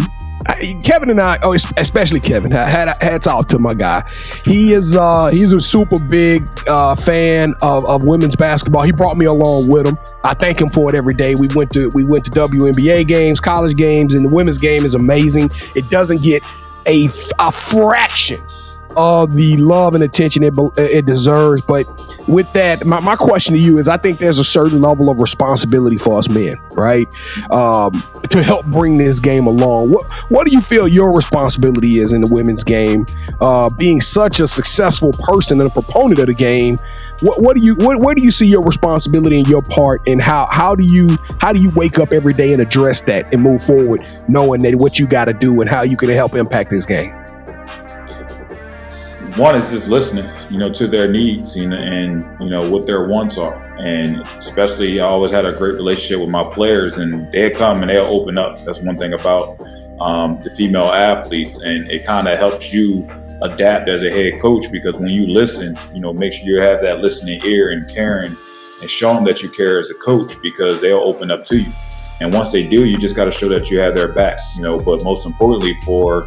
Kevin 0.84 1.10
and 1.10 1.20
I, 1.20 1.40
oh, 1.44 1.54
especially 1.54 2.20
Kevin, 2.20 2.52
had 2.52 2.90
hats 3.02 3.28
off 3.28 3.48
to 3.48 3.60
my 3.60 3.74
guy. 3.74 4.10
He 4.46 4.74
is 4.74 4.96
uh, 4.96 5.28
he's 5.28 5.54
a 5.54 5.62
super 5.62 6.00
big 6.00 6.48
uh, 6.68 6.96
fan 6.96 7.54
of, 7.62 7.86
of 7.86 8.06
women's 8.06 8.36
basketball. 8.36 8.84
He 8.84 8.92
brought 8.92 9.18
me 9.18 9.26
along 9.26 9.70
with 9.70 9.88
him. 9.88 9.98
I 10.24 10.34
thank 10.34 10.60
him 10.60 10.70
for 10.70 10.90
it 10.90 10.96
every 10.96 11.14
day. 11.14 11.36
We 11.36 11.48
went 11.50 11.72
to 11.72 11.90
we 11.94 12.04
went 12.04 12.26
to 12.26 12.32
WNBA 12.32 13.08
games, 13.08 13.40
college 13.40 13.76
games, 13.76 14.14
and 14.14 14.24
the 14.24 14.30
women's 14.30 14.58
game 14.58 14.86
is 14.86 14.96
amazing. 14.96 15.50
It 15.76 15.90
doesn't 15.90 16.22
get 16.22 16.44
a, 16.86 17.10
a 17.40 17.52
fraction 17.52 18.42
all 18.96 19.28
the 19.28 19.58
love 19.58 19.94
and 19.94 20.04
attention 20.04 20.44
it, 20.44 20.54
it 20.78 21.06
deserves. 21.06 21.62
But 21.62 21.88
with 22.28 22.52
that, 22.54 22.86
my, 22.86 23.00
my 23.00 23.16
question 23.16 23.54
to 23.54 23.60
you 23.60 23.78
is 23.78 23.88
I 23.88 23.98
think 23.98 24.20
there's 24.20 24.40
a 24.40 24.44
certain 24.44 24.82
level 24.82 25.10
of 25.10 25.20
responsibility 25.20 25.98
for 25.98 26.20
us 26.20 26.30
men, 26.30 26.58
right? 26.72 27.08
Um, 27.52 28.04
to 28.30 28.42
help 28.42 28.66
bring 28.68 28.98
this 28.98 29.20
game 29.20 29.48
along. 29.48 29.92
What 29.92 30.12
what 30.30 30.46
do 30.48 30.52
you 30.52 30.62
feel 30.62 30.88
your 30.88 31.14
responsibility 31.14 32.00
is 32.00 32.14
in 32.14 32.22
the 32.22 32.28
women's 32.28 32.64
game? 32.64 33.06
Uh, 33.42 33.70
being 33.70 34.02
such 34.02 34.40
a 34.40 34.48
successful 34.48 35.12
person 35.14 35.60
and 35.60 35.70
a 35.70 35.74
proponent 35.74 36.20
of 36.20 36.28
the 36.28 36.34
game, 36.34 36.78
what, 37.22 37.42
what 37.42 37.56
do 37.56 37.64
you 37.64 37.76
what, 37.76 38.00
where 38.02 38.16
do 38.16 38.22
you 38.22 38.32
see 38.32 38.48
your 38.48 38.64
responsibility 38.64 39.40
and 39.40 39.48
your 39.48 39.62
part 39.62 40.02
and 40.08 40.22
how 40.22 40.48
how 40.50 40.76
do 40.76 40.84
you 40.84 41.10
how 41.40 41.54
do 41.54 41.60
you 41.60 41.70
wake 41.76 42.00
up 42.00 42.12
every 42.12 42.34
day 42.34 42.54
and 42.54 42.62
address 42.62 43.02
that 43.02 43.32
and 43.34 43.42
move 43.42 43.64
forward 43.64 44.06
knowing 44.28 44.62
that 44.62 44.76
what 44.76 45.00
you 45.00 45.08
got 45.08 45.26
to 45.26 45.34
do 45.34 45.62
and 45.62 45.70
how 45.70 45.82
you 45.82 45.98
can 45.98 46.10
help 46.10 46.36
impact 46.36 46.70
this 46.70 46.86
game? 46.86 47.23
One 49.38 49.56
is 49.56 49.72
just 49.72 49.88
listening, 49.88 50.30
you 50.52 50.58
know, 50.58 50.72
to 50.74 50.88
their 50.88 51.12
needs 51.12 51.56
and, 51.56 51.74
and 51.74 52.24
you 52.42 52.50
know 52.50 52.70
what 52.70 52.86
their 52.86 53.08
wants 53.08 53.38
are, 53.38 53.62
and 53.80 54.22
especially 54.38 55.00
I 55.00 55.06
always 55.06 55.32
had 55.32 55.46
a 55.46 55.54
great 55.54 55.74
relationship 55.74 56.20
with 56.20 56.30
my 56.30 56.44
players, 56.54 56.98
and 56.98 57.32
they 57.32 57.50
come 57.50 57.82
and 57.82 57.90
they'll 57.90 58.06
open 58.06 58.38
up. 58.38 58.64
That's 58.66 58.80
one 58.80 58.98
thing 58.98 59.14
about 59.14 59.60
um, 60.00 60.40
the 60.44 60.50
female 60.52 60.86
athletes, 60.86 61.60
and 61.62 61.90
it 61.90 62.06
kind 62.06 62.28
of 62.28 62.38
helps 62.38 62.72
you 62.74 63.08
adapt 63.42 63.90
as 63.90 64.04
a 64.04 64.12
head 64.12 64.40
coach 64.40 64.72
because 64.72 64.98
when 64.98 65.10
you 65.10 65.28
listen, 65.28 65.78
you 65.94 66.00
know, 66.00 66.14
make 66.14 66.34
sure 66.34 66.46
you 66.46 66.62
have 66.62 66.82
that 66.82 67.00
listening 67.00 67.42
ear 67.44 67.72
and 67.72 67.90
caring, 67.90 68.36
and 68.82 68.90
show 68.90 69.14
them 69.14 69.24
that 69.24 69.42
you 69.42 69.50
care 69.50 69.80
as 69.80 69.90
a 69.90 69.96
coach 69.96 70.40
because 70.42 70.80
they'll 70.82 71.00
open 71.00 71.32
up 71.32 71.44
to 71.46 71.58
you. 71.58 71.72
And 72.20 72.34
once 72.34 72.52
they 72.52 72.64
do, 72.64 72.86
you 72.86 72.98
just 72.98 73.16
got 73.16 73.26
to 73.26 73.32
show 73.32 73.50
that 73.50 73.70
you 73.70 73.82
have 73.82 73.96
their 73.96 74.14
back, 74.14 74.38
you 74.56 74.62
know. 74.62 74.78
But 74.78 75.04
most 75.04 75.26
importantly, 75.26 75.74
for 75.84 76.24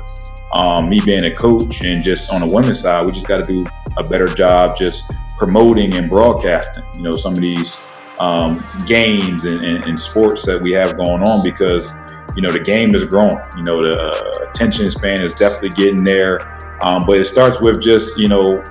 um, 0.52 0.88
me 0.88 1.00
being 1.04 1.24
a 1.24 1.35
coach 1.35 1.82
and 1.82 2.02
just 2.02 2.30
on 2.30 2.40
the 2.40 2.46
women's 2.46 2.80
side, 2.80 3.04
we 3.04 3.12
just 3.12 3.26
got 3.26 3.44
to 3.44 3.44
do 3.44 3.64
a 3.96 4.04
better 4.04 4.26
job 4.26 4.76
just 4.76 5.12
promoting 5.37 5.94
and 5.94 6.09
broadcasting, 6.11 6.85
you 6.94 7.02
know, 7.02 7.14
some 7.14 7.32
of 7.32 7.40
these 7.40 7.80
um, 8.18 8.62
games 8.87 9.44
and, 9.44 9.62
and, 9.64 9.85
and, 9.85 10.00
sports 10.00 10.44
that 10.46 10.61
we 10.62 10.72
have 10.72 10.96
going 10.96 11.22
on 11.22 11.42
because, 11.42 11.92
you 12.35 12.42
know, 12.42 12.50
the 12.50 12.62
game 12.64 12.94
is 12.94 13.04
growing. 13.04 13.37
You 13.56 13.62
know, 13.62 13.82
the 13.82 14.00
uh, 14.00 14.48
attention 14.48 14.90
span 14.90 15.22
is 15.22 15.35
definitely 15.35 15.70
getting 15.70 16.02
there. 16.02 16.38
Um, 16.82 17.04
but 17.06 17.18
it 17.18 17.26
starts 17.26 17.61
with 17.61 17.82
just, 17.82 18.16
you 18.18 18.28
know, 18.28 18.62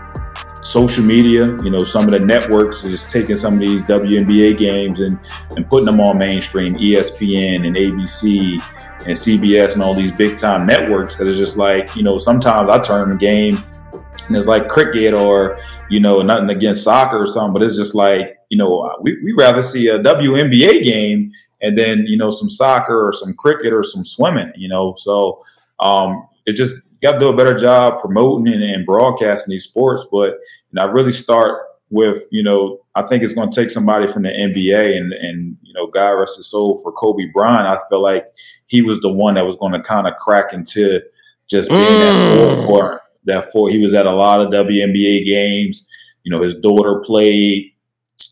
social 0.63 1.03
media, 1.03 1.55
you 1.63 1.69
know, 1.69 1.83
some 1.83 2.11
of 2.11 2.19
the 2.19 2.25
networks 2.25 2.83
is 2.83 3.05
taking 3.05 3.35
some 3.35 3.53
of 3.53 3.59
these 3.59 3.83
WNBA 3.83 4.57
games 4.57 4.99
and, 4.99 5.19
and 5.51 5.67
putting 5.69 5.85
them 5.85 6.01
on 6.01 6.17
mainstream, 6.17 6.75
ESPN 6.75 7.67
and 7.67 7.75
ABC 7.75 8.59
and 9.05 9.15
CBS 9.15 9.73
and 9.73 9.83
all 9.83 9.93
these 9.93 10.11
big 10.11 10.37
time 10.37 10.65
networks 10.65 11.15
because 11.15 11.29
it's 11.29 11.37
just 11.37 11.57
like, 11.57 11.95
you 11.95 12.03
know, 12.03 12.17
sometimes 12.17 12.69
I 12.69 12.79
turn 12.79 13.11
the 13.11 13.15
game 13.15 13.63
and 14.27 14.35
it's 14.35 14.47
like 14.47 14.67
cricket 14.67 15.13
or, 15.13 15.59
you 15.89 15.99
know, 15.99 16.21
nothing 16.21 16.49
against 16.49 16.83
soccer 16.83 17.21
or 17.21 17.27
something, 17.27 17.53
but 17.53 17.63
it's 17.63 17.75
just 17.75 17.93
like, 17.93 18.37
you 18.49 18.57
know, 18.57 18.95
we, 19.01 19.21
we 19.23 19.33
rather 19.33 19.61
see 19.61 19.87
a 19.87 19.99
WNBA 19.99 20.83
game 20.83 21.31
and 21.61 21.77
then, 21.77 22.05
you 22.07 22.17
know, 22.17 22.29
some 22.29 22.49
soccer 22.49 23.07
or 23.07 23.13
some 23.13 23.33
cricket 23.33 23.73
or 23.73 23.83
some 23.83 24.03
swimming, 24.03 24.51
you 24.55 24.67
know. 24.67 24.95
So 24.97 25.43
um, 25.79 26.27
it 26.45 26.53
just 26.53 26.77
got 27.01 27.13
to 27.13 27.19
do 27.19 27.29
a 27.29 27.35
better 27.35 27.57
job 27.57 27.99
promoting 27.99 28.53
and, 28.53 28.63
and 28.63 28.85
broadcasting 28.85 29.51
these 29.51 29.63
sports. 29.63 30.03
But 30.11 30.31
you 30.31 30.73
know, 30.73 30.83
I 30.83 30.85
really 30.85 31.11
start 31.11 31.61
with, 31.89 32.25
you 32.31 32.43
know, 32.43 32.79
I 32.95 33.03
think 33.03 33.23
it's 33.23 33.33
going 33.33 33.51
to 33.51 33.55
take 33.55 33.69
somebody 33.69 34.07
from 34.07 34.23
the 34.23 34.29
NBA 34.29 34.97
and, 34.97 35.13
and, 35.13 35.57
you 35.61 35.73
know, 35.73 35.87
God 35.87 36.11
rest 36.11 36.37
his 36.37 36.47
soul 36.47 36.79
for 36.81 36.91
Kobe 36.91 37.25
Bryant. 37.33 37.67
I 37.67 37.79
feel 37.89 38.01
like 38.01 38.25
he 38.67 38.81
was 38.81 38.99
the 38.99 39.11
one 39.11 39.35
that 39.35 39.45
was 39.45 39.55
going 39.55 39.73
to 39.73 39.81
kind 39.81 40.07
of 40.07 40.15
crack 40.15 40.53
into 40.53 41.01
just 41.49 41.69
being 41.69 41.81
mm. 41.81 41.99
that 41.99 42.65
four 42.65 42.65
for 42.65 43.01
that 43.25 43.45
four. 43.51 43.69
He 43.69 43.79
was 43.79 43.93
at 43.93 44.05
a 44.05 44.11
lot 44.11 44.41
of 44.41 44.51
WNBA 44.51 45.25
games. 45.25 45.87
You 46.23 46.31
know, 46.31 46.41
his 46.41 46.55
daughter 46.55 47.01
played. 47.05 47.71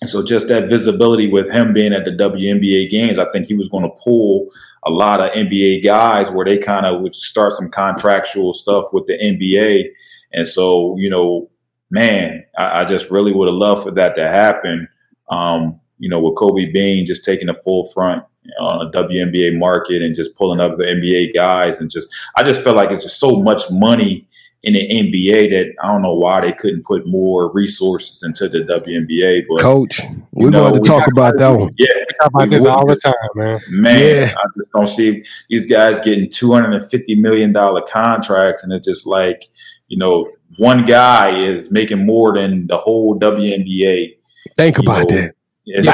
And 0.02 0.10
so 0.10 0.24
just 0.24 0.48
that 0.48 0.69
visibility 0.69 1.30
with 1.30 1.50
him 1.50 1.74
being 1.74 1.93
at 1.93 2.06
the 2.06 2.12
WNBA 2.12 2.89
games, 2.89 3.19
I 3.19 3.30
think 3.32 3.48
he 3.48 3.54
was 3.54 3.69
going 3.69 3.84
to 3.84 4.04
pull 4.04 4.48
a 4.86 4.89
lot 4.89 5.22
of 5.22 5.32
NBA 5.32 5.84
guys 5.84 6.32
where 6.32 6.46
they 6.46 6.58
kind 6.58 6.86
of 6.86 7.02
would 7.02 7.15
start 7.15 7.54
some 7.54 7.69
contractual 7.69 8.54
stuff 8.54 8.86
with 8.91 9.06
the 9.08 9.17
NBA. 9.17 9.86
And 10.34 10.48
so, 10.48 10.96
you 10.98 11.10
know, 11.10 11.50
man, 11.91 12.43
I, 12.58 12.82
I 12.82 12.86
just 12.86 13.12
really 13.12 13.34
would 13.34 13.48
have 13.48 13.56
loved 13.56 13.84
for 13.84 13.91
that 13.91 14.15
to 14.15 14.28
happen. 14.28 14.88
Um, 15.30 15.80
you 16.00 16.10
know, 16.10 16.19
with 16.19 16.36
Kobe 16.36 16.72
Bean 16.72 17.06
just 17.06 17.24
taking 17.24 17.48
the 17.48 17.54
full 17.54 17.86
front 17.93 18.24
on 18.60 18.88
a 18.88 18.91
WNBA 18.91 19.58
market 19.58 20.01
and 20.01 20.15
just 20.15 20.36
pulling 20.36 20.60
up 20.60 20.77
the 20.77 20.84
NBA 20.84 21.34
guys 21.34 21.79
and 21.79 21.89
just 21.89 22.13
I 22.36 22.43
just 22.43 22.63
felt 22.63 22.75
like 22.75 22.91
it's 22.91 23.03
just 23.03 23.19
so 23.19 23.41
much 23.41 23.69
money 23.69 24.27
in 24.63 24.73
the 24.73 24.88
NBA 24.89 25.49
that 25.49 25.73
I 25.84 25.91
don't 25.91 26.01
know 26.01 26.13
why 26.13 26.39
they 26.39 26.53
couldn't 26.53 26.84
put 26.84 27.06
more 27.06 27.51
resources 27.51 28.23
into 28.23 28.47
the 28.47 28.60
WNBA. 28.60 29.43
But 29.49 29.62
coach, 29.62 29.99
we're 30.32 30.49
know, 30.49 30.69
going 30.69 30.82
to 30.82 30.88
talk 30.88 31.08
about 31.08 31.38
that 31.38 31.49
one. 31.49 31.71
Yeah, 31.77 31.88
we 31.97 32.06
talk 32.19 32.32
about 32.34 32.49
this 32.49 32.65
all 32.65 32.88
the 32.88 32.95
time, 32.95 33.13
man. 33.36 33.60
Man, 33.69 33.99
yeah. 33.99 34.36
I 34.38 34.43
just 34.58 34.71
don't 34.71 34.88
see 34.88 35.23
these 35.49 35.65
guys 35.65 35.99
getting 35.99 36.29
two 36.32 36.53
hundred 36.53 36.73
and 36.75 36.89
fifty 36.89 37.15
million 37.15 37.51
dollar 37.51 37.82
contracts, 37.82 38.63
and 38.63 38.71
it's 38.71 38.88
just 38.88 39.06
like 39.06 39.49
you 39.89 39.97
know, 39.97 40.32
one 40.58 40.86
guy 40.86 41.38
is 41.38 41.69
making 41.69 42.06
more 42.06 42.34
than 42.34 42.67
the 42.67 42.77
whole 42.77 43.19
WNBA. 43.19 44.17
Think 44.56 44.79
about 44.79 45.10
know, 45.10 45.17
that. 45.17 45.33
It's, 45.65 45.88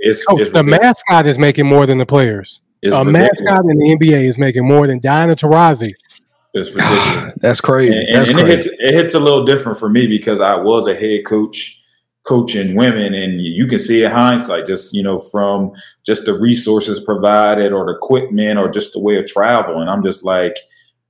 it's, 0.00 0.24
oh, 0.28 0.36
it's, 0.38 0.50
the 0.50 0.64
mascot 0.64 1.26
is 1.26 1.38
making 1.38 1.66
more 1.66 1.86
than 1.86 1.98
the 1.98 2.06
players. 2.06 2.60
a 2.82 2.88
ridiculous. 2.90 3.42
mascot 3.42 3.64
in 3.70 3.78
the 3.78 3.96
NBA 4.00 4.24
is 4.24 4.38
making 4.38 4.66
more 4.66 4.86
than 4.86 4.98
Diana 4.98 5.36
Taurasi. 5.36 5.92
It's 6.52 6.74
ridiculous. 6.74 7.34
That's 7.40 7.60
crazy. 7.60 7.96
And, 7.96 8.16
That's 8.16 8.30
and 8.30 8.38
crazy. 8.38 8.52
It, 8.52 8.56
hits, 8.56 8.68
it 8.78 8.94
hits 8.94 9.14
a 9.14 9.20
little 9.20 9.44
different 9.44 9.78
for 9.78 9.88
me 9.88 10.06
because 10.06 10.40
I 10.40 10.56
was 10.56 10.86
a 10.86 10.94
head 10.94 11.24
coach 11.26 11.80
coaching 12.24 12.74
women 12.74 13.12
and 13.12 13.42
you 13.42 13.66
can 13.66 13.78
see 13.78 14.02
in 14.02 14.10
hindsight 14.10 14.66
just 14.66 14.94
you 14.94 15.02
know 15.02 15.18
from 15.18 15.70
just 16.06 16.24
the 16.24 16.32
resources 16.32 16.98
provided 16.98 17.70
or 17.70 17.84
the 17.84 17.94
equipment 17.94 18.58
or 18.58 18.66
just 18.66 18.94
the 18.94 18.98
way 18.98 19.18
of 19.18 19.26
travel 19.26 19.82
and 19.82 19.90
i'm 19.90 20.02
just 20.02 20.24
like 20.24 20.56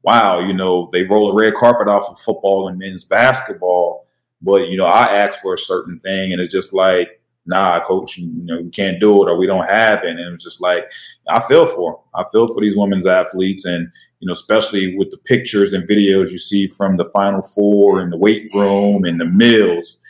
wow 0.02 0.40
you 0.40 0.52
know 0.52 0.90
they 0.92 1.04
roll 1.04 1.30
a 1.30 1.34
red 1.34 1.54
carpet 1.54 1.86
off 1.86 2.10
of 2.10 2.18
football 2.18 2.66
and 2.66 2.80
men's 2.80 3.04
basketball 3.04 4.08
but 4.42 4.62
you 4.62 4.76
know 4.76 4.86
i 4.86 5.06
asked 5.06 5.40
for 5.40 5.54
a 5.54 5.58
certain 5.58 6.00
thing 6.00 6.32
and 6.32 6.42
it's 6.42 6.52
just 6.52 6.74
like 6.74 7.22
nah, 7.46 7.85
coach, 7.85 8.18
you 8.18 8.30
know, 8.44 8.62
we 8.62 8.70
can't 8.70 9.00
do 9.00 9.22
it 9.22 9.30
or 9.30 9.38
we 9.38 9.46
don't 9.46 9.68
have 9.68 10.02
it. 10.02 10.11
And 10.11 10.18
it 10.18 10.33
was 10.33 10.42
just 10.42 10.61
like, 10.61 10.85
I 11.28 11.40
feel 11.40 11.66
for 11.66 11.92
them. 11.92 12.00
I 12.14 12.28
feel 12.30 12.46
for 12.46 12.61
these 12.61 12.76
women's 12.76 13.07
athletes. 13.07 13.64
And, 13.64 13.88
you 14.20 14.26
know, 14.26 14.33
especially 14.33 14.96
with 14.96 15.11
the 15.11 15.18
pictures 15.18 15.72
and 15.72 15.88
videos 15.88 16.30
you 16.30 16.38
see 16.38 16.66
from 16.66 16.96
the 16.96 17.04
final 17.04 17.42
four 17.42 18.00
and 18.00 18.12
the 18.12 18.16
weight 18.16 18.50
room 18.54 19.04
and 19.04 19.20
the 19.20 19.26
mills, 19.26 20.00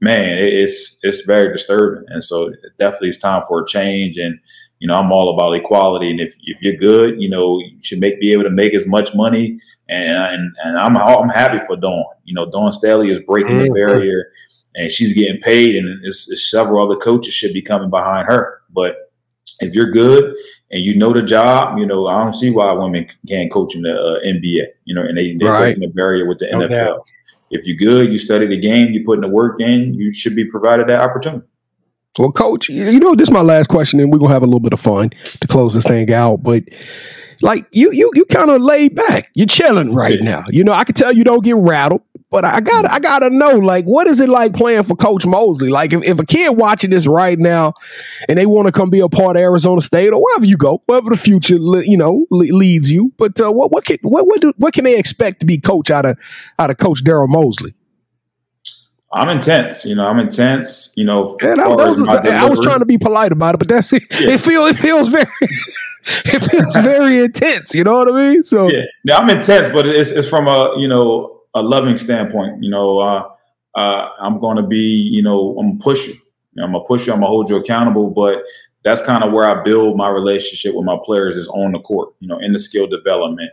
man, 0.00 0.36
it's, 0.38 0.98
it's 1.02 1.22
very 1.22 1.52
disturbing. 1.52 2.04
And 2.08 2.22
so 2.22 2.48
it 2.48 2.58
definitely 2.78 3.10
it's 3.10 3.18
time 3.18 3.42
for 3.48 3.62
a 3.62 3.66
change. 3.66 4.18
And, 4.18 4.38
you 4.78 4.88
know, 4.88 4.96
I'm 4.96 5.12
all 5.12 5.32
about 5.32 5.56
equality. 5.56 6.10
And 6.10 6.20
if, 6.20 6.34
if 6.42 6.60
you're 6.60 6.76
good, 6.76 7.22
you 7.22 7.30
know, 7.30 7.58
you 7.60 7.78
should 7.82 8.00
make, 8.00 8.20
be 8.20 8.32
able 8.32 8.42
to 8.42 8.50
make 8.50 8.74
as 8.74 8.86
much 8.86 9.14
money. 9.14 9.58
And, 9.88 10.18
and, 10.18 10.56
and 10.64 10.76
I'm, 10.76 10.96
I'm 10.96 11.28
happy 11.28 11.64
for 11.64 11.76
Dawn. 11.76 12.04
You 12.24 12.34
know, 12.34 12.50
Dawn 12.50 12.72
Staley 12.72 13.10
is 13.10 13.20
breaking 13.20 13.56
mm-hmm. 13.56 13.72
the 13.72 13.80
barrier 13.80 14.24
and 14.74 14.90
she's 14.90 15.12
getting 15.12 15.40
paid, 15.40 15.76
and 15.76 16.04
it's, 16.04 16.30
it's 16.30 16.50
several 16.50 16.84
other 16.84 16.98
coaches 16.98 17.34
should 17.34 17.52
be 17.52 17.62
coming 17.62 17.90
behind 17.90 18.26
her. 18.26 18.62
But 18.70 19.12
if 19.60 19.74
you're 19.74 19.90
good 19.90 20.34
and 20.70 20.82
you 20.82 20.96
know 20.96 21.12
the 21.12 21.22
job, 21.22 21.78
you 21.78 21.86
know 21.86 22.06
I 22.06 22.18
don't 22.18 22.32
see 22.32 22.50
why 22.50 22.72
women 22.72 23.08
can't 23.28 23.52
coach 23.52 23.74
in 23.74 23.82
the 23.82 23.92
uh, 23.92 24.26
NBA. 24.26 24.66
You 24.84 24.94
know, 24.94 25.02
and 25.02 25.16
they 25.16 25.36
they're 25.38 25.52
right. 25.52 25.78
the 25.78 25.88
barrier 25.88 26.26
with 26.26 26.38
the 26.38 26.48
no 26.50 26.60
NFL. 26.60 26.68
Doubt. 26.68 27.04
If 27.50 27.66
you're 27.66 27.76
good, 27.76 28.10
you 28.10 28.16
study 28.16 28.46
the 28.46 28.58
game, 28.58 28.92
you 28.92 29.04
put 29.04 29.18
in 29.18 29.20
the 29.20 29.28
work 29.28 29.60
in, 29.60 29.92
you 29.92 30.10
should 30.10 30.34
be 30.34 30.46
provided 30.46 30.88
that 30.88 31.02
opportunity. 31.02 31.46
Well, 32.18 32.32
coach, 32.32 32.68
you 32.68 32.98
know, 32.98 33.14
this 33.14 33.28
is 33.28 33.32
my 33.32 33.42
last 33.42 33.68
question, 33.68 34.00
and 34.00 34.10
we're 34.10 34.18
gonna 34.18 34.32
have 34.32 34.42
a 34.42 34.46
little 34.46 34.60
bit 34.60 34.72
of 34.72 34.80
fun 34.80 35.10
to 35.40 35.46
close 35.46 35.74
this 35.74 35.84
thing 35.84 36.10
out. 36.12 36.42
But 36.42 36.64
like 37.42 37.66
you, 37.72 37.92
you, 37.92 38.10
you 38.14 38.24
kind 38.26 38.50
of 38.50 38.60
laid 38.62 38.94
back. 38.94 39.30
You're 39.34 39.46
chilling 39.46 39.94
right 39.94 40.18
yeah. 40.18 40.24
now. 40.24 40.44
You 40.48 40.64
know, 40.64 40.72
I 40.72 40.84
can 40.84 40.94
tell 40.94 41.12
you 41.12 41.24
don't 41.24 41.44
get 41.44 41.56
rattled. 41.56 42.02
But 42.32 42.46
I 42.46 42.60
got 42.62 42.90
I 42.90 42.98
gotta 42.98 43.28
know, 43.28 43.58
like, 43.58 43.84
what 43.84 44.06
is 44.06 44.18
it 44.18 44.30
like 44.30 44.54
playing 44.54 44.84
for 44.84 44.96
Coach 44.96 45.26
Mosley? 45.26 45.68
Like, 45.68 45.92
if, 45.92 46.02
if 46.02 46.18
a 46.18 46.24
kid 46.24 46.56
watching 46.56 46.88
this 46.88 47.06
right 47.06 47.38
now 47.38 47.74
and 48.26 48.38
they 48.38 48.46
want 48.46 48.68
to 48.68 48.72
come 48.72 48.88
be 48.88 49.00
a 49.00 49.08
part 49.10 49.36
of 49.36 49.42
Arizona 49.42 49.82
State 49.82 50.14
or 50.14 50.22
wherever 50.22 50.46
you 50.46 50.56
go, 50.56 50.82
wherever 50.86 51.10
the 51.10 51.18
future 51.18 51.56
you 51.56 51.98
know 51.98 52.24
leads 52.30 52.90
you, 52.90 53.12
but 53.18 53.38
uh, 53.38 53.52
what 53.52 53.70
what 53.70 53.84
can 53.84 53.98
what 54.00 54.26
what, 54.26 54.40
do, 54.40 54.50
what 54.56 54.72
can 54.72 54.84
they 54.84 54.98
expect 54.98 55.40
to 55.40 55.46
be 55.46 55.58
coach 55.58 55.90
out 55.90 56.06
of 56.06 56.18
out 56.58 56.70
of 56.70 56.78
Coach 56.78 57.04
Daryl 57.04 57.28
Mosley? 57.28 57.74
I'm 59.12 59.28
intense, 59.28 59.84
you 59.84 59.94
know. 59.94 60.08
I'm 60.08 60.18
intense, 60.18 60.90
you 60.96 61.04
know. 61.04 61.36
Yeah, 61.42 61.56
that, 61.56 61.76
that 61.76 61.86
was, 61.86 62.08
I 62.08 62.48
was 62.48 62.60
trying 62.60 62.78
to 62.78 62.86
be 62.86 62.96
polite 62.96 63.32
about 63.32 63.56
it, 63.56 63.58
but 63.58 63.68
that's 63.68 63.92
it. 63.92 64.04
Yeah. 64.10 64.30
It 64.30 64.40
feels 64.40 64.70
it 64.70 64.78
feels 64.78 65.08
very 65.08 65.26
it 66.24 66.50
feels 66.50 66.74
very 66.76 67.18
intense. 67.18 67.74
You 67.74 67.84
know 67.84 67.94
what 67.94 68.12
I 68.12 68.30
mean? 68.30 68.42
So 68.42 68.68
yeah, 68.70 68.82
now 69.04 69.18
I'm 69.18 69.30
intense, 69.30 69.68
but 69.68 69.86
it's 69.86 70.10
it's 70.10 70.28
from 70.28 70.48
a 70.48 70.74
you 70.78 70.88
know 70.88 71.40
a 71.54 71.62
loving 71.62 71.98
standpoint. 71.98 72.62
You 72.62 72.70
know, 72.70 72.98
uh, 72.98 73.28
uh, 73.74 74.08
I'm 74.20 74.40
going 74.40 74.56
to 74.56 74.62
be, 74.62 75.10
you 75.12 75.22
know, 75.22 75.56
I'm 75.58 75.78
pushing. 75.78 76.18
I'm 76.58 76.72
gonna 76.72 76.84
push 76.84 77.06
you. 77.06 77.12
I'm 77.12 77.20
gonna 77.20 77.30
hold 77.30 77.48
you 77.48 77.56
accountable. 77.56 78.10
But 78.10 78.42
that's 78.84 79.00
kind 79.02 79.24
of 79.24 79.32
where 79.32 79.46
I 79.46 79.62
build 79.62 79.96
my 79.96 80.08
relationship 80.08 80.74
with 80.74 80.84
my 80.84 80.98
players 81.02 81.36
is 81.36 81.48
on 81.48 81.72
the 81.72 81.80
court. 81.80 82.14
You 82.20 82.28
know, 82.28 82.38
in 82.38 82.52
the 82.52 82.58
skill 82.58 82.86
development, 82.86 83.50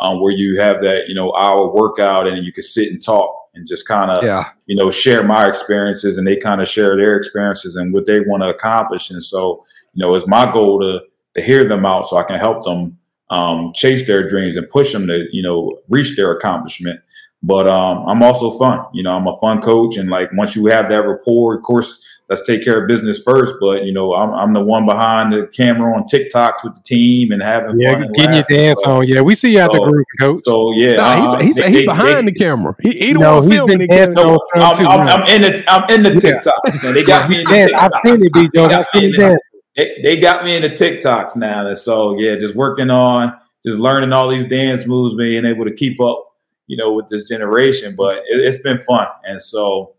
um, 0.00 0.20
where 0.20 0.32
you 0.32 0.60
have 0.60 0.82
that, 0.82 1.08
you 1.08 1.14
know, 1.14 1.32
hour 1.34 1.72
workout 1.72 2.26
and 2.26 2.44
you 2.44 2.52
can 2.52 2.62
sit 2.62 2.90
and 2.90 3.02
talk 3.02 3.34
and 3.54 3.66
just 3.66 3.86
kind 3.86 4.10
of, 4.10 4.24
yeah. 4.24 4.48
you 4.66 4.74
know, 4.74 4.90
share 4.90 5.22
my 5.22 5.46
experiences 5.46 6.18
and 6.18 6.26
they 6.26 6.36
kind 6.36 6.60
of 6.60 6.68
share 6.68 6.96
their 6.96 7.16
experiences 7.16 7.76
and 7.76 7.92
what 7.92 8.06
they 8.06 8.20
want 8.20 8.42
to 8.42 8.48
accomplish. 8.48 9.10
And 9.10 9.22
so, 9.22 9.64
you 9.94 10.02
know, 10.02 10.14
it's 10.14 10.26
my 10.26 10.50
goal 10.50 10.80
to 10.80 11.02
to 11.34 11.42
hear 11.42 11.66
them 11.66 11.86
out 11.86 12.06
so 12.06 12.16
I 12.16 12.22
can 12.22 12.38
help 12.38 12.64
them 12.64 12.98
um, 13.30 13.72
chase 13.74 14.06
their 14.06 14.28
dreams 14.28 14.56
and 14.56 14.68
push 14.68 14.92
them 14.92 15.06
to, 15.06 15.26
you 15.32 15.42
know, 15.42 15.78
reach 15.88 16.16
their 16.16 16.32
accomplishment. 16.32 17.00
But 17.42 17.66
um, 17.66 18.04
I'm 18.06 18.22
also 18.22 18.50
fun. 18.52 18.84
You 18.92 19.02
know, 19.02 19.16
I'm 19.16 19.26
a 19.26 19.36
fun 19.38 19.60
coach, 19.60 19.96
and 19.96 20.08
like 20.08 20.30
once 20.34 20.54
you 20.54 20.66
have 20.66 20.88
that 20.90 21.04
rapport, 21.04 21.56
of 21.56 21.62
course, 21.64 22.00
let's 22.28 22.46
take 22.46 22.62
care 22.62 22.80
of 22.80 22.86
business 22.86 23.20
first. 23.20 23.54
But 23.60 23.84
you 23.84 23.92
know, 23.92 24.14
I'm, 24.14 24.32
I'm 24.32 24.52
the 24.52 24.60
one 24.60 24.86
behind 24.86 25.32
the 25.32 25.48
camera 25.48 25.92
on 25.92 26.04
TikToks 26.04 26.62
with 26.62 26.76
the 26.76 26.82
team 26.84 27.32
and 27.32 27.42
having 27.42 27.80
yeah, 27.80 27.94
fun. 27.94 28.12
getting 28.12 28.34
your 28.34 28.44
dance 28.48 28.82
so, 28.84 28.98
on. 28.98 29.08
Yeah, 29.08 29.22
we 29.22 29.34
see 29.34 29.54
you 29.54 29.58
at 29.58 29.72
so, 29.72 29.78
the 29.78 29.90
group, 29.90 30.06
coach. 30.20 30.40
So 30.44 30.72
yeah, 30.74 30.92
nah, 30.92 31.02
uh, 31.02 31.38
he's, 31.38 31.46
he's, 31.46 31.56
they, 31.56 31.72
he's 31.72 31.84
behind 31.84 32.28
they, 32.28 32.32
the 32.32 32.38
camera. 32.38 32.76
He, 32.80 32.90
he 32.92 33.12
don't 33.12 33.22
no, 33.22 33.40
want 33.40 33.50
to 33.50 33.56
film 33.56 33.70
it. 33.72 34.10
No, 34.10 34.38
I'm, 34.54 34.86
I'm, 34.86 35.08
I'm, 35.08 35.26
in 35.26 35.42
the 35.42 35.64
I'm 35.66 35.90
in 35.90 36.02
the 36.04 36.10
TikToks. 36.10 36.84
Yeah. 36.84 36.92
They 36.92 37.02
got 37.02 37.28
me 37.28 37.40
in 37.40 37.44
the 37.44 37.50
TikToks. 37.50 37.90
I've 38.04 38.18
seen 38.20 38.26
it, 38.26 38.32
B. 38.34 38.50
Jones. 38.54 38.72
I've 38.72 38.86
seen 38.94 39.12
it. 39.16 39.40
They, 39.76 39.90
they 40.02 40.16
got 40.18 40.44
me 40.44 40.56
into 40.56 40.68
TikToks 40.68 41.36
now, 41.36 41.66
and 41.66 41.78
so 41.78 42.18
yeah, 42.18 42.36
just 42.36 42.54
working 42.54 42.90
on 42.90 43.32
just 43.64 43.78
learning 43.78 44.12
all 44.12 44.28
these 44.28 44.46
dance 44.46 44.86
moves, 44.86 45.14
being 45.14 45.46
able 45.46 45.64
to 45.64 45.72
keep 45.72 46.00
up 46.00 46.32
you 46.72 46.78
know, 46.78 46.92
with 46.92 47.08
this 47.08 47.28
generation. 47.28 47.94
But 47.96 48.22
it, 48.28 48.44
has 48.44 48.58
been 48.58 48.78
fun, 48.78 49.06
and 49.24 49.40
so 49.40 49.94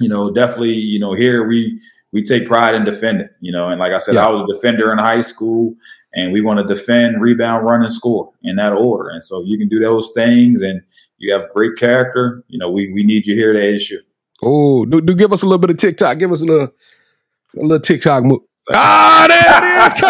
you 0.00 0.08
know, 0.08 0.30
definitely, 0.30 0.74
you 0.74 0.98
know, 0.98 1.14
here 1.14 1.46
we 1.46 1.80
we 2.12 2.22
take 2.22 2.46
pride 2.46 2.74
in 2.74 2.84
defending. 2.84 3.28
You 3.40 3.52
know, 3.52 3.68
and 3.68 3.80
like 3.80 3.92
I 3.92 3.98
said, 3.98 4.16
yeah. 4.16 4.26
I 4.26 4.30
was 4.30 4.42
a 4.42 4.46
defender 4.46 4.92
in 4.92 4.98
high 4.98 5.22
school, 5.22 5.74
and 6.14 6.30
we 6.30 6.42
want 6.42 6.58
to 6.60 6.74
defend, 6.74 7.22
rebound, 7.22 7.64
run, 7.64 7.82
and 7.82 7.92
score 7.92 8.32
in 8.42 8.56
that 8.56 8.72
order. 8.72 9.08
And 9.08 9.24
so, 9.24 9.40
if 9.40 9.48
you 9.48 9.58
can 9.58 9.68
do 9.68 9.78
those 9.78 10.10
things, 10.14 10.60
and 10.60 10.82
you 11.16 11.32
have 11.32 11.50
great 11.54 11.76
character, 11.76 12.44
you 12.48 12.58
know, 12.58 12.70
we 12.70 12.92
we 12.92 13.02
need 13.02 13.26
you 13.26 13.34
here 13.34 13.54
to 13.54 13.74
issue. 13.74 14.00
Oh, 14.42 14.84
do, 14.84 15.00
do 15.00 15.14
give 15.14 15.32
us 15.32 15.42
a 15.42 15.46
little 15.46 15.58
bit 15.58 15.70
of 15.70 15.78
TikTok. 15.78 16.18
Give 16.18 16.32
us 16.32 16.42
a 16.42 16.44
little 16.44 16.68
a 17.56 17.62
little 17.62 17.80
TikTok 17.80 18.24
move. 18.24 18.40
Ah, 18.72 19.26
there 19.28 19.38
it 19.56 19.96
is. 19.96 20.02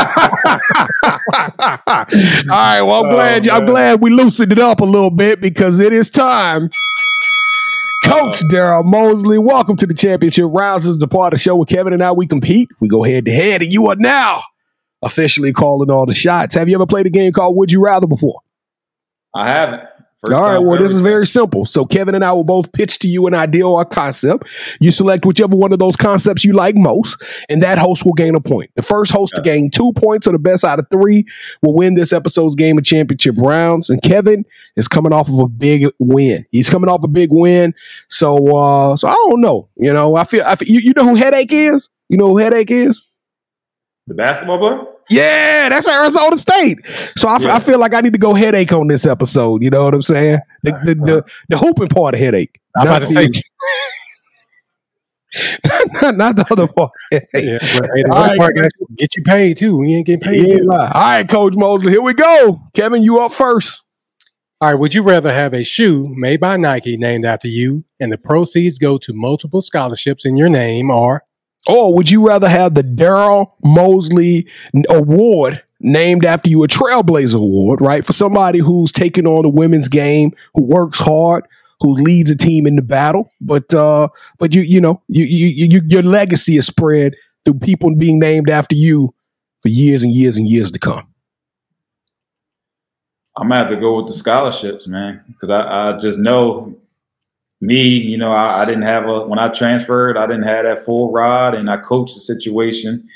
All 2.51 2.57
right. 2.57 2.83
Well, 2.83 3.05
I'm 3.05 3.07
oh, 3.07 3.15
glad. 3.15 3.47
Man. 3.47 3.55
I'm 3.55 3.65
glad 3.65 4.01
we 4.03 4.11
loosened 4.11 4.53
it 4.53 4.59
up 4.59 4.81
a 4.81 4.85
little 4.85 5.11
bit 5.11 5.41
because 5.41 5.79
it 5.79 5.93
is 5.93 6.11
time. 6.11 6.69
Coach 8.05 8.43
uh 8.43 8.47
Daryl 8.49 8.85
Mosley, 8.85 9.39
welcome 9.39 9.77
to 9.77 9.87
the 9.87 9.95
championship 9.95 10.47
rounds. 10.49 10.85
This 10.85 10.93
is 10.93 10.99
the 10.99 11.09
part 11.09 11.33
of 11.33 11.39
the 11.39 11.43
show 11.43 11.57
where 11.57 11.67
Kevin 11.67 11.93
and 11.93 12.03
I 12.03 12.13
we 12.13 12.27
compete. 12.27 12.69
We 12.81 12.89
go 12.89 13.03
head 13.03 13.27
to 13.27 13.31
head, 13.31 13.63
and 13.63 13.73
you 13.73 13.89
are 13.89 13.97
now 13.97 14.43
officially 15.03 15.53
calling 15.53 15.91
all 15.91 16.07
the 16.07 16.15
shots. 16.15 16.55
Have 16.55 16.69
you 16.69 16.75
ever 16.75 16.87
played 16.87 17.07
a 17.07 17.11
game 17.11 17.33
called 17.33 17.57
Would 17.57 17.71
You 17.71 17.85
Rather 17.85 18.07
before? 18.07 18.41
I 19.35 19.49
haven't. 19.49 19.83
First 20.20 20.35
All 20.35 20.42
right. 20.42 20.59
Well, 20.59 20.78
this 20.78 20.92
is 20.92 21.00
very 21.00 21.26
simple. 21.26 21.64
So 21.64 21.87
Kevin 21.87 22.14
and 22.14 22.22
I 22.22 22.33
will 22.33 22.44
both 22.44 22.70
pitch 22.72 22.98
to 22.98 23.09
you 23.09 23.27
an 23.27 23.33
idea 23.33 23.66
or 23.66 23.81
a 23.81 23.87
concept. 23.87 24.50
You 24.79 24.92
select 24.92 25.25
whichever 25.25 25.56
one 25.56 25.73
of 25.73 25.79
those 25.79 25.96
concepts 25.96 26.44
you 26.44 26.52
like 26.52 26.77
most, 26.77 27.23
and 27.48 27.62
that 27.62 27.79
host 27.79 28.04
will 28.04 28.12
gain 28.12 28.35
a 28.35 28.40
point. 28.40 28.71
The 28.75 28.83
first 28.83 29.10
host 29.10 29.33
yeah. 29.33 29.38
to 29.38 29.42
gain 29.42 29.71
two 29.71 29.94
points 29.94 30.27
or 30.27 30.33
the 30.33 30.38
best 30.38 30.62
out 30.62 30.79
of 30.79 30.87
three 30.90 31.25
will 31.62 31.75
win 31.75 31.94
this 31.94 32.12
episode's 32.12 32.54
game 32.54 32.77
of 32.77 32.85
championship 32.85 33.35
rounds. 33.38 33.88
And 33.88 34.02
Kevin 34.02 34.44
is 34.77 34.88
coming 34.88 35.12
off 35.12 35.29
of 35.29 35.38
a 35.38 35.48
big 35.48 35.87
win. 35.98 36.44
He's 36.50 36.68
coming 36.68 36.90
off 36.90 37.02
a 37.02 37.08
big 37.08 37.31
win. 37.33 37.75
So, 38.08 38.54
uh, 38.54 38.96
so 38.96 39.08
I 39.08 39.14
don't 39.14 39.40
know. 39.40 39.71
You 39.77 39.94
know, 39.94 40.16
I 40.16 40.25
feel, 40.25 40.44
I 40.44 40.56
feel 40.56 40.68
you, 40.68 40.81
you 40.81 40.92
know 40.96 41.08
who 41.08 41.14
headache 41.14 41.52
is? 41.52 41.88
You 42.10 42.18
know 42.18 42.29
who 42.29 42.37
headache 42.37 42.71
is? 42.71 43.02
The 44.06 44.14
basketball 44.14 44.58
player? 44.58 44.83
Yeah, 45.11 45.69
that's 45.69 45.88
Arizona 45.88 46.38
State. 46.38 46.85
So 47.17 47.29
I, 47.29 47.38
yeah. 47.38 47.56
I, 47.56 47.61
feel 47.61 47.79
like 47.79 47.94
I 47.94 48.00
need 48.00 48.13
to 48.13 48.19
go 48.19 48.33
headache 48.33 48.73
on 48.73 48.87
this 48.87 49.04
episode. 49.04 49.63
You 49.63 49.71
know 49.71 49.85
what 49.85 49.94
I'm 49.94 50.02
saying? 50.02 50.38
The 50.63 50.73
the, 50.85 50.94
the, 50.94 51.33
the 51.48 51.58
hooping 51.58 51.88
part 51.88 52.15
of 52.15 52.21
headache. 52.21 52.61
I'm 52.77 52.87
about 52.87 53.00
to 53.00 53.06
say. 53.06 53.29
not, 56.02 56.17
not 56.17 56.37
the 56.37 56.46
other 56.50 56.67
part. 56.67 56.90
Yeah, 57.13 57.58
but 57.61 57.90
hey, 57.94 58.02
the 58.02 58.08
right. 58.11 58.38
part 58.38 58.56
got- 58.56 58.71
get 58.96 59.17
you 59.17 59.23
paid 59.23 59.56
too. 59.56 59.77
We 59.77 59.94
ain't 59.94 60.06
getting 60.06 60.21
paid. 60.21 60.63
Lie. 60.63 60.90
All 60.92 61.00
right, 61.00 61.29
Coach 61.29 61.54
Mosley, 61.56 61.90
here 61.92 62.02
we 62.02 62.15
go. 62.15 62.61
Kevin, 62.75 63.02
you 63.02 63.21
up 63.21 63.33
first. 63.33 63.83
All 64.61 64.71
right, 64.71 64.79
would 64.79 64.94
you 64.94 65.02
rather 65.02 65.33
have 65.33 65.54
a 65.54 65.65
shoe 65.65 66.13
made 66.17 66.38
by 66.38 66.56
Nike 66.56 66.96
named 66.96 67.25
after 67.25 67.48
you 67.48 67.85
and 67.98 68.13
the 68.13 68.19
proceeds 68.19 68.79
go 68.79 68.98
to 68.98 69.13
multiple 69.15 69.63
scholarships 69.63 70.27
in 70.27 70.37
your 70.37 70.50
name 70.50 70.90
or 70.90 71.25
Or 71.69 71.94
would 71.94 72.11
you 72.11 72.27
rather 72.27 72.48
have 72.48 72.75
the 72.75 72.83
Daryl 72.83 73.52
Mosley 73.63 74.46
Award 74.88 75.63
named 75.81 76.25
after 76.25 76.48
you, 76.48 76.65
a 76.65 76.69
Trailblazer 76.69 77.37
Award, 77.37 77.81
right? 77.81 78.04
For 78.04 78.13
somebody 78.13 78.58
who's 78.58 78.92
taking 78.92 79.27
on 79.27 79.42
the 79.42 79.50
women's 79.50 79.88
game, 79.88 80.33
who 80.54 80.67
works 80.67 80.98
hard, 80.98 81.44
who 81.81 81.94
leads 81.94 82.31
a 82.31 82.37
team 82.37 82.67
in 82.67 82.77
the 82.77 82.83
battle, 82.83 83.31
but 83.40 83.73
uh, 83.75 84.08
but 84.38 84.54
you 84.54 84.63
you 84.63 84.81
know 84.81 85.02
you, 85.08 85.25
you, 85.25 85.67
you 85.67 85.81
your 85.87 86.02
legacy 86.02 86.56
is 86.56 86.67
spread 86.67 87.15
through 87.44 87.54
people 87.54 87.94
being 87.96 88.19
named 88.19 88.50
after 88.50 88.75
you 88.75 89.15
for 89.63 89.69
years 89.69 90.02
and 90.02 90.13
years 90.13 90.37
and 90.37 90.46
years 90.46 90.71
to 90.71 90.79
come. 90.79 91.06
I'm 93.37 93.48
gonna 93.48 93.63
have 93.63 93.71
to 93.71 93.77
go 93.77 93.96
with 93.96 94.08
the 94.08 94.13
scholarships, 94.13 94.87
man, 94.87 95.23
because 95.29 95.50
I, 95.50 95.90
I 95.90 95.98
just 95.98 96.19
know 96.19 96.77
me. 97.61 97.98
You 97.98 98.17
know, 98.19 98.33
I, 98.33 98.63
I 98.63 98.65
didn't 98.65 98.83
have 98.83 99.06
a 99.06 99.27
when 99.27 99.38
I 99.38 99.48
transferred, 99.48 100.17
I 100.17 100.27
didn't 100.27 100.44
have 100.44 100.65
that 100.65 100.85
full 100.85 101.13
ride, 101.13 101.54
and 101.54 101.71
I 101.71 101.77
coached 101.79 102.15
the 102.15 102.21
situation, 102.21 103.08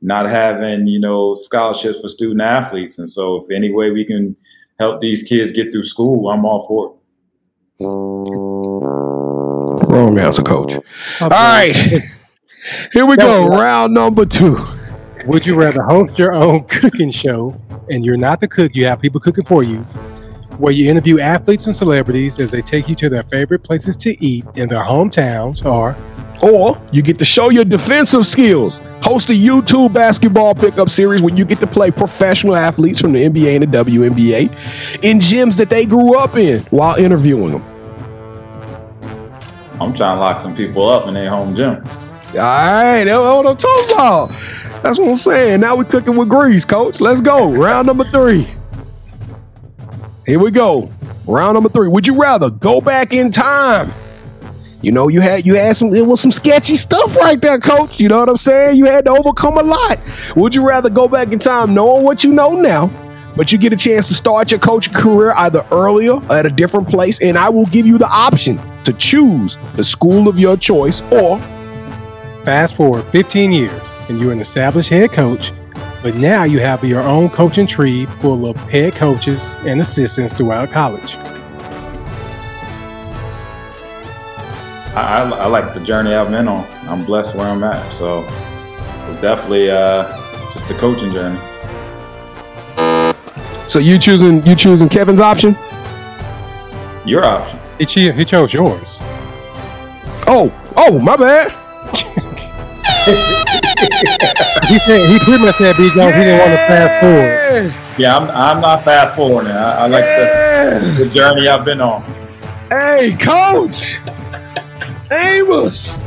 not 0.00 0.28
having 0.28 0.86
you 0.86 1.00
know 1.00 1.34
scholarships 1.34 2.00
for 2.00 2.08
student 2.08 2.40
athletes, 2.40 2.98
and 2.98 3.08
so 3.08 3.36
if 3.36 3.50
any 3.50 3.72
way 3.72 3.90
we 3.90 4.04
can 4.04 4.36
help 4.78 5.00
these 5.00 5.22
kids 5.22 5.52
get 5.52 5.72
through 5.72 5.84
school, 5.84 6.28
I'm 6.28 6.44
all 6.44 6.66
for 6.66 6.86
it. 6.86 6.92
Wrong 9.88 10.18
answer, 10.18 10.42
Coach. 10.42 10.74
All 11.20 11.28
right, 11.28 11.74
here 12.92 13.06
we 13.06 13.16
go. 13.16 13.48
Round 13.48 13.94
number 13.94 14.24
two. 14.26 14.58
would 15.26 15.46
you 15.46 15.54
rather 15.54 15.82
host 15.82 16.18
your 16.18 16.34
own 16.34 16.64
cooking 16.68 17.10
show 17.10 17.56
and 17.90 18.04
you're 18.04 18.16
not 18.16 18.40
the 18.40 18.48
cook, 18.48 18.74
you 18.74 18.86
have 18.86 19.00
people 19.00 19.20
cooking 19.20 19.44
for 19.44 19.62
you, 19.62 19.86
where 20.62 20.72
you 20.72 20.88
interview 20.88 21.18
athletes 21.18 21.66
and 21.66 21.74
celebrities 21.74 22.38
as 22.38 22.52
they 22.52 22.62
take 22.62 22.88
you 22.88 22.94
to 22.94 23.08
their 23.08 23.24
favorite 23.24 23.64
places 23.64 23.96
to 23.96 24.24
eat 24.24 24.44
in 24.54 24.68
their 24.68 24.84
hometowns 24.84 25.64
or 25.66 25.96
Or 26.40 26.80
you 26.92 27.02
get 27.02 27.18
to 27.18 27.24
show 27.24 27.50
your 27.50 27.64
defensive 27.64 28.26
skills. 28.28 28.80
Host 29.02 29.30
a 29.30 29.32
YouTube 29.32 29.92
basketball 29.92 30.54
pickup 30.54 30.88
series 30.88 31.20
where 31.20 31.34
you 31.34 31.44
get 31.44 31.58
to 31.60 31.66
play 31.66 31.90
professional 31.90 32.54
athletes 32.54 33.00
from 33.00 33.12
the 33.12 33.24
NBA 33.24 33.60
and 33.60 33.72
the 33.72 33.78
WNBA 33.78 34.42
in 35.02 35.18
gyms 35.18 35.56
that 35.56 35.68
they 35.68 35.84
grew 35.84 36.16
up 36.16 36.36
in 36.36 36.60
while 36.70 36.96
interviewing 36.96 37.52
them. 37.52 37.62
I'm 39.80 39.92
trying 39.94 40.16
to 40.16 40.20
lock 40.20 40.40
some 40.40 40.54
people 40.54 40.88
up 40.88 41.08
in 41.08 41.14
their 41.14 41.28
home 41.28 41.56
gym. 41.56 41.82
All 42.34 42.40
right, 42.40 43.02
that's 43.04 43.18
what 43.18 43.46
I'm 43.48 43.56
talking 43.56 43.94
about. 43.94 44.28
That's 44.84 44.98
what 44.98 45.08
I'm 45.08 45.18
saying. 45.18 45.60
Now 45.60 45.76
we're 45.76 45.84
cooking 45.84 46.16
with 46.16 46.28
grease, 46.28 46.64
coach. 46.64 47.00
Let's 47.00 47.20
go. 47.20 47.52
Round 47.52 47.88
number 47.88 48.04
three. 48.04 48.48
Here 50.26 50.38
we 50.38 50.50
go. 50.50 50.90
Round 51.26 51.54
number 51.54 51.68
three. 51.68 51.88
Would 51.88 52.06
you 52.06 52.20
rather 52.20 52.50
go 52.50 52.80
back 52.80 53.12
in 53.12 53.32
time? 53.32 53.92
You 54.80 54.90
know, 54.90 55.08
you 55.08 55.20
had 55.20 55.46
you 55.46 55.54
had 55.54 55.76
some 55.76 55.94
it 55.94 56.04
was 56.04 56.20
some 56.20 56.32
sketchy 56.32 56.76
stuff 56.76 57.16
right 57.16 57.40
there, 57.40 57.58
coach. 57.58 58.00
You 58.00 58.08
know 58.08 58.18
what 58.18 58.28
I'm 58.28 58.36
saying? 58.36 58.76
You 58.76 58.86
had 58.86 59.04
to 59.04 59.12
overcome 59.12 59.58
a 59.58 59.62
lot. 59.62 59.98
Would 60.36 60.54
you 60.54 60.66
rather 60.66 60.90
go 60.90 61.06
back 61.06 61.32
in 61.32 61.38
time 61.38 61.72
knowing 61.74 62.04
what 62.04 62.24
you 62.24 62.32
know 62.32 62.50
now, 62.50 62.90
but 63.36 63.52
you 63.52 63.58
get 63.58 63.72
a 63.72 63.76
chance 63.76 64.08
to 64.08 64.14
start 64.14 64.50
your 64.50 64.58
coaching 64.60 64.92
career 64.92 65.32
either 65.36 65.64
earlier 65.70 66.14
or 66.14 66.32
at 66.32 66.46
a 66.46 66.50
different 66.50 66.88
place, 66.88 67.20
and 67.20 67.38
I 67.38 67.48
will 67.48 67.66
give 67.66 67.86
you 67.86 67.96
the 67.96 68.08
option 68.08 68.60
to 68.84 68.92
choose 68.92 69.56
the 69.74 69.84
school 69.84 70.28
of 70.28 70.38
your 70.38 70.56
choice 70.56 71.00
or 71.12 71.38
fast 72.44 72.74
forward 72.74 73.04
15 73.04 73.52
years 73.52 73.94
and 74.08 74.18
you're 74.20 74.32
an 74.32 74.40
established 74.40 74.88
head 74.88 75.12
coach, 75.12 75.52
but 76.02 76.16
now 76.16 76.44
you 76.44 76.58
have 76.58 76.82
your 76.84 77.02
own 77.02 77.30
coaching 77.30 77.66
tree 77.66 78.06
full 78.06 78.46
of 78.46 78.56
head 78.70 78.94
coaches 78.94 79.54
and 79.66 79.80
assistants 79.80 80.34
throughout 80.34 80.70
college. 80.70 81.14
I, 84.94 85.22
I, 85.22 85.30
I 85.30 85.46
like 85.46 85.72
the 85.74 85.80
journey 85.80 86.12
I've 86.14 86.30
been 86.30 86.48
on. 86.48 86.66
I'm 86.88 87.04
blessed 87.04 87.34
where 87.36 87.46
I'm 87.46 87.62
at, 87.64 87.90
so 87.92 88.26
it's 89.08 89.20
definitely 89.20 89.70
uh, 89.70 90.08
just 90.52 90.70
a 90.70 90.74
coaching 90.74 91.12
journey. 91.12 91.38
So 93.68 93.78
you 93.78 93.98
choosing 93.98 94.44
you 94.44 94.54
choosing 94.54 94.88
Kevin's 94.88 95.20
option? 95.20 95.56
Your 97.06 97.24
option. 97.24 97.58
He, 97.78 97.86
che- 97.86 98.12
he 98.12 98.24
chose 98.24 98.52
yours. 98.52 98.98
Oh, 100.26 100.52
oh, 100.76 100.98
my 100.98 101.16
bad. 101.16 101.52
He 104.72 104.78
said 104.78 105.06
he 105.06 105.18
pretty 105.18 105.44
much 105.44 105.56
said 105.56 105.76
B 105.76 105.90
Jones 105.94 106.16
he 106.16 106.24
didn't 106.24 106.38
want 106.38 106.50
to 106.52 106.56
fast 106.66 107.00
forward. 107.02 107.98
Yeah, 107.98 108.16
I'm, 108.16 108.30
I'm 108.30 108.62
not 108.62 108.82
fast 108.82 109.14
forwarding. 109.14 109.52
I, 109.52 109.84
I 109.84 109.86
like 109.86 110.04
the, 110.96 111.04
the 111.04 111.10
journey 111.10 111.46
I've 111.46 111.62
been 111.62 111.82
on. 111.82 112.02
Hey, 112.70 113.14
coach. 113.20 113.98
Amos. 115.12 115.98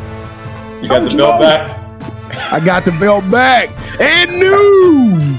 You 0.82 0.89
got 0.89 1.01
Coach 1.01 1.11
the 1.11 1.18
belt 1.20 1.36
Mo. 1.36 1.41
back? 1.41 2.51
I 2.51 2.59
got 2.59 2.86
the 2.86 2.91
belt 2.93 3.30
back. 3.30 3.70
And 4.01 4.32
new 4.32 5.38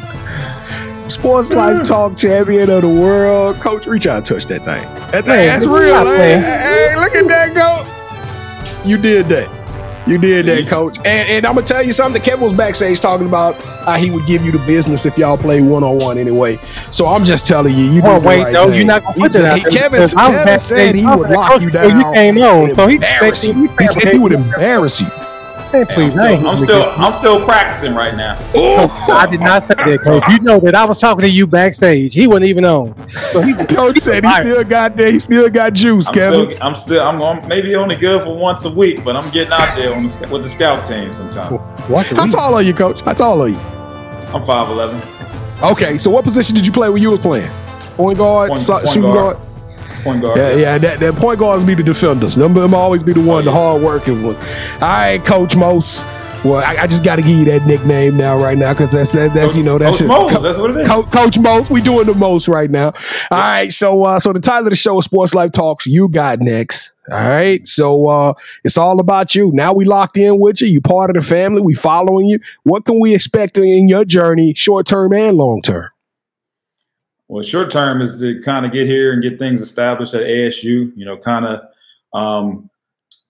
Sports 1.08 1.50
Life 1.50 1.84
Talk 1.84 2.16
Champion 2.16 2.70
of 2.70 2.82
the 2.82 2.88
World. 2.88 3.56
Coach, 3.56 3.88
reach 3.88 4.06
out 4.06 4.18
and 4.18 4.26
touch 4.26 4.46
that 4.46 4.62
thing. 4.62 4.84
That 5.10 5.24
thing, 5.24 5.34
Hey, 5.34 5.46
that's 5.46 5.66
real. 5.66 6.06
Hey, 6.06 6.38
hey, 6.38 6.92
hey, 6.94 6.96
look 6.96 7.16
at 7.16 7.26
that, 7.26 7.54
go. 7.56 8.88
You 8.88 8.96
did 8.98 9.26
that. 9.26 9.65
You 10.06 10.18
did 10.18 10.46
that, 10.46 10.68
coach. 10.68 10.98
And, 10.98 11.06
and 11.28 11.46
I'm 11.46 11.56
to 11.56 11.62
tell 11.62 11.82
you 11.84 11.92
something. 11.92 12.22
Kevin 12.22 12.44
was 12.44 12.52
backstage 12.52 13.00
talking 13.00 13.26
about 13.26 13.56
how 13.84 13.96
he 13.96 14.10
would 14.10 14.24
give 14.26 14.44
you 14.44 14.52
the 14.52 14.58
business 14.66 15.04
if 15.04 15.18
y'all 15.18 15.36
play 15.36 15.60
one 15.62 15.82
on 15.82 15.98
one 15.98 16.16
anyway. 16.16 16.58
So 16.92 17.06
I'm 17.08 17.24
just 17.24 17.46
telling 17.46 17.74
you, 17.74 17.84
you 17.86 18.02
Oh 18.04 18.18
did 18.20 18.24
wait, 18.24 18.42
right 18.44 18.52
no, 18.52 18.66
thing. 18.68 18.76
you're 18.78 18.86
not 18.86 19.02
gonna 19.02 19.14
He 19.14 19.20
put 19.22 19.32
said- 19.32 19.42
that 19.44 19.52
out 19.58 19.62
there 19.62 19.72
Kevin, 19.72 20.08
Kevin 20.08 20.60
said 20.60 20.94
he 20.94 21.04
would 21.06 21.30
lock 21.30 21.60
you 21.60 21.70
down. 21.70 21.98
you 22.00 22.12
came 22.14 22.38
on, 22.38 22.74
so 22.74 22.86
he 22.86 22.98
He 22.98 23.86
said 23.88 24.12
he 24.12 24.18
would 24.18 24.32
embarrass 24.32 25.00
you. 25.00 25.08
Hey, 25.76 25.82
I'm 25.82 25.86
please, 25.88 26.16
I 26.16 26.30
ain't 26.30 26.40
still, 26.40 26.48
I'm 26.50 26.64
still, 26.64 26.82
I'm 26.96 27.18
still 27.18 27.44
practicing 27.44 27.94
right 27.94 28.16
now. 28.16 28.38
I 28.54 29.26
did 29.30 29.40
not 29.40 29.62
say 29.62 29.74
that, 29.74 30.00
coach. 30.02 30.22
You 30.30 30.40
know 30.40 30.58
that 30.60 30.74
I 30.74 30.86
was 30.86 30.96
talking 30.98 31.20
to 31.20 31.28
you 31.28 31.46
backstage. 31.46 32.14
He 32.14 32.26
wasn't 32.26 32.46
even 32.46 32.64
on. 32.64 32.94
So 33.32 33.42
he 33.42 33.52
Coach 33.66 33.98
said 33.98 34.24
he 34.24 34.32
still 34.36 34.64
got 34.64 34.96
there. 34.96 35.12
He 35.12 35.18
still 35.18 35.50
got 35.50 35.74
juice, 35.74 36.08
I'm 36.08 36.14
Kevin. 36.14 36.50
still, 36.50 36.62
I'm 36.66 36.76
still, 36.76 37.02
I'm 37.02 37.20
on, 37.20 37.46
maybe 37.46 37.74
only 37.76 37.96
good 37.96 38.22
for 38.22 38.34
once 38.34 38.64
a 38.64 38.70
week, 38.70 39.04
but 39.04 39.16
I'm 39.16 39.28
getting 39.32 39.52
out 39.52 39.76
there 39.76 39.94
on 39.94 40.04
the, 40.04 40.28
with 40.32 40.44
the 40.44 40.48
scout 40.48 40.84
team 40.86 41.12
sometimes. 41.12 41.60
Once 41.90 42.08
How 42.08 42.26
tall 42.26 42.54
are 42.54 42.62
you, 42.62 42.72
Coach? 42.72 43.02
How 43.02 43.12
tall 43.12 43.42
are 43.42 43.48
you? 43.48 43.58
I'm 44.32 44.42
5'11", 44.42 45.72
Okay, 45.72 45.98
so 45.98 46.10
what 46.10 46.24
position 46.24 46.54
did 46.54 46.64
you 46.66 46.72
play 46.72 46.88
when 46.88 47.02
you 47.02 47.10
was 47.10 47.20
playing? 47.20 47.50
Point 47.96 48.16
guard, 48.18 48.48
Point- 48.48 48.60
so- 48.60 48.74
point 48.76 48.88
shooting 48.88 49.02
guard. 49.02 49.36
guard. 49.36 49.46
Point 50.06 50.22
guard. 50.22 50.38
Yeah, 50.38 50.54
yeah. 50.54 50.78
That, 50.78 51.00
that 51.00 51.14
point 51.16 51.38
guards 51.38 51.64
be 51.64 51.74
the 51.74 51.82
defenders. 51.82 52.34
Them, 52.34 52.54
them 52.54 52.74
always 52.74 53.02
be 53.02 53.12
the 53.12 53.20
one, 53.20 53.44
the 53.44 53.52
hard 53.52 53.82
working 53.82 54.22
ones. 54.22 54.38
All 54.74 54.80
right, 54.80 55.24
Coach 55.24 55.56
Most. 55.56 56.04
Well, 56.44 56.56
I, 56.56 56.82
I 56.82 56.86
just 56.86 57.02
got 57.02 57.16
to 57.16 57.22
give 57.22 57.32
you 57.32 57.44
that 57.46 57.66
nickname 57.66 58.16
now, 58.16 58.36
right 58.36 58.56
now, 58.56 58.72
because 58.72 58.92
that's 58.92 59.10
that, 59.12 59.34
that's 59.34 59.56
you 59.56 59.64
know 59.64 59.78
that's 59.78 59.98
Coach 59.98 60.06
Moses, 60.06 60.42
that's 60.42 60.58
what 60.58 60.70
it 60.70 60.76
is. 60.76 60.86
Co- 60.86 61.02
Coach 61.02 61.38
Most, 61.38 61.70
we 61.70 61.80
doing 61.80 62.06
the 62.06 62.14
most 62.14 62.46
right 62.46 62.70
now. 62.70 62.92
All 63.32 63.38
right, 63.38 63.72
so 63.72 64.04
uh, 64.04 64.20
so 64.20 64.32
the 64.32 64.38
title 64.38 64.66
of 64.66 64.70
the 64.70 64.76
show 64.76 64.96
is 64.98 65.06
Sports 65.06 65.34
Life 65.34 65.50
Talks. 65.52 65.86
You 65.86 66.08
got 66.08 66.40
next. 66.40 66.92
All 67.10 67.18
right, 67.18 67.66
so 67.66 68.06
uh, 68.08 68.34
it's 68.64 68.78
all 68.78 69.00
about 69.00 69.34
you. 69.34 69.50
Now 69.54 69.72
we 69.72 69.84
locked 69.86 70.16
in 70.18 70.38
with 70.38 70.60
you. 70.60 70.68
You 70.68 70.80
part 70.80 71.10
of 71.10 71.14
the 71.14 71.22
family. 71.22 71.62
We 71.62 71.74
following 71.74 72.26
you. 72.26 72.38
What 72.62 72.84
can 72.84 73.00
we 73.00 73.14
expect 73.14 73.58
in 73.58 73.88
your 73.88 74.04
journey, 74.04 74.54
short 74.54 74.86
term 74.86 75.12
and 75.14 75.36
long 75.36 75.62
term? 75.62 75.88
Well, 77.28 77.42
short 77.42 77.70
term 77.70 78.02
is 78.02 78.20
to 78.20 78.40
kind 78.42 78.64
of 78.64 78.72
get 78.72 78.86
here 78.86 79.12
and 79.12 79.22
get 79.22 79.38
things 79.38 79.60
established 79.60 80.14
at 80.14 80.22
ASU. 80.22 80.92
You 80.94 81.04
know, 81.04 81.16
kind 81.16 81.44
of 81.44 81.60
um, 82.12 82.70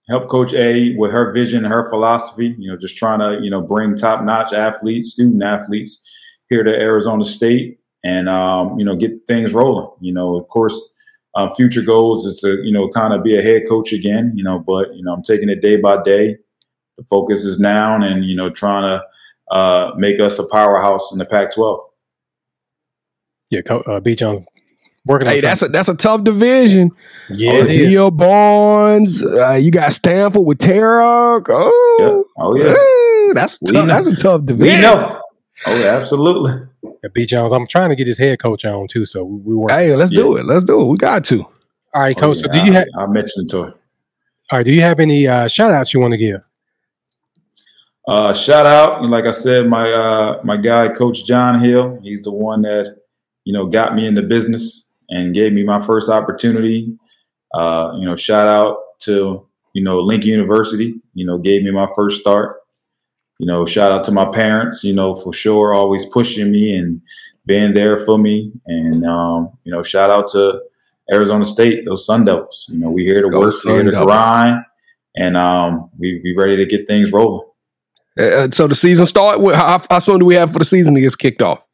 help 0.08 0.28
Coach 0.28 0.52
A 0.52 0.94
with 0.96 1.10
her 1.12 1.32
vision 1.32 1.64
and 1.64 1.72
her 1.72 1.88
philosophy. 1.88 2.54
You 2.58 2.70
know, 2.70 2.76
just 2.76 2.96
trying 2.98 3.20
to 3.20 3.42
you 3.42 3.50
know 3.50 3.62
bring 3.62 3.94
top 3.94 4.22
notch 4.22 4.52
athletes, 4.52 5.12
student 5.12 5.42
athletes 5.42 6.02
here 6.50 6.62
to 6.62 6.70
Arizona 6.70 7.24
State, 7.24 7.78
and 8.04 8.28
um, 8.28 8.78
you 8.78 8.84
know 8.84 8.96
get 8.96 9.12
things 9.26 9.54
rolling. 9.54 9.90
You 10.00 10.12
know, 10.12 10.36
of 10.36 10.46
course, 10.48 10.78
uh, 11.34 11.48
future 11.54 11.82
goals 11.82 12.26
is 12.26 12.40
to 12.40 12.62
you 12.62 12.72
know 12.72 12.90
kind 12.90 13.14
of 13.14 13.22
be 13.22 13.38
a 13.38 13.42
head 13.42 13.62
coach 13.66 13.94
again. 13.94 14.32
You 14.34 14.44
know, 14.44 14.58
but 14.58 14.94
you 14.94 15.02
know 15.02 15.14
I'm 15.14 15.22
taking 15.22 15.48
it 15.48 15.62
day 15.62 15.76
by 15.76 16.02
day. 16.02 16.36
The 16.98 17.04
focus 17.04 17.44
is 17.44 17.58
now, 17.58 18.00
and 18.00 18.26
you 18.26 18.36
know 18.36 18.50
trying 18.50 18.82
to 18.82 19.54
uh, 19.54 19.92
make 19.96 20.20
us 20.20 20.38
a 20.38 20.46
powerhouse 20.48 21.12
in 21.12 21.18
the 21.18 21.24
Pac-12. 21.24 21.80
Yeah, 23.50 23.60
Co- 23.62 23.80
uh, 23.82 24.00
B 24.00 24.14
Jones 24.14 24.46
working. 25.04 25.28
Hey, 25.28 25.36
on 25.36 25.42
that's 25.42 25.62
a 25.62 25.68
that's 25.68 25.88
a 25.88 25.94
tough 25.94 26.24
division. 26.24 26.90
yeah, 27.30 27.52
Oh. 27.52 27.62
Adia 27.62 28.10
Barnes. 28.10 29.22
Uh, 29.24 29.52
you 29.52 29.70
got 29.70 29.92
Stanford 29.92 30.44
with 30.44 30.58
Tara. 30.58 31.04
Oh, 31.48 31.96
Yeah. 32.00 32.42
Oh 32.42 32.56
yeah. 32.56 32.72
Ooh, 32.72 33.34
that's 33.34 33.58
We 33.62 33.72
tough. 33.72 33.86
know. 33.86 33.86
That's 33.94 34.06
a 34.08 34.16
tough 34.16 34.44
division. 34.44 34.62
We 34.62 34.68
division. 34.70 34.82
know. 34.82 35.20
Oh, 35.66 35.78
yeah, 35.78 35.96
absolutely. 35.96 36.52
Yeah, 36.82 37.08
B 37.14 37.24
Jones. 37.24 37.52
I'm 37.52 37.66
trying 37.66 37.88
to 37.90 37.96
get 37.96 38.06
his 38.06 38.18
head 38.18 38.38
coach 38.40 38.64
on 38.64 38.88
too, 38.88 39.06
so 39.06 39.24
we, 39.24 39.38
we 39.38 39.54
work. 39.54 39.70
Hey, 39.70 39.94
let's 39.96 40.10
do 40.10 40.36
it. 40.36 40.44
Let's 40.44 40.64
do 40.64 40.80
it. 40.80 40.84
We 40.86 40.96
got 40.98 41.24
to. 41.24 41.40
All 41.42 41.52
right, 42.02 42.16
Oh, 42.18 42.20
coach. 42.20 42.38
So 42.38 42.46
yeah, 42.52 42.60
do 42.60 42.66
you 42.66 42.72
have? 42.74 42.86
I 42.98 43.06
mentioned 43.06 43.46
it 43.46 43.50
to 43.52 43.62
her. 43.62 43.74
All 44.50 44.58
right, 44.58 44.64
do 44.66 44.72
you 44.72 44.82
have 44.82 45.00
any 45.00 45.26
uh, 45.26 45.48
shout 45.48 45.72
outs 45.72 45.94
you 45.94 46.00
want 46.00 46.12
to 46.12 46.18
give? 46.18 46.40
Uh, 48.06 48.32
shout 48.32 48.66
out, 48.66 49.00
and 49.02 49.10
like 49.10 49.24
I 49.24 49.32
said, 49.32 49.66
my 49.66 49.90
uh, 49.90 50.40
my 50.44 50.56
guy, 50.56 50.88
Coach 50.88 51.24
John 51.24 51.58
Hill. 51.60 51.98
He's 52.02 52.22
the 52.22 52.30
one 52.32 52.62
that 52.62 52.96
you 53.46 53.52
know 53.52 53.64
got 53.64 53.94
me 53.94 54.06
into 54.06 54.22
business 54.22 54.86
and 55.08 55.34
gave 55.34 55.52
me 55.52 55.62
my 55.62 55.80
first 55.80 56.10
opportunity. 56.10 56.92
Uh, 57.54 57.92
you 57.98 58.04
know, 58.04 58.16
shout 58.16 58.48
out 58.48 58.76
to 59.00 59.46
you 59.72 59.82
know 59.82 60.00
Lincoln 60.00 60.30
University. 60.30 61.00
You 61.14 61.24
know, 61.24 61.38
gave 61.38 61.62
me 61.62 61.70
my 61.70 61.86
first 61.94 62.20
start. 62.20 62.56
You 63.38 63.46
know, 63.46 63.64
shout 63.64 63.92
out 63.92 64.04
to 64.04 64.10
my 64.10 64.26
parents. 64.26 64.82
You 64.82 64.94
know, 64.94 65.14
for 65.14 65.32
sure, 65.32 65.72
always 65.72 66.04
pushing 66.06 66.50
me 66.50 66.76
and 66.76 67.00
being 67.46 67.72
there 67.72 67.96
for 67.96 68.18
me. 68.18 68.52
And 68.66 69.06
um, 69.06 69.50
you 69.64 69.72
know, 69.72 69.82
shout 69.82 70.10
out 70.10 70.28
to 70.32 70.60
Arizona 71.10 71.46
State, 71.46 71.84
those 71.86 72.04
Sun 72.04 72.24
Devils. 72.24 72.66
You 72.68 72.78
know, 72.80 72.90
we 72.90 73.04
here 73.04 73.22
to 73.22 73.30
Go 73.30 73.40
work, 73.40 73.54
we 73.64 73.72
here 73.72 73.84
to 73.84 74.04
grind, 74.04 74.64
and 75.14 75.36
um, 75.36 75.88
we 75.98 76.20
we 76.24 76.34
ready 76.36 76.56
to 76.56 76.66
get 76.66 76.88
things 76.88 77.12
rolling. 77.12 77.46
Uh, 78.18 78.22
uh 78.22 78.50
so 78.50 78.66
the 78.66 78.74
season 78.74 79.06
start. 79.06 79.40
How, 79.54 79.80
how, 79.88 79.98
soon 80.00 80.18
do 80.18 80.24
we 80.24 80.34
have 80.34 80.52
for 80.52 80.58
the 80.58 80.64
season 80.64 80.94
to 80.96 81.00
get 81.00 81.16
kicked 81.16 81.42
off? 81.42 81.65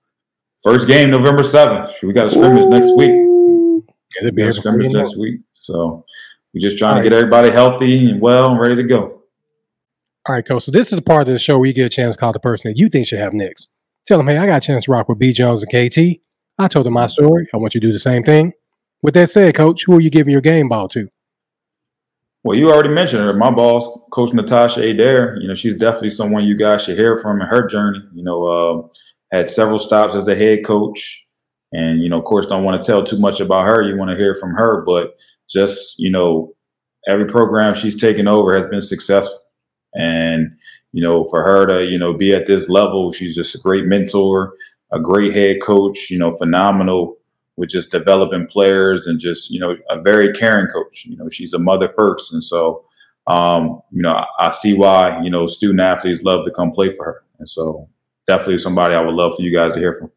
First 0.62 0.86
game 0.86 1.10
November 1.10 1.42
seventh. 1.42 1.90
We 2.02 2.12
got 2.12 2.26
a 2.26 2.30
scrimmage 2.30 2.64
Ooh. 2.64 2.70
next 2.70 2.94
week. 2.96 3.10
Yeah, 3.10 4.24
will 4.24 4.32
be 4.32 4.42
a 4.42 4.52
scrimmage 4.52 4.92
next 4.92 5.16
week. 5.16 5.40
So 5.52 6.04
we're 6.54 6.60
just 6.60 6.78
trying 6.78 6.96
All 6.96 7.02
to 7.02 7.08
get 7.08 7.16
everybody 7.16 7.50
healthy 7.50 8.10
and 8.10 8.20
well 8.20 8.50
and 8.50 8.60
ready 8.60 8.76
to 8.76 8.84
go. 8.84 9.22
All 10.28 10.34
right, 10.36 10.46
coach. 10.46 10.62
So 10.62 10.70
this 10.70 10.92
is 10.92 10.96
the 10.96 11.02
part 11.02 11.22
of 11.22 11.32
the 11.32 11.38
show 11.38 11.58
where 11.58 11.66
you 11.66 11.72
get 11.72 11.86
a 11.86 11.88
chance 11.88 12.14
to 12.14 12.20
call 12.20 12.32
the 12.32 12.38
person 12.38 12.70
that 12.70 12.78
you 12.78 12.88
think 12.88 13.08
should 13.08 13.18
have 13.18 13.32
next. 13.32 13.68
Tell 14.06 14.18
them, 14.18 14.28
hey, 14.28 14.38
I 14.38 14.46
got 14.46 14.62
a 14.62 14.66
chance 14.66 14.84
to 14.84 14.92
rock 14.92 15.08
with 15.08 15.18
B 15.18 15.32
Jones 15.32 15.64
and 15.64 15.70
KT. 15.70 16.20
I 16.58 16.68
told 16.68 16.86
them 16.86 16.92
my 16.92 17.08
story. 17.08 17.48
I 17.52 17.56
want 17.56 17.74
you 17.74 17.80
to 17.80 17.86
do 17.86 17.92
the 17.92 17.98
same 17.98 18.22
thing. 18.22 18.52
With 19.02 19.14
that 19.14 19.30
said, 19.30 19.56
coach, 19.56 19.84
who 19.84 19.96
are 19.96 20.00
you 20.00 20.10
giving 20.10 20.30
your 20.30 20.40
game 20.40 20.68
ball 20.68 20.88
to? 20.90 21.08
Well, 22.44 22.56
you 22.56 22.70
already 22.70 22.90
mentioned 22.90 23.22
her. 23.22 23.34
My 23.34 23.50
boss, 23.50 23.88
Coach 24.12 24.32
Natasha 24.32 24.80
Adair, 24.80 25.40
you 25.40 25.48
know, 25.48 25.54
she's 25.54 25.76
definitely 25.76 26.10
someone 26.10 26.44
you 26.44 26.56
guys 26.56 26.84
should 26.84 26.98
hear 26.98 27.16
from 27.16 27.40
in 27.40 27.46
her 27.46 27.66
journey. 27.66 28.00
You 28.12 28.22
know, 28.22 28.44
uh, 28.44 28.88
had 29.32 29.50
several 29.50 29.78
stops 29.78 30.14
as 30.14 30.28
a 30.28 30.36
head 30.36 30.64
coach. 30.64 31.24
And, 31.72 32.02
you 32.02 32.10
know, 32.10 32.18
of 32.18 32.24
course, 32.24 32.46
don't 32.46 32.64
want 32.64 32.80
to 32.82 32.86
tell 32.86 33.02
too 33.02 33.18
much 33.18 33.40
about 33.40 33.66
her. 33.66 33.82
You 33.82 33.96
want 33.96 34.10
to 34.10 34.16
hear 34.16 34.34
from 34.34 34.50
her. 34.54 34.84
But 34.84 35.16
just, 35.48 35.98
you 35.98 36.10
know, 36.10 36.54
every 37.08 37.26
program 37.26 37.74
she's 37.74 37.98
taken 37.98 38.28
over 38.28 38.54
has 38.54 38.66
been 38.66 38.82
successful. 38.82 39.38
And, 39.94 40.52
you 40.92 41.02
know, 41.02 41.24
for 41.24 41.42
her 41.42 41.66
to, 41.66 41.86
you 41.86 41.98
know, 41.98 42.12
be 42.12 42.34
at 42.34 42.46
this 42.46 42.68
level, 42.68 43.10
she's 43.12 43.34
just 43.34 43.54
a 43.54 43.58
great 43.58 43.86
mentor, 43.86 44.54
a 44.92 45.00
great 45.00 45.32
head 45.32 45.62
coach, 45.62 46.10
you 46.10 46.18
know, 46.18 46.30
phenomenal 46.30 47.16
with 47.56 47.70
just 47.70 47.90
developing 47.90 48.46
players 48.46 49.06
and 49.06 49.18
just, 49.18 49.50
you 49.50 49.58
know, 49.58 49.76
a 49.88 50.00
very 50.00 50.32
caring 50.32 50.66
coach. 50.66 51.06
You 51.06 51.16
know, 51.16 51.28
she's 51.30 51.54
a 51.54 51.58
mother 51.58 51.88
first. 51.88 52.32
And 52.32 52.44
so, 52.44 52.84
um, 53.26 53.80
you 53.90 54.02
know, 54.02 54.12
I, 54.12 54.26
I 54.38 54.50
see 54.50 54.74
why, 54.74 55.22
you 55.22 55.30
know, 55.30 55.46
student 55.46 55.80
athletes 55.80 56.22
love 56.22 56.44
to 56.44 56.50
come 56.50 56.72
play 56.72 56.90
for 56.90 57.04
her. 57.04 57.24
And 57.38 57.48
so 57.48 57.88
definitely 58.26 58.58
somebody 58.58 58.94
I 58.94 59.00
would 59.00 59.14
love 59.14 59.34
for 59.36 59.42
you 59.42 59.54
guys 59.54 59.74
to 59.74 59.80
hear 59.80 59.94
from. 59.94 60.10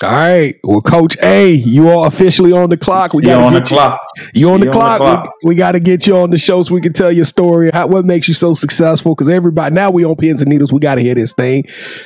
All 0.00 0.10
right. 0.10 0.54
Well, 0.62 0.80
Coach 0.80 1.16
A, 1.22 1.50
you 1.50 1.88
are 1.88 2.06
officially 2.06 2.52
on 2.52 2.70
the 2.70 2.76
clock. 2.76 3.14
We 3.14 3.22
got 3.22 3.40
on 3.40 3.52
the 3.52 3.58
you, 3.58 3.64
clock. 3.64 4.00
You 4.32 4.50
on, 4.52 4.60
the, 4.60 4.68
on 4.68 4.72
clock. 4.72 4.98
the 4.98 5.04
clock. 5.04 5.34
We, 5.42 5.48
we 5.48 5.54
got 5.56 5.72
to 5.72 5.80
get 5.80 6.06
you 6.06 6.16
on 6.16 6.30
the 6.30 6.38
show 6.38 6.62
so 6.62 6.72
we 6.72 6.80
can 6.80 6.92
tell 6.92 7.10
your 7.10 7.24
story. 7.24 7.70
How, 7.72 7.88
what 7.88 8.04
makes 8.04 8.28
you 8.28 8.34
so 8.34 8.54
successful? 8.54 9.16
Because 9.16 9.28
everybody 9.28 9.74
now 9.74 9.90
we 9.90 10.04
on 10.04 10.14
pins 10.14 10.40
and 10.40 10.48
needles. 10.48 10.72
We 10.72 10.78
got 10.78 10.96
to 10.96 11.00
hear 11.00 11.16
this 11.16 11.32
thing. 11.32 11.64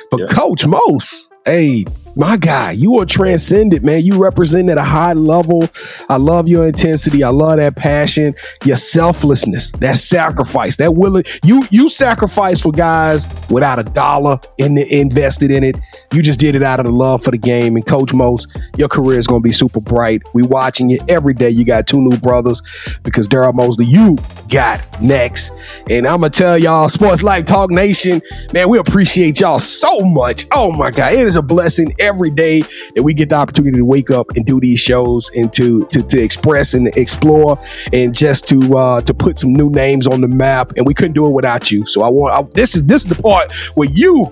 But 0.09 0.21
yeah. 0.21 0.25
Coach 0.27 0.65
Mose, 0.65 1.29
hey, 1.45 1.85
my 2.15 2.37
guy, 2.37 2.71
you 2.71 2.99
are 2.99 3.05
transcendent, 3.05 3.83
man. 3.83 4.03
You 4.03 4.21
represent 4.21 4.69
at 4.69 4.77
a 4.77 4.83
high 4.83 5.13
level. 5.13 5.67
I 6.09 6.17
love 6.17 6.47
your 6.47 6.67
intensity. 6.67 7.23
I 7.23 7.29
love 7.29 7.57
that 7.57 7.75
passion, 7.75 8.35
your 8.63 8.77
selflessness, 8.77 9.71
that 9.73 9.97
sacrifice, 9.97 10.77
that 10.77 10.95
willing. 10.95 11.23
You 11.43 11.65
you 11.71 11.89
sacrifice 11.89 12.61
for 12.61 12.71
guys 12.71 13.27
without 13.49 13.79
a 13.79 13.83
dollar 13.83 14.39
in 14.57 14.75
the, 14.75 14.99
invested 14.99 15.51
in 15.51 15.63
it. 15.63 15.79
You 16.13 16.21
just 16.21 16.39
did 16.39 16.55
it 16.55 16.63
out 16.63 16.79
of 16.79 16.85
the 16.85 16.91
love 16.91 17.23
for 17.23 17.31
the 17.31 17.37
game. 17.37 17.75
And 17.75 17.85
Coach 17.85 18.13
Mose, 18.13 18.47
your 18.77 18.87
career 18.87 19.17
is 19.17 19.27
going 19.27 19.41
to 19.41 19.47
be 19.47 19.53
super 19.53 19.81
bright. 19.81 20.21
We 20.33 20.43
watching 20.43 20.89
you 20.89 20.99
every 21.07 21.33
day. 21.33 21.49
You 21.49 21.65
got 21.65 21.87
two 21.87 21.97
new 21.97 22.17
brothers 22.17 22.61
because 23.03 23.27
Daryl 23.27 23.53
Mosley, 23.53 23.85
you 23.85 24.17
got 24.49 24.81
next. 25.01 25.51
And 25.89 26.05
I'm 26.05 26.21
gonna 26.21 26.29
tell 26.29 26.57
y'all, 26.57 26.89
Sports 26.89 27.23
Life 27.23 27.45
Talk 27.45 27.71
Nation, 27.71 28.21
man, 28.53 28.69
we 28.69 28.77
appreciate 28.77 29.39
y'all 29.39 29.59
so 29.59 30.01
much. 30.01 30.45
Oh 30.51 30.71
my 30.71 30.91
God, 30.91 31.13
it 31.13 31.19
is 31.19 31.35
a 31.35 31.41
blessing 31.41 31.93
every 31.99 32.29
day 32.29 32.61
that 32.95 33.03
we 33.03 33.13
get 33.13 33.29
the 33.29 33.35
opportunity 33.35 33.77
to 33.77 33.85
wake 33.85 34.11
up 34.11 34.27
and 34.35 34.45
do 34.45 34.59
these 34.59 34.79
shows 34.79 35.29
and 35.35 35.51
to 35.53 35.85
to, 35.87 36.03
to 36.03 36.21
express 36.21 36.73
and 36.73 36.87
explore 36.97 37.57
and 37.91 38.13
just 38.13 38.47
to 38.47 38.77
uh, 38.77 39.01
to 39.01 39.13
put 39.13 39.37
some 39.37 39.53
new 39.53 39.69
names 39.69 40.07
on 40.07 40.21
the 40.21 40.27
map. 40.27 40.73
And 40.77 40.85
we 40.85 40.93
couldn't 40.93 41.13
do 41.13 41.25
it 41.25 41.31
without 41.31 41.71
you. 41.71 41.85
So 41.87 42.03
I 42.03 42.09
want 42.09 42.33
I, 42.33 42.41
this 42.53 42.75
is 42.75 42.85
this 42.85 43.03
is 43.03 43.09
the 43.09 43.21
part 43.21 43.51
where 43.75 43.89
you 43.89 44.25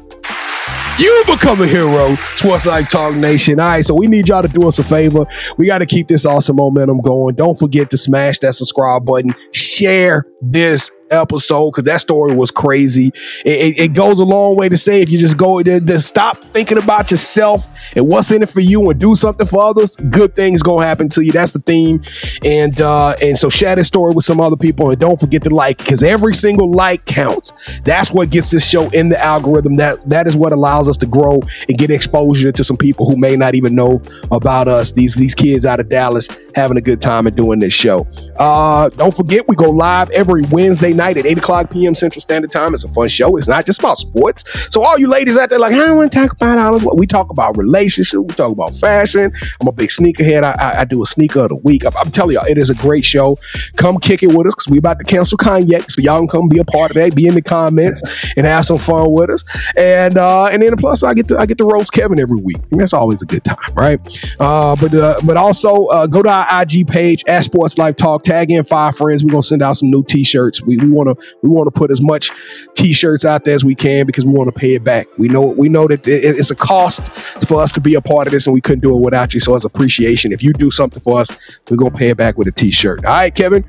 you 1.02 1.24
become 1.26 1.60
a 1.62 1.68
hero, 1.68 2.16
Sports 2.36 2.66
Life 2.66 2.90
Talk 2.90 3.16
Nation. 3.16 3.60
All 3.60 3.70
right, 3.70 3.86
so 3.86 3.96
we 3.96 4.08
need 4.08 4.28
y'all 4.30 4.44
to 4.44 4.48
do 4.48 4.68
us 4.68 4.78
a 4.78 4.84
favor. 4.84 5.26
We 5.58 5.66
got 5.66 5.80
to 5.80 5.88
keep 5.88 6.08
this 6.08 6.26
awesome 6.28 6.58
momentum 6.58 7.02
going. 7.02 7.36
Don't 7.36 7.58
forget 7.58 7.90
to 7.90 7.98
smash 7.98 8.38
that 8.40 8.54
subscribe 8.54 9.04
button, 9.04 9.34
share 9.52 10.28
this 10.42 10.92
episode 11.12 11.72
because 11.72 11.84
that 11.84 12.02
story 12.02 12.36
was 12.36 12.52
crazy. 12.52 13.12
It, 13.46 13.78
it, 13.78 13.80
it, 13.80 13.94
goes 13.94 14.20
a 14.20 14.24
long 14.24 14.56
way 14.56 14.70
to 14.70 14.78
say 14.78 15.02
if 15.02 15.10
you 15.10 15.18
just 15.18 15.38
go 15.38 15.62
to, 15.62 15.80
to 15.80 16.00
stop 16.00 16.38
thinking 16.38 16.78
about 16.78 17.12
yourself 17.12 17.68
and 17.96 18.08
what's 18.08 18.32
in 18.32 18.42
it 18.42 18.50
for 18.50 18.62
you 18.62 18.90
and 18.90 19.00
do 19.00 19.16
something 19.16 19.46
for 19.46 19.64
others, 19.64 19.96
good 19.96 20.36
things 20.36 20.64
gonna 20.64 20.86
happen 20.86 21.10
to 21.10 21.22
you. 21.22 21.32
That's 21.32 21.52
the 21.52 21.60
theme. 21.60 22.02
And 22.44 22.80
uh, 22.82 23.16
and 23.22 23.38
so 23.38 23.50
share 23.50 23.76
this 23.76 23.88
story 23.88 24.14
with 24.14 24.26
some 24.26 24.40
other 24.40 24.56
people 24.56 24.90
and 24.90 25.00
don't 25.00 25.20
forget 25.20 25.44
to 25.44 25.50
like 25.50 25.78
because 25.78 26.04
every 26.04 26.34
single 26.34 26.72
like 26.72 27.06
counts. 27.06 27.54
That's 27.84 28.12
what 28.12 28.30
gets 28.30 28.50
this 28.52 28.66
show 28.66 28.90
in 28.92 29.10
the 29.10 29.22
algorithm. 29.22 29.76
That 29.76 29.98
that 30.10 30.28
is 30.28 30.36
what 30.36 30.54
allows 30.54 30.88
us 30.88 30.98
to 30.98 31.06
grow 31.06 31.42
and 31.68 31.78
get 31.78 31.92
exposure 31.92 32.52
to 32.52 32.64
some 32.64 32.78
people 32.78 33.10
who 33.10 33.18
may 33.18 33.36
not 33.36 33.56
even 33.56 33.76
know 33.76 34.02
about 34.32 34.68
us. 34.68 34.92
These 34.92 35.16
these 35.16 35.36
kids 35.36 35.66
out 35.66 35.80
of 35.80 35.90
Dallas 35.90 36.28
having 36.56 36.78
a 36.78 36.82
good 36.82 37.02
time 37.02 37.28
and 37.28 37.36
doing 37.36 37.60
this 37.60 37.74
show. 37.74 38.08
Uh, 38.40 38.90
don't 38.90 39.16
forget 39.16 39.48
we 39.48 39.56
go 39.56 39.70
live 39.70 40.10
every 40.12 40.44
Wednesday 40.52 40.94
night 40.94 41.01
at 41.02 41.26
8 41.26 41.38
o'clock 41.38 41.72
p.m. 41.72 41.96
Central 41.96 42.22
Standard 42.22 42.52
Time. 42.52 42.74
It's 42.74 42.84
a 42.84 42.90
fun 42.90 43.08
show. 43.08 43.36
It's 43.38 43.48
not 43.48 43.66
just 43.66 43.80
about 43.80 43.98
sports. 43.98 44.44
So 44.72 44.84
all 44.84 44.98
you 44.98 45.08
ladies 45.08 45.38
out 45.38 45.50
there 45.50 45.60
like, 45.60 45.74
I 45.74 45.78
don't 45.78 45.98
want 45.98 46.12
to 46.12 46.18
talk 46.18 46.32
about 46.34 46.58
all 46.60 46.76
of 46.76 46.84
what 46.84 46.98
we 46.98 47.08
talk 47.08 47.30
about 47.32 47.58
relationships. 47.58 48.22
We 48.22 48.34
talk 48.36 48.52
about 48.52 48.74
fashion. 48.74 49.32
I'm 49.60 49.68
a 49.68 49.72
big 49.72 49.90
sneakerhead. 49.90 50.44
I, 50.44 50.52
I, 50.52 50.82
I 50.82 50.86
do 50.86 51.02
a 51.04 51.06
sneaker 51.06 51.42
of 51.42 51.50
the 51.50 51.56
week. 51.56 51.86
I'm, 51.86 51.94
I'm, 51.98 52.12
telling 52.12 52.36
y'all, 52.36 52.46
it 52.46 52.58
is 52.58 52.70
a 52.70 52.76
great 52.76 53.06
show. 53.06 53.38
Come 53.78 53.98
kick 53.98 54.22
it 54.22 54.28
with 54.28 54.48
us 54.48 54.54
because 54.56 54.68
we 54.68 54.78
about 54.78 55.00
to 55.00 55.06
cancel 55.06 55.38
Kanye. 55.38 55.90
So 55.90 56.02
y'all 56.02 56.20
can 56.20 56.28
come 56.28 56.50
be 56.50 56.60
a 56.60 56.66
part 56.66 56.92
of 56.92 56.96
that. 56.96 57.16
Be 57.16 57.26
in 57.26 57.36
the 57.36 57.42
comments 57.42 58.02
and 58.38 58.46
have 58.46 58.66
some 58.66 58.78
fun 58.78 59.12
with 59.12 59.30
us. 59.30 59.44
And 59.76 60.18
uh, 60.18 60.46
and 60.48 60.62
then 60.62 60.76
plus 60.76 61.04
I 61.04 61.14
get 61.14 61.28
to 61.30 61.38
I 61.38 61.46
get 61.46 61.58
to 61.58 61.66
roast 61.66 61.94
Kevin 61.94 62.20
every 62.20 62.40
week. 62.40 62.58
And 62.72 62.80
that's 62.80 62.94
always 62.94 63.22
a 63.22 63.26
good 63.26 63.44
time, 63.44 63.58
right? 63.74 64.00
Uh, 64.40 64.76
but 64.76 64.94
uh, 64.94 65.20
but 65.26 65.38
also 65.38 65.86
uh, 65.88 66.08
go 66.08 66.22
to 66.22 66.30
our 66.30 66.62
IG 66.62 66.88
page 66.88 67.24
at 67.28 67.44
Sports 67.44 67.78
Life 67.78 67.96
Talk. 67.96 68.24
Tag 68.24 68.52
in 68.52 68.64
five 68.64 68.96
friends. 68.96 69.24
We're 69.24 69.32
gonna 69.32 69.44
send 69.44 69.64
out 69.64 69.74
some 69.74 69.90
new 69.90 70.04
T-shirts. 70.04 70.62
We, 70.62 70.78
we 70.78 70.90
want 70.92 71.20
to 71.20 71.36
we 71.42 71.50
want 71.50 71.68
to 71.68 71.72
put 71.72 71.92
as 71.92 72.02
much 72.02 72.32
T-shirts 72.76 73.26
out 73.26 73.44
there 73.44 73.56
as 73.56 73.66
we 73.66 73.76
can 73.76 74.06
because 74.06 74.26
we 74.26 74.32
want 74.32 74.54
to 74.54 74.60
pay 74.60 74.76
it 74.76 74.84
back. 74.84 75.08
We 75.18 75.28
know 75.28 75.42
we 75.42 75.70
know 75.70 75.88
that 75.88 76.08
it, 76.08 76.38
it's 76.38 76.52
a 76.52 76.56
cost 76.56 77.12
for 77.48 77.62
us 77.62 77.72
to 77.74 77.82
be 77.82 77.96
a 77.96 78.02
part 78.02 78.28
of 78.28 78.32
this, 78.32 78.48
and 78.48 78.54
we 78.54 78.62
couldn't 78.62 78.82
do 78.82 78.96
it 78.98 79.02
without 79.02 79.34
you. 79.34 79.40
So 79.40 79.56
as 79.56 79.66
appreciation, 79.66 80.32
if 80.32 80.44
you 80.44 80.54
do 80.54 80.72
something 80.72 81.02
for 81.02 81.20
us, 81.20 81.30
we're 81.70 81.78
gonna 81.78 81.92
pay 81.92 82.10
it 82.10 82.18
back 82.18 82.38
with 82.38 82.48
a 82.48 82.52
T-shirt. 82.52 83.06
All 83.06 83.14
right, 83.14 83.34
Kevin. 83.34 83.66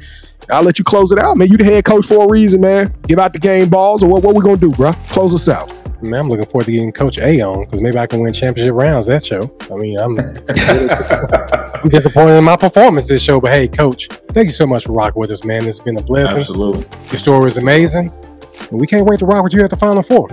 I'll 0.51 0.65
let 0.65 0.79
you 0.79 0.85
close 0.85 1.13
it 1.13 1.19
out, 1.19 1.37
man. 1.37 1.49
You 1.49 1.57
the 1.57 1.65
head 1.65 1.85
coach 1.85 2.05
for 2.05 2.25
a 2.25 2.29
reason, 2.29 2.61
man. 2.61 2.93
Give 3.07 3.19
out 3.19 3.33
the 3.33 3.39
game 3.39 3.69
balls, 3.69 4.03
or 4.03 4.09
what? 4.09 4.25
What 4.25 4.35
we 4.35 4.43
gonna 4.43 4.57
do, 4.57 4.73
bro? 4.73 4.93
Close 4.93 5.35
us 5.35 5.49
out. 5.49 5.82
Man, 6.03 6.21
I'm 6.21 6.29
looking 6.29 6.47
forward 6.47 6.65
to 6.65 6.73
getting 6.73 6.91
Coach 6.91 7.19
A 7.19 7.41
on 7.43 7.65
because 7.65 7.81
maybe 7.81 7.97
I 7.97 8.07
can 8.07 8.21
win 8.21 8.33
championship 8.33 8.75
rounds 8.75 9.07
that 9.07 9.25
show. 9.25 9.55
I 9.71 9.75
mean, 9.77 9.97
I'm, 9.99 10.19
I'm 11.83 11.89
disappointed 11.89 12.39
in 12.39 12.45
my 12.45 12.57
performance 12.57 13.07
this 13.07 13.23
show, 13.23 13.41
but 13.41 13.53
hey, 13.53 13.69
Coach, 13.69 14.09
thank 14.33 14.47
you 14.47 14.53
so 14.53 14.67
much 14.67 14.85
for 14.85 14.93
rocking 14.93 15.21
with 15.21 15.31
us, 15.31 15.45
man. 15.45 15.67
It's 15.67 15.79
been 15.79 15.97
a 15.97 16.03
blessing. 16.03 16.39
Absolutely. 16.39 16.85
Your 17.11 17.19
story 17.19 17.49
is 17.49 17.57
amazing, 17.57 18.13
and 18.71 18.81
we 18.81 18.87
can't 18.89 19.07
wait 19.07 19.21
to 19.21 19.27
rock 19.27 19.45
with 19.45 19.53
you 19.53 19.63
at 19.63 19.71
the 19.71 19.77
Final 19.77 20.03
Four. 20.03 20.29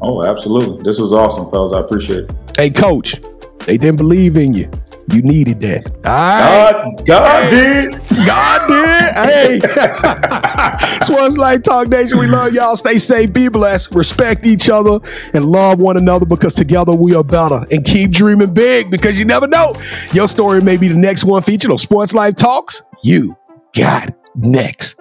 Oh, 0.00 0.24
absolutely. 0.24 0.82
This 0.84 1.00
was 1.00 1.12
awesome, 1.12 1.50
fellas. 1.50 1.72
I 1.72 1.80
appreciate 1.80 2.30
it. 2.30 2.30
Hey, 2.56 2.70
Coach, 2.70 3.20
they 3.66 3.76
didn't 3.76 3.96
believe 3.96 4.36
in 4.36 4.54
you. 4.54 4.70
You 5.08 5.22
needed 5.22 5.60
that. 5.60 5.90
All 6.04 6.12
right. 6.12 6.96
God, 6.98 7.06
God 7.06 7.44
hey. 7.44 7.88
did. 7.88 8.26
God 8.26 8.68
did. 8.68 9.60
Hey. 9.60 11.00
Sports 11.04 11.36
Life 11.36 11.62
Talk 11.62 11.88
Nation. 11.88 12.18
We 12.18 12.26
love 12.26 12.52
y'all. 12.52 12.76
Stay 12.76 12.98
safe. 12.98 13.32
Be 13.32 13.48
blessed. 13.48 13.90
Respect 13.92 14.46
each 14.46 14.70
other 14.70 15.00
and 15.34 15.44
love 15.44 15.80
one 15.80 15.96
another 15.96 16.26
because 16.26 16.54
together 16.54 16.94
we 16.94 17.14
are 17.14 17.24
better. 17.24 17.64
And 17.70 17.84
keep 17.84 18.10
dreaming 18.10 18.54
big 18.54 18.90
because 18.90 19.18
you 19.18 19.24
never 19.24 19.46
know. 19.46 19.74
Your 20.12 20.28
story 20.28 20.62
may 20.62 20.76
be 20.76 20.88
the 20.88 20.94
next 20.94 21.24
one 21.24 21.42
featured 21.42 21.70
on 21.70 21.78
Sports 21.78 22.14
Life 22.14 22.36
Talks. 22.36 22.82
You 23.02 23.36
got 23.74 24.14
next. 24.36 24.96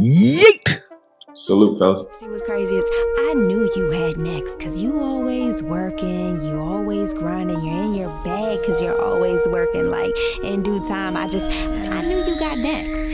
Yeet. 0.00 0.80
Salute, 1.36 1.76
fellas. 1.76 2.04
See 2.12 2.28
what's 2.28 2.44
crazy 2.44 2.76
is 2.76 2.84
I 3.18 3.34
knew 3.34 3.68
you 3.74 3.90
had 3.90 4.16
next 4.16 4.54
because 4.54 4.80
you 4.80 5.00
always 5.00 5.64
working, 5.64 6.40
you 6.44 6.60
always 6.60 7.12
grinding, 7.12 7.60
you're 7.60 7.82
in 7.82 7.94
your 7.94 8.10
bag 8.24 8.60
because 8.60 8.80
you're 8.80 9.00
always 9.02 9.44
working. 9.48 9.90
Like 9.90 10.14
in 10.44 10.62
due 10.62 10.86
time, 10.86 11.16
I 11.16 11.28
just 11.28 11.46
I 11.46 12.02
knew 12.02 12.18
you 12.18 12.38
got 12.38 12.56
next. 12.58 13.13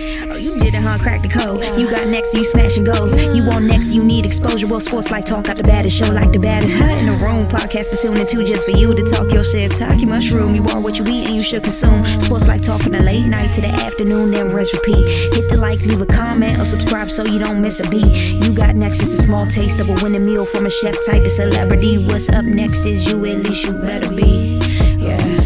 It, 0.74 0.82
huh? 0.82 0.98
Crack 0.98 1.22
the 1.22 1.28
code. 1.28 1.60
You 1.78 1.90
got 1.90 2.06
next, 2.06 2.34
you 2.34 2.44
smashing 2.44 2.84
goals. 2.84 3.14
You 3.14 3.46
want 3.46 3.64
next, 3.64 3.92
you 3.92 4.02
need 4.02 4.24
exposure. 4.24 4.66
Well, 4.66 4.80
sports 4.80 5.10
life 5.10 5.24
talk 5.24 5.48
out 5.48 5.56
the 5.56 5.62
baddest 5.62 5.96
show, 5.96 6.12
like 6.12 6.32
the 6.32 6.38
baddest 6.38 6.76
hut 6.76 6.98
in 6.98 7.06
the 7.06 7.12
room. 7.24 7.46
Podcast 7.46 7.90
to 7.90 7.96
tune 7.96 8.16
into 8.16 8.44
just 8.44 8.64
for 8.64 8.72
you 8.72 8.94
to 8.94 9.02
talk 9.04 9.32
your 9.32 9.44
shit. 9.44 9.72
Talk 9.72 9.98
your 9.98 10.08
mushroom. 10.08 10.54
You 10.54 10.64
are 10.68 10.80
what 10.80 10.98
you 10.98 11.04
eat 11.06 11.28
and 11.28 11.36
you 11.36 11.42
should 11.42 11.64
consume. 11.64 12.04
Sports 12.20 12.46
life 12.46 12.62
talk 12.62 12.82
from 12.82 12.92
the 12.92 13.00
late 13.00 13.26
night 13.26 13.52
to 13.54 13.60
the 13.60 13.68
afternoon, 13.68 14.30
then 14.30 14.52
rest 14.52 14.72
repeat. 14.72 15.34
Hit 15.34 15.48
the 15.48 15.56
like, 15.56 15.80
leave 15.80 16.00
a 16.00 16.06
comment, 16.06 16.58
or 16.58 16.64
subscribe 16.64 17.10
so 17.10 17.24
you 17.24 17.38
don't 17.38 17.60
miss 17.60 17.80
a 17.80 17.88
beat. 17.90 18.44
You 18.44 18.52
got 18.54 18.76
next, 18.76 19.00
it's 19.00 19.12
a 19.12 19.22
small 19.22 19.46
taste 19.46 19.80
of 19.80 19.88
a 19.88 19.94
winning 20.02 20.26
meal 20.26 20.44
from 20.44 20.66
a 20.66 20.70
chef 20.70 20.94
type 21.04 21.24
of 21.24 21.30
celebrity. 21.30 22.04
What's 22.06 22.28
up 22.28 22.44
next 22.44 22.86
is 22.86 23.10
you, 23.10 23.24
at 23.26 23.44
least 23.46 23.64
you 23.64 23.72
better 23.72 24.10
be. 24.14 24.58
Yeah, 24.98 25.39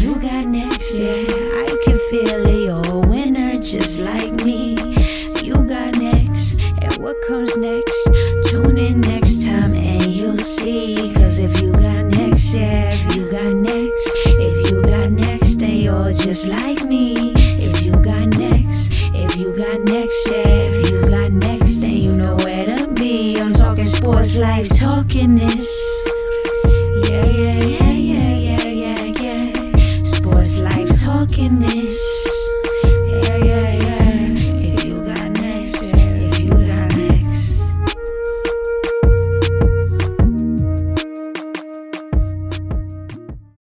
comes 7.27 7.55
next? 7.57 8.07
Tune 8.45 8.77
in 8.77 9.01
next 9.01 9.43
time 9.43 9.73
and 9.73 10.05
you'll 10.05 10.37
see. 10.37 11.13
Cause 11.13 11.39
if 11.39 11.61
you 11.61 11.71
got 11.71 12.05
next, 12.17 12.53
yeah, 12.53 12.93
if 12.93 13.15
you 13.15 13.29
got 13.31 13.53
next, 13.55 14.11
if 14.25 14.71
you 14.71 14.81
got 14.83 15.11
next, 15.11 15.55
then 15.55 15.77
you're 15.77 16.13
just 16.13 16.45
like 16.45 16.83
me. 16.83 17.33
If 17.35 17.81
you 17.81 17.93
got 17.93 18.27
next, 18.37 18.91
if 19.15 19.35
you 19.37 19.55
got 19.55 19.81
next, 19.81 20.29
yeah, 20.29 20.47
if 20.47 20.91
you 20.91 21.01
got 21.07 21.31
next, 21.31 21.79
then 21.79 21.97
you 21.97 22.15
know 22.15 22.35
where 22.37 22.65
to 22.77 22.93
be. 22.93 23.39
I'm 23.39 23.53
talking 23.53 23.85
sports 23.85 24.35
life, 24.35 24.69
talking 24.77 25.35
this. 25.35 25.74